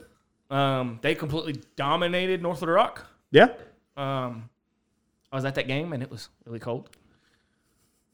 Um, 0.50 0.98
they 1.02 1.14
completely 1.14 1.60
dominated 1.76 2.42
North 2.42 2.60
Little 2.60 2.74
Rock. 2.74 3.06
Yeah. 3.30 3.48
Um, 3.96 4.48
I 5.32 5.36
was 5.36 5.44
at 5.44 5.56
that 5.56 5.66
game 5.66 5.92
and 5.92 6.02
it 6.02 6.10
was 6.10 6.28
really 6.46 6.60
cold. 6.60 6.90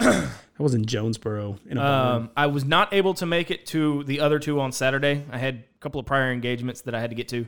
I 0.61 0.63
was 0.63 0.75
in 0.75 0.85
Jonesboro. 0.87 1.59
In 1.67 1.79
a. 1.79 1.83
Um, 1.83 2.31
I 2.37 2.47
was 2.47 2.65
not 2.65 2.93
able 2.93 3.15
to 3.15 3.27
make 3.27 3.51
it 3.51 3.67
to 3.67 4.05
the 4.05 4.21
other 4.21 4.39
two 4.39 4.61
on 4.61 4.73
Saturday. 4.73 5.25
I 5.31 5.39
had 5.39 5.55
a 5.57 5.79
couple 5.81 6.01
of 6.01 6.07
prior 6.07 6.33
engagements 6.33 6.83
that 6.83 6.95
I 6.95 7.01
had 7.01 7.11
to 7.11 7.17
get 7.17 7.29
to. 7.29 7.47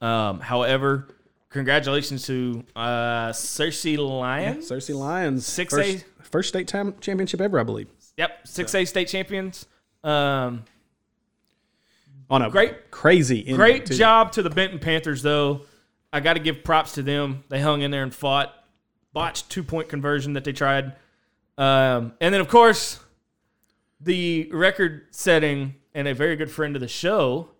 Um, 0.00 0.40
however, 0.40 1.08
congratulations 1.50 2.26
to 2.26 2.64
uh, 2.76 3.28
Searcy 3.30 3.96
Lions. 3.98 4.70
Yeah, 4.70 4.76
Searcy 4.76 4.94
Lions. 4.98 5.46
Six 5.46 5.72
first, 5.74 6.04
A. 6.20 6.22
First 6.24 6.48
state 6.50 6.68
time 6.68 6.94
championship 7.00 7.40
ever, 7.40 7.58
I 7.58 7.62
believe. 7.64 7.88
Yep, 8.16 8.46
six 8.46 8.74
A 8.74 8.84
state 8.84 9.08
champions. 9.08 9.66
Um, 10.02 10.64
on 12.30 12.42
a 12.42 12.50
Great- 12.50 12.90
crazy 12.90 13.52
Great 13.52 13.86
too. 13.86 13.94
job 13.94 14.32
to 14.32 14.42
the 14.42 14.50
Benton 14.50 14.78
Panthers, 14.78 15.22
though. 15.22 15.62
I 16.12 16.20
got 16.20 16.34
to 16.34 16.40
give 16.40 16.62
props 16.64 16.92
to 16.92 17.02
them. 17.02 17.44
They 17.48 17.60
hung 17.60 17.82
in 17.82 17.90
there 17.90 18.02
and 18.02 18.14
fought. 18.14 18.52
Botched 19.12 19.50
two 19.50 19.62
point 19.62 19.88
conversion 19.88 20.32
that 20.34 20.44
they 20.44 20.52
tried. 20.52 20.94
Um, 21.56 22.14
and 22.20 22.34
then, 22.34 22.40
of 22.40 22.48
course, 22.48 23.00
the 24.00 24.48
record 24.52 25.06
setting 25.10 25.76
and 25.94 26.08
a 26.08 26.14
very 26.14 26.36
good 26.36 26.50
friend 26.50 26.74
of 26.76 26.80
the 26.80 26.88
show 26.88 27.50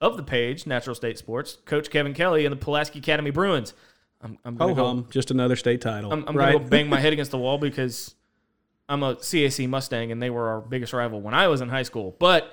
of 0.00 0.16
the 0.16 0.22
page, 0.22 0.66
Natural 0.66 0.94
State 0.94 1.18
Sports, 1.18 1.58
Coach 1.64 1.90
Kevin 1.90 2.14
Kelly 2.14 2.44
and 2.44 2.52
the 2.52 2.56
Pulaski 2.56 2.98
Academy 2.98 3.30
Bruins. 3.30 3.74
I'm, 4.20 4.38
I'm 4.44 4.56
going 4.56 4.74
to 4.74 4.80
go. 4.80 5.06
just 5.10 5.30
another 5.30 5.56
state 5.56 5.80
title. 5.80 6.12
I'm, 6.12 6.24
I'm 6.26 6.36
right? 6.36 6.52
going 6.52 6.58
to 6.58 6.64
go 6.64 6.70
bang 6.70 6.88
my 6.88 7.00
head 7.00 7.12
against 7.12 7.30
the 7.30 7.38
wall 7.38 7.58
because 7.58 8.14
I'm 8.88 9.02
a 9.02 9.16
CAC 9.16 9.68
Mustang 9.68 10.12
and 10.12 10.22
they 10.22 10.30
were 10.30 10.48
our 10.48 10.60
biggest 10.60 10.92
rival 10.92 11.20
when 11.20 11.34
I 11.34 11.48
was 11.48 11.60
in 11.60 11.68
high 11.68 11.82
school. 11.82 12.16
But 12.18 12.52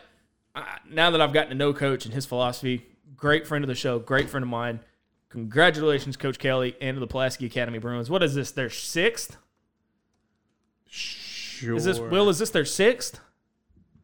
uh, 0.55 0.63
now 0.89 1.11
that 1.11 1.21
I've 1.21 1.33
gotten 1.33 1.49
to 1.49 1.55
know 1.55 1.73
Coach 1.73 2.05
and 2.05 2.13
his 2.13 2.25
philosophy, 2.25 2.85
great 3.15 3.47
friend 3.47 3.63
of 3.63 3.67
the 3.67 3.75
show, 3.75 3.99
great 3.99 4.29
friend 4.29 4.43
of 4.43 4.49
mine. 4.49 4.79
Congratulations, 5.29 6.15
Coach 6.15 6.39
Kelly 6.39 6.75
and 6.79 6.95
to 6.95 6.99
the 6.99 7.07
Pulaski 7.07 7.45
Academy 7.45 7.79
Bruins. 7.79 8.09
What 8.09 8.23
is 8.23 8.35
this? 8.35 8.51
Their 8.51 8.69
sixth? 8.69 9.37
Sure. 10.95 11.75
Is 11.75 11.83
this 11.83 11.99
Will? 11.99 12.29
Is 12.29 12.39
this 12.39 12.49
their 12.49 12.65
sixth? 12.65 13.19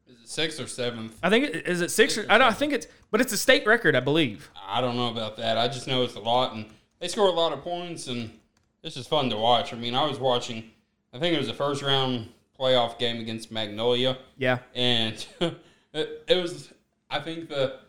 Is 0.08 0.22
it 0.22 0.30
sixth 0.30 0.60
or 0.60 0.68
seventh? 0.68 1.18
I 1.24 1.30
think 1.30 1.46
it, 1.46 1.68
is 1.68 1.82
it 1.82 1.90
six 1.92 2.18
or 2.18 2.26
I 2.30 2.38
don't. 2.38 2.48
I 2.48 2.54
think 2.54 2.74
it's, 2.74 2.88
but 3.12 3.22
it's 3.22 3.32
a 3.32 3.38
state 3.38 3.66
record, 3.66 3.96
I 3.96 4.02
believe. 4.02 4.50
I 4.68 4.82
don't 4.82 4.96
know 4.98 5.10
about 5.10 5.38
that. 5.38 5.58
I 5.58 5.68
just 5.68 5.88
know 5.88 6.04
it's 6.04 6.16
a 6.16 6.20
lot, 6.20 6.54
and 6.54 6.66
they 7.00 7.08
score 7.08 7.28
a 7.28 7.32
lot 7.32 7.54
of 7.54 7.62
points, 7.62 8.08
and 8.08 8.30
this 8.82 8.98
is 8.98 9.08
fun 9.08 9.30
to 9.30 9.38
watch. 9.38 9.74
I 9.74 9.78
mean, 9.78 9.96
I 9.96 10.06
was 10.06 10.20
watching. 10.20 10.70
I 11.14 11.20
think 11.20 11.34
it 11.34 11.38
was 11.38 11.48
the 11.48 11.54
first 11.54 11.82
round 11.82 12.30
playoff 12.60 13.00
game 13.00 13.20
against 13.20 13.52
Magnolia. 13.52 14.18
Yeah. 14.38 14.60
and 14.76 15.26
it, 15.94 16.24
it 16.28 16.42
was. 16.42 16.74
I 17.10 17.20
think 17.20 17.48
the 17.48 17.80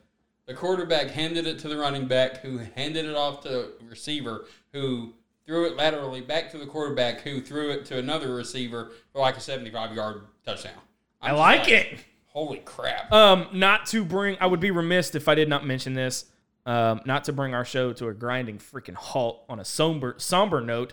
the 0.47 0.55
quarterback 0.55 1.09
handed 1.09 1.47
it 1.47 1.59
to 1.61 1.69
the 1.69 1.77
running 1.77 2.07
back, 2.07 2.39
who 2.39 2.59
handed 2.77 3.07
it 3.07 3.17
off 3.17 3.43
to 3.43 3.49
the 3.49 3.73
receiver, 3.89 4.47
who 4.73 5.13
threw 5.47 5.67
it 5.67 5.77
laterally 5.77 6.21
back 6.21 6.51
to 6.53 6.59
the 6.59 6.67
quarterback, 6.67 7.23
who 7.23 7.41
threw 7.41 7.71
it 7.71 7.85
to 7.87 7.99
another 7.99 8.35
receiver 8.35 8.93
for 9.13 9.21
like 9.21 9.37
a 9.37 9.41
seventy-five 9.41 9.95
yard 9.95 10.23
touchdown. 10.45 10.73
I 11.21 11.31
I'm 11.31 11.35
just 11.35 11.41
like 11.41 11.69
it. 11.69 11.99
Holy 12.27 12.59
crap! 12.59 13.13
Um, 13.13 13.49
not 13.53 13.87
to 13.87 14.05
bring, 14.05 14.37
I 14.41 14.47
would 14.47 14.61
be 14.61 14.71
remiss 14.71 15.15
if 15.15 15.29
I 15.29 15.35
did 15.35 15.49
not 15.49 15.67
mention 15.67 15.95
this. 15.95 16.25
Um, 16.65 17.01
not 17.05 17.25
to 17.25 17.33
bring 17.33 17.55
our 17.55 17.65
show 17.65 17.93
to 17.95 18.09
a 18.09 18.15
grinding 18.15 18.59
freaking 18.59 18.95
halt 18.95 19.45
on 19.49 19.59
a 19.59 19.65
somber, 19.65 20.15
somber 20.19 20.61
note. 20.61 20.93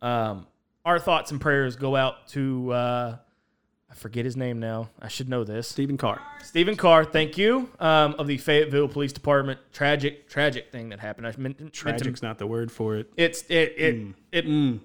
Um, 0.00 0.46
our 0.84 0.98
thoughts 0.98 1.30
and 1.32 1.40
prayers 1.40 1.76
go 1.76 1.96
out 1.96 2.28
to, 2.28 2.72
uh, 2.72 3.16
I 3.90 3.94
forget 3.94 4.24
his 4.24 4.36
name 4.36 4.60
now. 4.60 4.90
I 5.00 5.08
should 5.08 5.28
know 5.28 5.44
this. 5.44 5.66
Stephen 5.66 5.96
Carr. 5.96 6.20
Stephen 6.44 6.76
Carr, 6.76 7.04
thank 7.04 7.38
you. 7.38 7.70
Um, 7.80 8.14
of 8.18 8.26
the 8.26 8.36
Fayetteville 8.36 8.88
Police 8.88 9.12
Department. 9.12 9.58
Tragic, 9.72 10.28
tragic 10.28 10.70
thing 10.70 10.90
that 10.90 11.00
happened. 11.00 11.26
I 11.26 11.34
meant, 11.38 11.58
meant 11.60 11.72
to- 11.74 12.14
not 12.22 12.38
the 12.38 12.46
word 12.46 12.70
for 12.70 12.96
it. 12.96 13.10
It's 13.16 13.42
it 13.48 13.74
it 13.78 13.96
Mm. 13.96 14.14
it. 14.76 14.80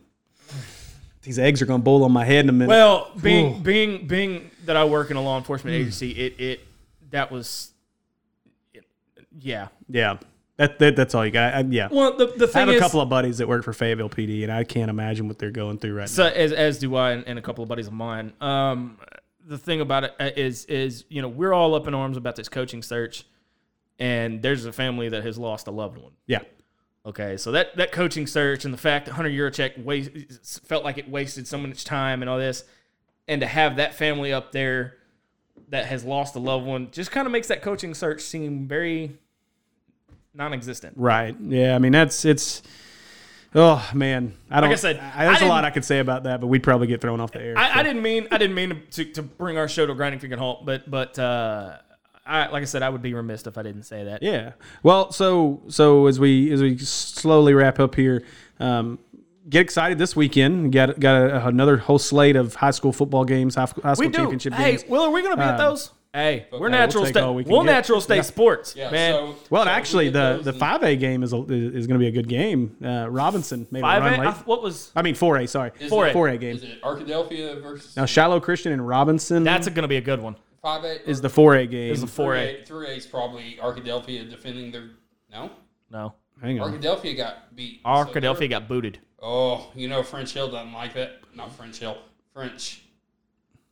These 1.21 1.39
eggs 1.39 1.61
are 1.61 1.65
going 1.65 1.79
to 1.79 1.83
boil 1.83 2.03
on 2.03 2.11
my 2.11 2.25
head 2.25 2.45
in 2.45 2.49
a 2.49 2.53
minute. 2.53 2.67
Well, 2.69 3.11
being 3.21 3.55
Ooh. 3.55 3.59
being 3.59 4.07
being 4.07 4.51
that 4.65 4.75
I 4.75 4.83
work 4.85 5.09
in 5.11 5.17
a 5.17 5.21
law 5.21 5.37
enforcement 5.37 5.75
Mm. 5.75 5.79
agency, 5.81 6.11
it 6.11 6.39
it 6.39 6.59
that 7.11 7.31
was, 7.31 7.71
it, 8.73 8.83
yeah. 9.39 9.67
yeah, 9.89 10.17
that, 10.57 10.77
that 10.79 10.95
that's 10.95 11.15
all 11.15 11.25
you 11.25 11.31
got. 11.31 11.53
I, 11.53 11.59
yeah. 11.61 11.87
Well, 11.91 12.15
the 12.15 12.27
the 12.27 12.47
thing 12.47 12.57
I 12.57 12.59
have 12.59 12.69
a 12.69 12.73
is, 12.73 12.81
couple 12.81 13.01
of 13.01 13.09
buddies 13.09 13.39
that 13.39 13.47
work 13.47 13.63
for 13.63 13.73
Fayetteville 13.73 14.09
PD, 14.09 14.43
and 14.43 14.51
I 14.51 14.63
can't 14.63 14.89
imagine 14.89 15.27
what 15.27 15.39
they're 15.39 15.51
going 15.51 15.79
through 15.79 15.95
right 15.95 16.03
now. 16.03 16.07
so 16.07 16.23
now. 16.25 16.33
as 16.33 16.51
as 16.51 16.77
do 16.77 16.95
I 16.95 17.11
and, 17.11 17.27
and 17.27 17.39
a 17.39 17.41
couple 17.41 17.63
of 17.63 17.69
buddies 17.69 17.87
of 17.87 17.93
mine. 17.93 18.33
Um, 18.39 18.99
the 19.45 19.57
thing 19.57 19.81
about 19.81 20.03
it 20.03 20.15
uh, 20.19 20.29
is 20.35 20.65
is 20.65 21.05
you 21.09 21.21
know 21.21 21.27
we're 21.27 21.53
all 21.53 21.73
up 21.73 21.87
in 21.87 21.93
arms 21.93 22.17
about 22.17 22.35
this 22.35 22.49
coaching 22.49 22.83
search, 22.83 23.25
and 23.97 24.41
there's 24.41 24.65
a 24.65 24.73
family 24.73 25.09
that 25.09 25.23
has 25.23 25.37
lost 25.37 25.67
a 25.67 25.71
loved 25.71 25.97
one. 25.97 26.11
Yeah. 26.27 26.41
Okay, 27.05 27.35
so 27.35 27.51
that 27.51 27.75
that 27.77 27.91
coaching 27.91 28.27
search 28.27 28.63
and 28.63 28.73
the 28.73 28.77
fact 28.77 29.07
that 29.07 29.13
Hunter 29.13 29.31
Yurachek 29.31 29.83
waste, 29.83 30.65
felt 30.65 30.83
like 30.83 30.97
it 30.97 31.09
wasted 31.09 31.47
so 31.47 31.57
much 31.57 31.83
time 31.83 32.21
and 32.21 32.29
all 32.29 32.37
this, 32.37 32.63
and 33.27 33.41
to 33.41 33.47
have 33.47 33.77
that 33.77 33.95
family 33.95 34.31
up 34.31 34.51
there 34.51 34.97
that 35.69 35.87
has 35.87 36.05
lost 36.05 36.35
a 36.35 36.39
loved 36.39 36.65
one 36.65 36.89
just 36.91 37.11
kind 37.11 37.25
of 37.25 37.31
makes 37.31 37.47
that 37.47 37.61
coaching 37.61 37.93
search 37.93 38.21
seem 38.21 38.67
very 38.67 39.17
non-existent. 40.33 40.95
Right. 40.97 41.35
Yeah. 41.39 41.75
I 41.75 41.79
mean, 41.79 41.91
that's 41.91 42.25
it's. 42.25 42.61
Oh 43.55 43.87
man, 43.93 44.33
I 44.49 44.61
don't. 44.61 44.69
Like 44.71 44.77
I 44.77 44.81
said, 44.81 44.97
I, 44.99 45.25
there's 45.25 45.43
I 45.43 45.45
a 45.45 45.47
lot 45.49 45.63
I 45.63 45.69
could 45.69 45.85
say 45.85 45.99
about 45.99 46.23
that, 46.23 46.41
but 46.41 46.47
we'd 46.47 46.63
probably 46.63 46.87
get 46.87 47.01
thrown 47.01 47.19
off 47.19 47.31
the 47.33 47.39
air. 47.41 47.55
I, 47.55 47.81
I 47.81 47.83
didn't 47.83 48.01
mean 48.01 48.27
I 48.31 48.39
didn't 48.39 48.55
mean 48.55 48.81
to, 48.91 49.05
to 49.05 49.21
bring 49.21 49.57
our 49.59 49.67
show 49.67 49.85
to 49.85 49.91
a 49.91 49.95
grinding 49.95 50.19
freaking 50.19 50.39
halt, 50.39 50.65
but 50.65 50.89
but 50.89 51.19
uh, 51.19 51.77
I 52.25 52.47
like 52.47 52.63
I 52.63 52.65
said, 52.65 52.81
I 52.81 52.89
would 52.89 53.03
be 53.03 53.13
remiss 53.13 53.45
if 53.45 53.55
I 53.59 53.61
didn't 53.61 53.83
say 53.83 54.05
that. 54.05 54.23
Yeah. 54.23 54.53
Well, 54.81 55.11
so 55.11 55.61
so 55.67 56.07
as 56.07 56.19
we 56.19 56.51
as 56.51 56.63
we 56.63 56.79
slowly 56.79 57.53
wrap 57.53 57.79
up 57.79 57.93
here, 57.93 58.23
um, 58.59 58.97
get 59.47 59.61
excited 59.61 59.99
this 59.99 60.15
weekend. 60.15 60.71
Got 60.73 60.99
got 60.99 61.21
a, 61.21 61.45
another 61.47 61.77
whole 61.77 61.99
slate 61.99 62.35
of 62.35 62.55
high 62.55 62.71
school 62.71 62.91
football 62.91 63.23
games, 63.23 63.53
high, 63.53 63.65
school- 63.65 63.83
high 63.83 63.93
school 63.93 64.07
we 64.07 64.11
do. 64.11 64.17
championship 64.17 64.53
Hey, 64.53 64.71
games. 64.77 64.85
Will, 64.89 65.03
are 65.03 65.11
we 65.11 65.21
going 65.21 65.33
to 65.33 65.37
be 65.37 65.43
at 65.43 65.59
Um, 65.59 65.69
those? 65.69 65.91
Hey, 66.13 66.45
we're 66.51 66.59
we'll 66.59 66.69
natural 66.69 67.05
state. 67.07 67.27
we 67.33 67.43
can 67.43 67.51
We'll 67.51 67.63
get. 67.63 67.71
natural 67.71 67.99
state 67.99 68.17
Yeah. 68.17 68.21
sports, 68.21 68.75
Yeah, 68.75 68.91
man. 68.91 69.13
so- 69.13 69.35
Well, 69.49 69.63
so 69.63 69.69
actually, 69.69 70.11
get 70.11 70.43
the 70.43 70.51
the 70.51 70.53
five 70.53 70.83
A 70.83 70.95
game 70.95 71.23
is 71.23 71.33
a, 71.33 71.37
is 71.49 71.87
going 71.87 71.99
to 71.99 72.03
be 72.03 72.07
a 72.07 72.11
good 72.11 72.27
game. 72.27 72.77
Uh, 72.85 73.07
Robinson 73.09 73.65
made 73.71 73.81
Five 73.81 74.03
a 74.03 74.05
run 74.11 74.19
late. 74.19 74.27
I- 74.27 74.33
What 74.45 74.61
was 74.61 74.91
I 74.95 75.01
mean, 75.01 75.15
four 75.15 75.37
A. 75.37 75.47
Sorry, 75.47 75.71
four 75.89 76.05
A. 76.07 76.13
four 76.13 76.27
A 76.29 76.37
game. 76.37 76.55
Is 76.57 76.63
it 76.63 76.81
Arkadelphia 76.83 77.59
versus 77.63 77.97
Now, 77.97 78.05
Shiloh 78.05 78.39
Christian 78.39 78.71
and 78.73 78.87
Robinson. 78.87 79.43
that's 79.43 79.67
going 79.67 79.81
to 79.81 79.87
be 79.87 79.97
a 79.97 80.01
good 80.01 80.21
one. 80.21 80.35
five 80.61 80.83
A? 80.83 81.09
is 81.09 81.19
the 81.19 81.29
four 81.29 81.55
A 81.55 81.65
game. 81.65 81.91
Is 81.91 82.01
the 82.01 82.07
four 82.07 82.35
A? 82.35 82.63
Three 82.63 82.87
A 82.87 82.91
is 82.91 83.07
probably 83.07 83.57
Arkadelphia 83.59 84.29
defending 84.29 84.71
their. 84.71 84.91
No, 85.31 85.49
No, 85.89 86.13
Hang 86.43 86.59
on. 86.61 86.71
Arkadelphia 86.79 87.17
got 87.17 87.55
beat. 87.55 87.79
so 87.83 87.89
Arkadelphia 87.89 88.37
they're- 88.39 88.47
got 88.49 88.67
booted. 88.67 88.99
Oh, 89.19 89.71
you 89.73 89.87
know 89.87 90.03
French 90.03 90.31
Hill 90.33 90.51
doesn't 90.51 90.73
like 90.73 90.93
that. 90.93 91.13
Not 91.33 91.51
French 91.55 91.77
Hill. 91.79 91.97
French. 92.35 92.83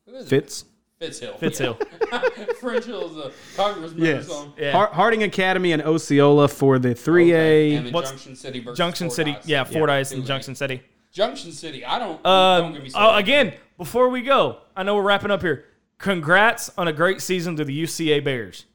Who 0.08 0.16
is 0.16 0.32
it? 0.32 0.64
Fitz. 1.02 1.20
Fitzhill. 1.20 1.38
Fitz 1.40 1.58
Hill. 1.58 1.78
French 2.60 2.86
Hill 2.86 3.10
is 3.10 3.18
a 3.26 3.32
congressman 3.58 4.06
Yes. 4.06 4.26
or 4.26 4.30
something. 4.30 4.64
Yeah. 4.64 4.72
Har- 4.72 4.92
Harding 4.94 5.24
Academy 5.24 5.72
and 5.72 5.82
Osceola 5.82 6.48
for 6.48 6.78
the 6.78 6.94
three 6.94 7.34
Okay, 7.34 7.74
A. 7.74 7.76
And 7.78 7.88
the 7.88 7.92
What's- 7.92 8.12
Junction 8.12 8.36
City 8.36 8.60
versus 8.60 8.78
Junction 8.78 9.10
City, 9.10 9.32
Fordyce. 9.34 9.48
yeah, 9.50 9.64
Fordyce 9.64 10.12
and 10.12 10.22
Two 10.22 10.28
Junction 10.28 10.54
City. 10.56 10.84
Junction 11.12 11.52
City. 11.52 11.84
I 11.84 11.98
don't. 12.00 12.22
don't 12.24 12.32
Um, 12.32 12.74
get 12.74 12.82
me 12.84 12.88
oh, 12.90 12.92
started. 12.92 13.18
again, 13.18 13.54
before 13.78 14.10
we 14.10 14.22
go, 14.22 14.60
I 14.76 14.84
know 14.84 14.96
we're 14.96 15.02
wrapping 15.02 15.32
up 15.32 15.42
here. 15.42 15.66
Congrats 15.98 16.72
on 16.78 16.88
a 16.88 16.94
great 16.94 17.20
season 17.20 17.56
to 17.58 17.66
the 17.66 17.84
UCA 17.84 18.24
Bears. 18.24 18.66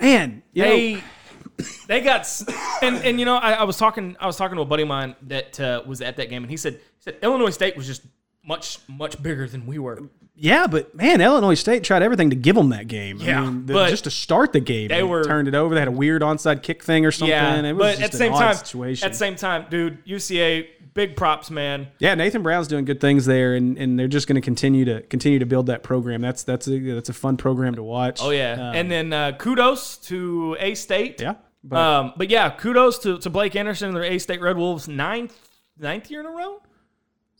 Man, 0.00 0.42
you 0.52 0.62
know, 0.64 0.68
They 0.70 1.04
they 1.88 2.00
got 2.02 2.20
s- 2.20 2.44
and 2.82 2.96
and 2.96 3.18
you 3.18 3.24
know 3.24 3.36
I, 3.36 3.52
I 3.52 3.62
was 3.64 3.76
talking 3.78 4.16
I 4.20 4.26
was 4.26 4.36
talking 4.36 4.56
to 4.56 4.62
a 4.62 4.66
buddy 4.66 4.82
of 4.82 4.88
mine 4.88 5.14
that 5.22 5.58
uh, 5.58 5.82
was 5.86 6.02
at 6.02 6.16
that 6.18 6.28
game 6.28 6.42
and 6.42 6.50
he 6.50 6.56
said 6.56 6.74
he 6.74 6.80
said 6.98 7.16
Illinois 7.22 7.50
State 7.50 7.76
was 7.76 7.86
just 7.86 8.02
much 8.44 8.78
much 8.88 9.20
bigger 9.22 9.48
than 9.48 9.64
we 9.66 9.78
were. 9.78 9.98
Yeah, 10.38 10.66
but 10.66 10.94
man, 10.94 11.20
Illinois 11.22 11.54
State 11.54 11.82
tried 11.82 12.02
everything 12.02 12.28
to 12.30 12.36
give 12.36 12.56
them 12.56 12.68
that 12.68 12.88
game. 12.88 13.18
Yeah, 13.20 13.40
I 13.40 13.46
mean, 13.46 13.66
the- 13.66 13.72
but 13.72 13.88
just 13.90 14.04
to 14.04 14.10
start 14.10 14.52
the 14.52 14.60
game, 14.60 14.88
they 14.88 15.02
were- 15.02 15.24
turned 15.24 15.48
it 15.48 15.54
over. 15.54 15.74
They 15.74 15.80
had 15.80 15.88
a 15.88 15.92
weird 15.92 16.20
onside 16.22 16.62
kick 16.62 16.82
thing 16.84 17.06
or 17.06 17.10
something. 17.10 17.30
Yeah, 17.30 17.56
it 17.62 17.72
was 17.72 17.78
but 17.82 17.90
just 17.92 18.02
at 18.02 18.12
the 18.12 18.18
same 18.18 18.32
time, 18.32 18.54
situation. 18.54 19.06
at 19.06 19.12
the 19.12 19.18
same 19.18 19.34
time, 19.36 19.64
dude, 19.70 19.98
UCA 20.06 20.66
big 20.92 21.16
props, 21.16 21.50
man. 21.50 21.88
yeah, 21.98 22.14
Nathan 22.14 22.42
Brown's 22.42 22.68
doing 22.68 22.84
good 22.84 23.00
things 23.00 23.24
there, 23.26 23.54
and, 23.54 23.76
and 23.78 23.98
they're 23.98 24.08
just 24.08 24.26
going 24.26 24.34
to 24.36 24.40
continue 24.42 24.84
to 24.86 25.00
continue 25.02 25.38
to 25.38 25.46
build 25.46 25.66
that 25.66 25.82
program. 25.82 26.20
That's 26.20 26.42
that's 26.42 26.66
a 26.68 26.78
that's 26.78 27.08
a 27.08 27.14
fun 27.14 27.36
program 27.38 27.74
to 27.76 27.82
watch. 27.82 28.20
Oh 28.22 28.30
yeah, 28.30 28.52
Um, 28.52 28.76
and 28.76 28.90
then 28.90 29.12
uh, 29.14 29.32
kudos 29.32 29.96
to 30.08 30.56
A 30.60 30.74
State. 30.74 31.20
yeah, 31.20 31.34
but 31.64 31.78
Um, 31.78 32.12
but 32.16 32.28
yeah, 32.30 32.50
kudos 32.50 32.98
to, 33.00 33.18
to 33.18 33.30
Blake 33.30 33.56
Anderson 33.56 33.88
and 33.88 33.96
their 33.96 34.04
A 34.04 34.18
State 34.18 34.40
Red 34.42 34.56
Wolves 34.58 34.86
ninth 34.86 35.34
ninth 35.78 36.10
year 36.10 36.20
in 36.20 36.26
a 36.26 36.30
row, 36.30 36.60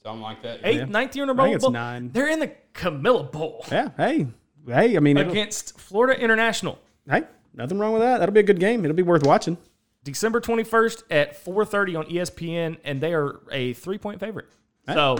something 0.02 0.22
like 0.22 0.42
that. 0.42 0.60
eighth 0.64 0.88
ninth 0.88 1.14
year 1.16 1.24
in 1.24 1.30
a 1.30 1.34
row. 1.34 1.44
I 1.44 1.46
think 1.48 1.56
it's 1.56 1.68
nine. 1.70 2.10
They're 2.12 2.28
in 2.28 2.40
the 2.40 2.52
Camellia 2.76 3.24
Bowl 3.24 3.64
yeah, 3.70 3.88
hey, 3.96 4.26
hey, 4.66 4.96
I 4.96 5.00
mean, 5.00 5.16
it'll- 5.16 5.32
against 5.32 5.80
Florida 5.80 6.20
International. 6.20 6.78
hey, 7.08 7.24
nothing 7.54 7.78
wrong 7.78 7.92
with 7.92 8.02
that. 8.02 8.18
That'll 8.18 8.32
be 8.34 8.40
a 8.40 8.44
good 8.44 8.60
game. 8.60 8.84
It'll 8.84 8.94
be 8.96 9.02
worth 9.02 9.24
watching. 9.26 9.56
December 10.04 10.40
21st 10.40 11.02
at 11.10 11.34
4:30 11.44 11.96
on 11.98 12.06
ESPN, 12.06 12.76
and 12.84 13.00
they 13.00 13.12
are 13.12 13.40
a 13.50 13.72
three-point 13.72 14.20
favorite. 14.20 14.46
So, 14.86 15.16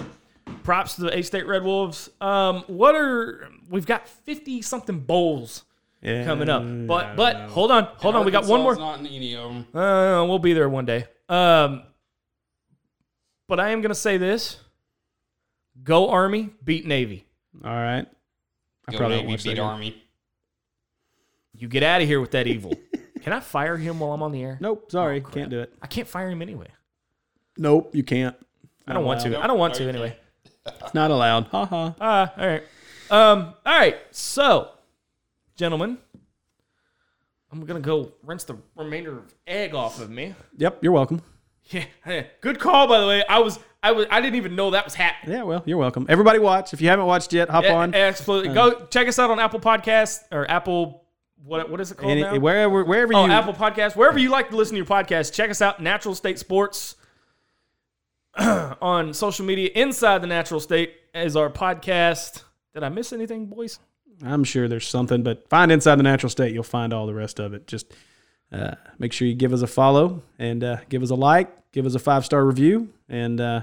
props 0.63 0.95
to 0.95 1.03
the 1.03 1.19
A 1.19 1.23
State 1.23 1.47
Red 1.47 1.65
Wolves. 1.65 2.09
Um, 2.21 2.63
what 2.69 2.95
are 2.95 3.49
we've 3.69 3.87
got 3.87 4.07
50 4.07 4.63
something 4.63 5.01
bowls 5.01 5.65
Yeah, 6.03 6.25
coming 6.25 6.49
up, 6.49 6.63
but 6.87 7.17
but 7.17 7.33
know. 7.37 7.49
hold 7.49 7.71
on, 7.73 7.85
hold 7.97 8.15
on, 8.15 8.25
we 8.25 8.31
got 8.31 8.47
one 8.47 8.61
more. 8.63 8.77
Not 8.77 9.01
in 9.01 9.07
any 9.09 9.35
of 9.35 9.53
them. 9.53 9.67
Uh, 9.75 10.25
we'll 10.27 10.39
be 10.39 10.53
there 10.53 10.69
one 10.69 10.85
day. 10.85 11.07
Um, 11.29 11.83
but 13.49 13.59
I 13.59 13.71
am 13.71 13.81
gonna 13.81 13.95
say 13.95 14.19
this: 14.19 14.61
Go 15.83 16.11
Army, 16.11 16.51
beat 16.65 16.87
Navy. 16.87 17.26
All 17.65 17.75
right. 17.75 18.07
I 18.89 18.93
Go 18.93 18.99
probably 18.99 19.17
won't 19.17 19.29
Navy 19.29 19.33
watch 19.35 19.43
that 19.45 19.51
beat. 19.55 19.59
Army. 19.61 20.03
You 21.55 21.69
get 21.69 21.83
out 21.83 22.03
of 22.03 22.09
here 22.09 22.21
with 22.21 22.33
that 22.33 22.47
evil. 22.47 22.73
Can 23.23 23.33
I 23.33 23.41
fire 23.41 23.77
him 23.77 23.99
while 23.99 24.13
I'm 24.13 24.23
on 24.23 24.31
the 24.31 24.43
air? 24.43 24.59
Nope, 24.61 24.91
sorry, 24.91 25.21
can't 25.21 25.51
do 25.51 25.61
it. 25.61 25.73
I 25.83 25.87
can't 25.87 26.07
fire 26.07 26.31
him 26.31 26.43
anyway. 26.43 26.69
Nope, 27.59 27.95
you 27.95 28.05
can't. 28.05 28.37
I 28.87 28.93
don't 28.93 29.05
want 29.05 29.23
to. 29.23 29.43
I 29.43 29.47
don't 29.47 29.59
want 29.59 29.75
to 29.75 29.89
anyway. 29.89 30.17
It's 30.67 30.95
not 30.95 31.11
allowed. 31.11 31.47
Ha 31.47 31.65
ha. 31.67 31.95
Ah, 32.01 32.33
all 32.37 32.47
right. 32.47 32.63
Um, 33.11 33.55
all 33.65 33.79
right. 33.79 33.97
So, 34.11 34.71
gentlemen, 35.57 35.99
I'm 37.51 37.65
gonna 37.65 37.81
go 37.81 38.13
rinse 38.23 38.45
the 38.45 38.57
remainder 38.77 39.19
of 39.19 39.35
egg 39.47 39.75
off 39.75 40.01
of 40.01 40.11
me. 40.11 40.35
Yep, 40.59 40.85
you're 40.85 40.93
welcome. 40.93 41.23
Yeah, 41.71 42.25
good 42.41 42.61
call 42.61 42.87
by 42.87 43.01
the 43.01 43.07
way. 43.07 43.25
I 43.29 43.41
was 43.41 43.59
I 43.83 43.93
was 43.93 44.07
I 44.11 44.21
didn't 44.21 44.37
even 44.37 44.55
know 44.55 44.71
that 44.71 44.85
was 44.85 44.95
happening. 44.95 45.37
Yeah, 45.37 45.43
well, 45.43 45.63
you're 45.67 45.79
welcome. 45.79 46.07
Everybody 46.09 46.39
watch. 46.39 46.73
If 46.73 46.81
you 46.81 46.89
haven't 46.89 47.07
watched 47.07 47.33
yet, 47.33 47.49
hop 47.49 47.65
Yeah, 47.65 47.75
on. 47.75 47.95
Absolutely. 47.95 48.55
Go 48.55 48.73
um, 48.73 48.87
check 48.91 49.09
us 49.09 49.19
out 49.19 49.31
on 49.31 49.41
Apple 49.41 49.61
Podcasts 49.61 50.21
or 50.31 50.49
Apple 50.51 51.05
what 51.45 51.71
what 51.71 51.81
is 51.81 51.91
it 51.91 51.97
called 51.97 52.13
Any- 52.13 52.23
now? 52.23 52.39
wherever 52.39 52.85
wherever 52.85 53.15
oh, 53.15 53.27
you 53.27 53.33
Apple 53.33 53.55
Podcasts, 53.55 53.97
wherever 53.97 54.19
you 54.19 54.31
like 54.31 54.51
to 54.51 54.57
listen 54.57 54.75
to 54.75 54.79
your 54.79 54.87
podcast, 54.87 55.33
check 55.33 55.51
us 55.51 55.63
out. 55.63 55.81
Natural 55.81 56.15
State 56.15 56.39
Sports 56.39 56.97
on 58.39 59.15
social 59.15 59.45
media. 59.47 59.71
Inside 59.75 60.23
the 60.23 60.27
Natural 60.27 60.61
State 60.61 60.95
is 61.15 61.37
our 61.37 61.51
podcast. 61.51 62.43
Did 62.75 62.83
I 62.83 62.89
miss 62.89 63.13
anything, 63.13 63.47
boys? 63.47 63.79
I'm 64.25 64.45
sure 64.45 64.67
there's 64.69 64.87
something, 64.87 65.23
but 65.23 65.49
find 65.49 65.71
inside 65.71 65.97
the 65.97 66.03
natural 66.03 66.31
state, 66.31 66.53
you'll 66.55 66.63
find 66.63 66.93
all 66.93 67.07
the 67.07 67.15
rest 67.15 67.39
of 67.39 67.55
it. 67.55 67.67
Just 67.67 67.93
uh, 68.53 68.75
make 68.99 69.13
sure 69.13 69.27
you 69.29 69.35
give 69.35 69.53
us 69.53 69.63
a 69.63 69.67
follow 69.67 70.23
and 70.39 70.63
uh, 70.65 70.79
give 70.89 71.03
us 71.03 71.11
a 71.11 71.15
like, 71.15 71.73
give 71.73 71.87
us 71.87 71.95
a 71.95 71.99
five 71.99 72.25
star 72.25 72.45
review, 72.45 72.89
and 73.09 73.41
uh, 73.41 73.63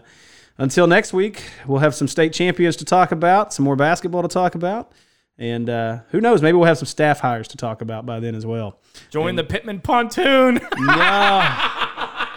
until 0.58 0.88
next 0.88 1.14
week, 1.14 1.44
we'll 1.68 1.80
have 1.80 1.96
some 1.96 2.08
state 2.08 2.34
champions 2.34 2.76
to 2.78 2.86
talk 2.86 3.12
about, 3.12 3.54
some 3.54 3.66
more 3.66 3.76
basketball 3.76 4.22
to 4.22 4.28
talk 4.28 4.56
about, 4.56 4.92
and 5.38 5.70
uh, 5.70 6.00
who 6.10 6.22
knows, 6.22 6.42
maybe 6.42 6.58
we'll 6.58 6.68
have 6.68 6.78
some 6.78 6.86
staff 6.86 7.20
hires 7.20 7.48
to 7.50 7.58
talk 7.58 7.82
about 7.82 8.06
by 8.06 8.20
then 8.20 8.36
as 8.36 8.46
well. 8.46 8.80
Join 9.10 9.36
the 9.36 9.44
Pittman 9.44 9.80
pontoon. 9.82 10.60
No. 10.78 11.70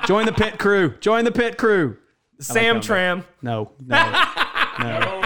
Join 0.07 0.25
the 0.25 0.33
pit 0.33 0.59
crew. 0.59 0.95
Join 1.01 1.25
the 1.25 1.33
pit 1.33 1.59
crew. 1.59 1.97
Sam 2.39 2.81
Tram. 2.81 3.25
No, 3.43 3.73
no, 3.85 3.97
no. 4.79 5.23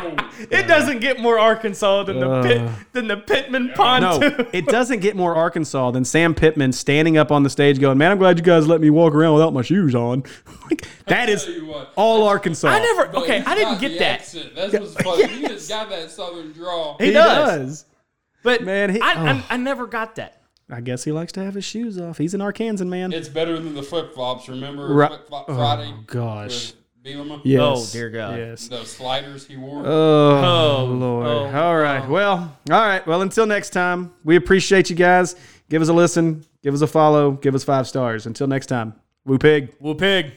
It 0.51 0.67
doesn't 0.67 1.01
get 1.01 1.21
more 1.21 1.39
Arkansas 1.39 2.05
than 2.05 2.21
the 2.21 2.43
pit 2.43 2.61
Uh. 2.63 2.69
than 2.93 3.09
the 3.09 3.17
Pittman 3.17 3.73
pontoon. 3.75 4.21
No, 4.39 4.47
it 4.53 4.67
doesn't 4.67 5.01
get 5.01 5.17
more 5.17 5.35
Arkansas 5.35 5.91
than 5.91 6.05
Sam 6.05 6.35
Pittman 6.35 6.73
standing 6.73 7.17
up 7.19 7.31
on 7.33 7.43
the 7.43 7.51
stage 7.51 7.79
going, 7.81 7.99
"Man, 7.99 8.11
I'm 8.11 8.19
glad 8.19 8.39
you 8.39 8.45
guys 8.45 8.67
let 8.67 8.81
me 8.81 8.91
walk 8.91 9.15
around 9.15 9.35
without 9.35 9.53
my 9.53 9.63
shoes 9.63 9.95
on." 9.95 10.23
like 10.71 10.87
that 11.07 11.29
is 11.29 11.49
all 11.97 12.27
Arkansas. 12.27 12.69
I 12.69 12.79
never. 12.81 13.07
But 13.07 13.23
Okay, 13.25 13.43
I 13.45 13.55
didn't 13.55 13.81
get 13.81 13.99
that. 13.99 14.21
Accent. 14.21 14.55
That's 14.55 14.73
what's 14.73 14.95
funny. 14.95 15.27
He 15.41 15.47
just 15.47 15.69
got 15.69 15.89
that 15.91 16.11
southern 16.11 16.53
drawl. 16.53 16.97
He, 16.99 17.07
He 17.07 17.13
does. 17.13 17.59
does. 17.61 17.85
But 18.43 18.63
Man, 18.65 18.91
he- 18.95 19.01
I, 19.01 19.15
oh. 19.15 19.27
I, 19.51 19.55
I 19.55 19.57
never 19.59 19.87
got 19.87 20.15
that. 20.17 20.41
I 20.71 20.81
guess 20.81 21.03
he 21.05 21.11
likes 21.13 21.33
to 21.33 21.43
have 21.45 21.55
his 21.55 21.65
shoes 21.65 22.01
off. 22.01 22.17
He's 22.17 22.33
an 22.33 22.41
Arkansan 22.41 22.87
man. 22.87 23.13
It's 23.13 23.29
better 23.29 23.59
than 23.59 23.75
the 23.75 23.83
flip 23.83 24.15
flops. 24.15 24.49
Remember 24.49 24.87
Right. 24.95 25.09
flip 25.09 25.27
flop 25.29 25.47
Oh, 25.49 25.55
Friday? 25.57 25.93
gosh. 26.07 26.73
With 27.03 27.13
Bielema? 27.13 27.41
Yes. 27.45 27.61
Oh, 27.63 27.87
dear 27.93 28.11
God. 28.11 28.39
Yes. 28.39 28.69
The 28.69 28.85
sliders 28.85 29.47
he 29.47 29.57
wore. 29.57 29.83
Oh, 29.87 29.91
Oh, 29.91 30.85
Lord. 30.87 31.27
oh, 31.27 31.47
all 31.59 31.77
right. 31.79 32.03
Oh. 32.07 32.11
Well, 32.11 32.59
all 32.71 32.81
right. 32.81 33.07
Well, 33.07 33.23
until 33.23 33.47
next 33.47 33.71
time, 33.71 34.13
we 34.25 34.37
appreciate 34.37 34.91
you 34.91 34.97
guys. 34.97 35.37
Give 35.69 35.83
us 35.83 35.89
a 35.89 35.93
listen. 35.93 36.45
Give 36.63 36.75
us 36.75 36.81
a 36.81 36.87
follow. 36.87 37.33
Give 37.33 37.55
us 37.55 37.65
five 37.65 37.87
stars. 37.87 38.27
Until 38.27 38.47
next 38.47 38.67
time, 38.67 38.95
Woo 39.25 39.39
Pig. 39.39 39.75
Woo 39.81 39.95
pig. 39.95 40.33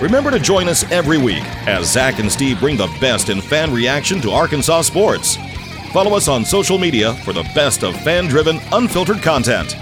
Remember 0.00 0.30
to 0.30 0.38
join 0.38 0.66
us 0.66 0.90
every 0.90 1.18
week 1.18 1.44
as 1.68 1.92
Zach 1.92 2.18
and 2.20 2.32
Steve 2.32 2.58
bring 2.58 2.78
the 2.78 2.86
best 3.00 3.28
in 3.28 3.42
fan 3.42 3.70
reaction 3.70 4.18
to 4.22 4.30
Arkansas 4.30 4.80
sports. 4.82 5.36
Follow 5.92 6.16
us 6.16 6.26
on 6.26 6.42
social 6.42 6.78
media 6.78 7.12
for 7.16 7.34
the 7.34 7.42
best 7.54 7.84
of 7.84 7.94
fan 8.00 8.26
driven, 8.26 8.60
unfiltered 8.72 9.20
content. 9.20 9.76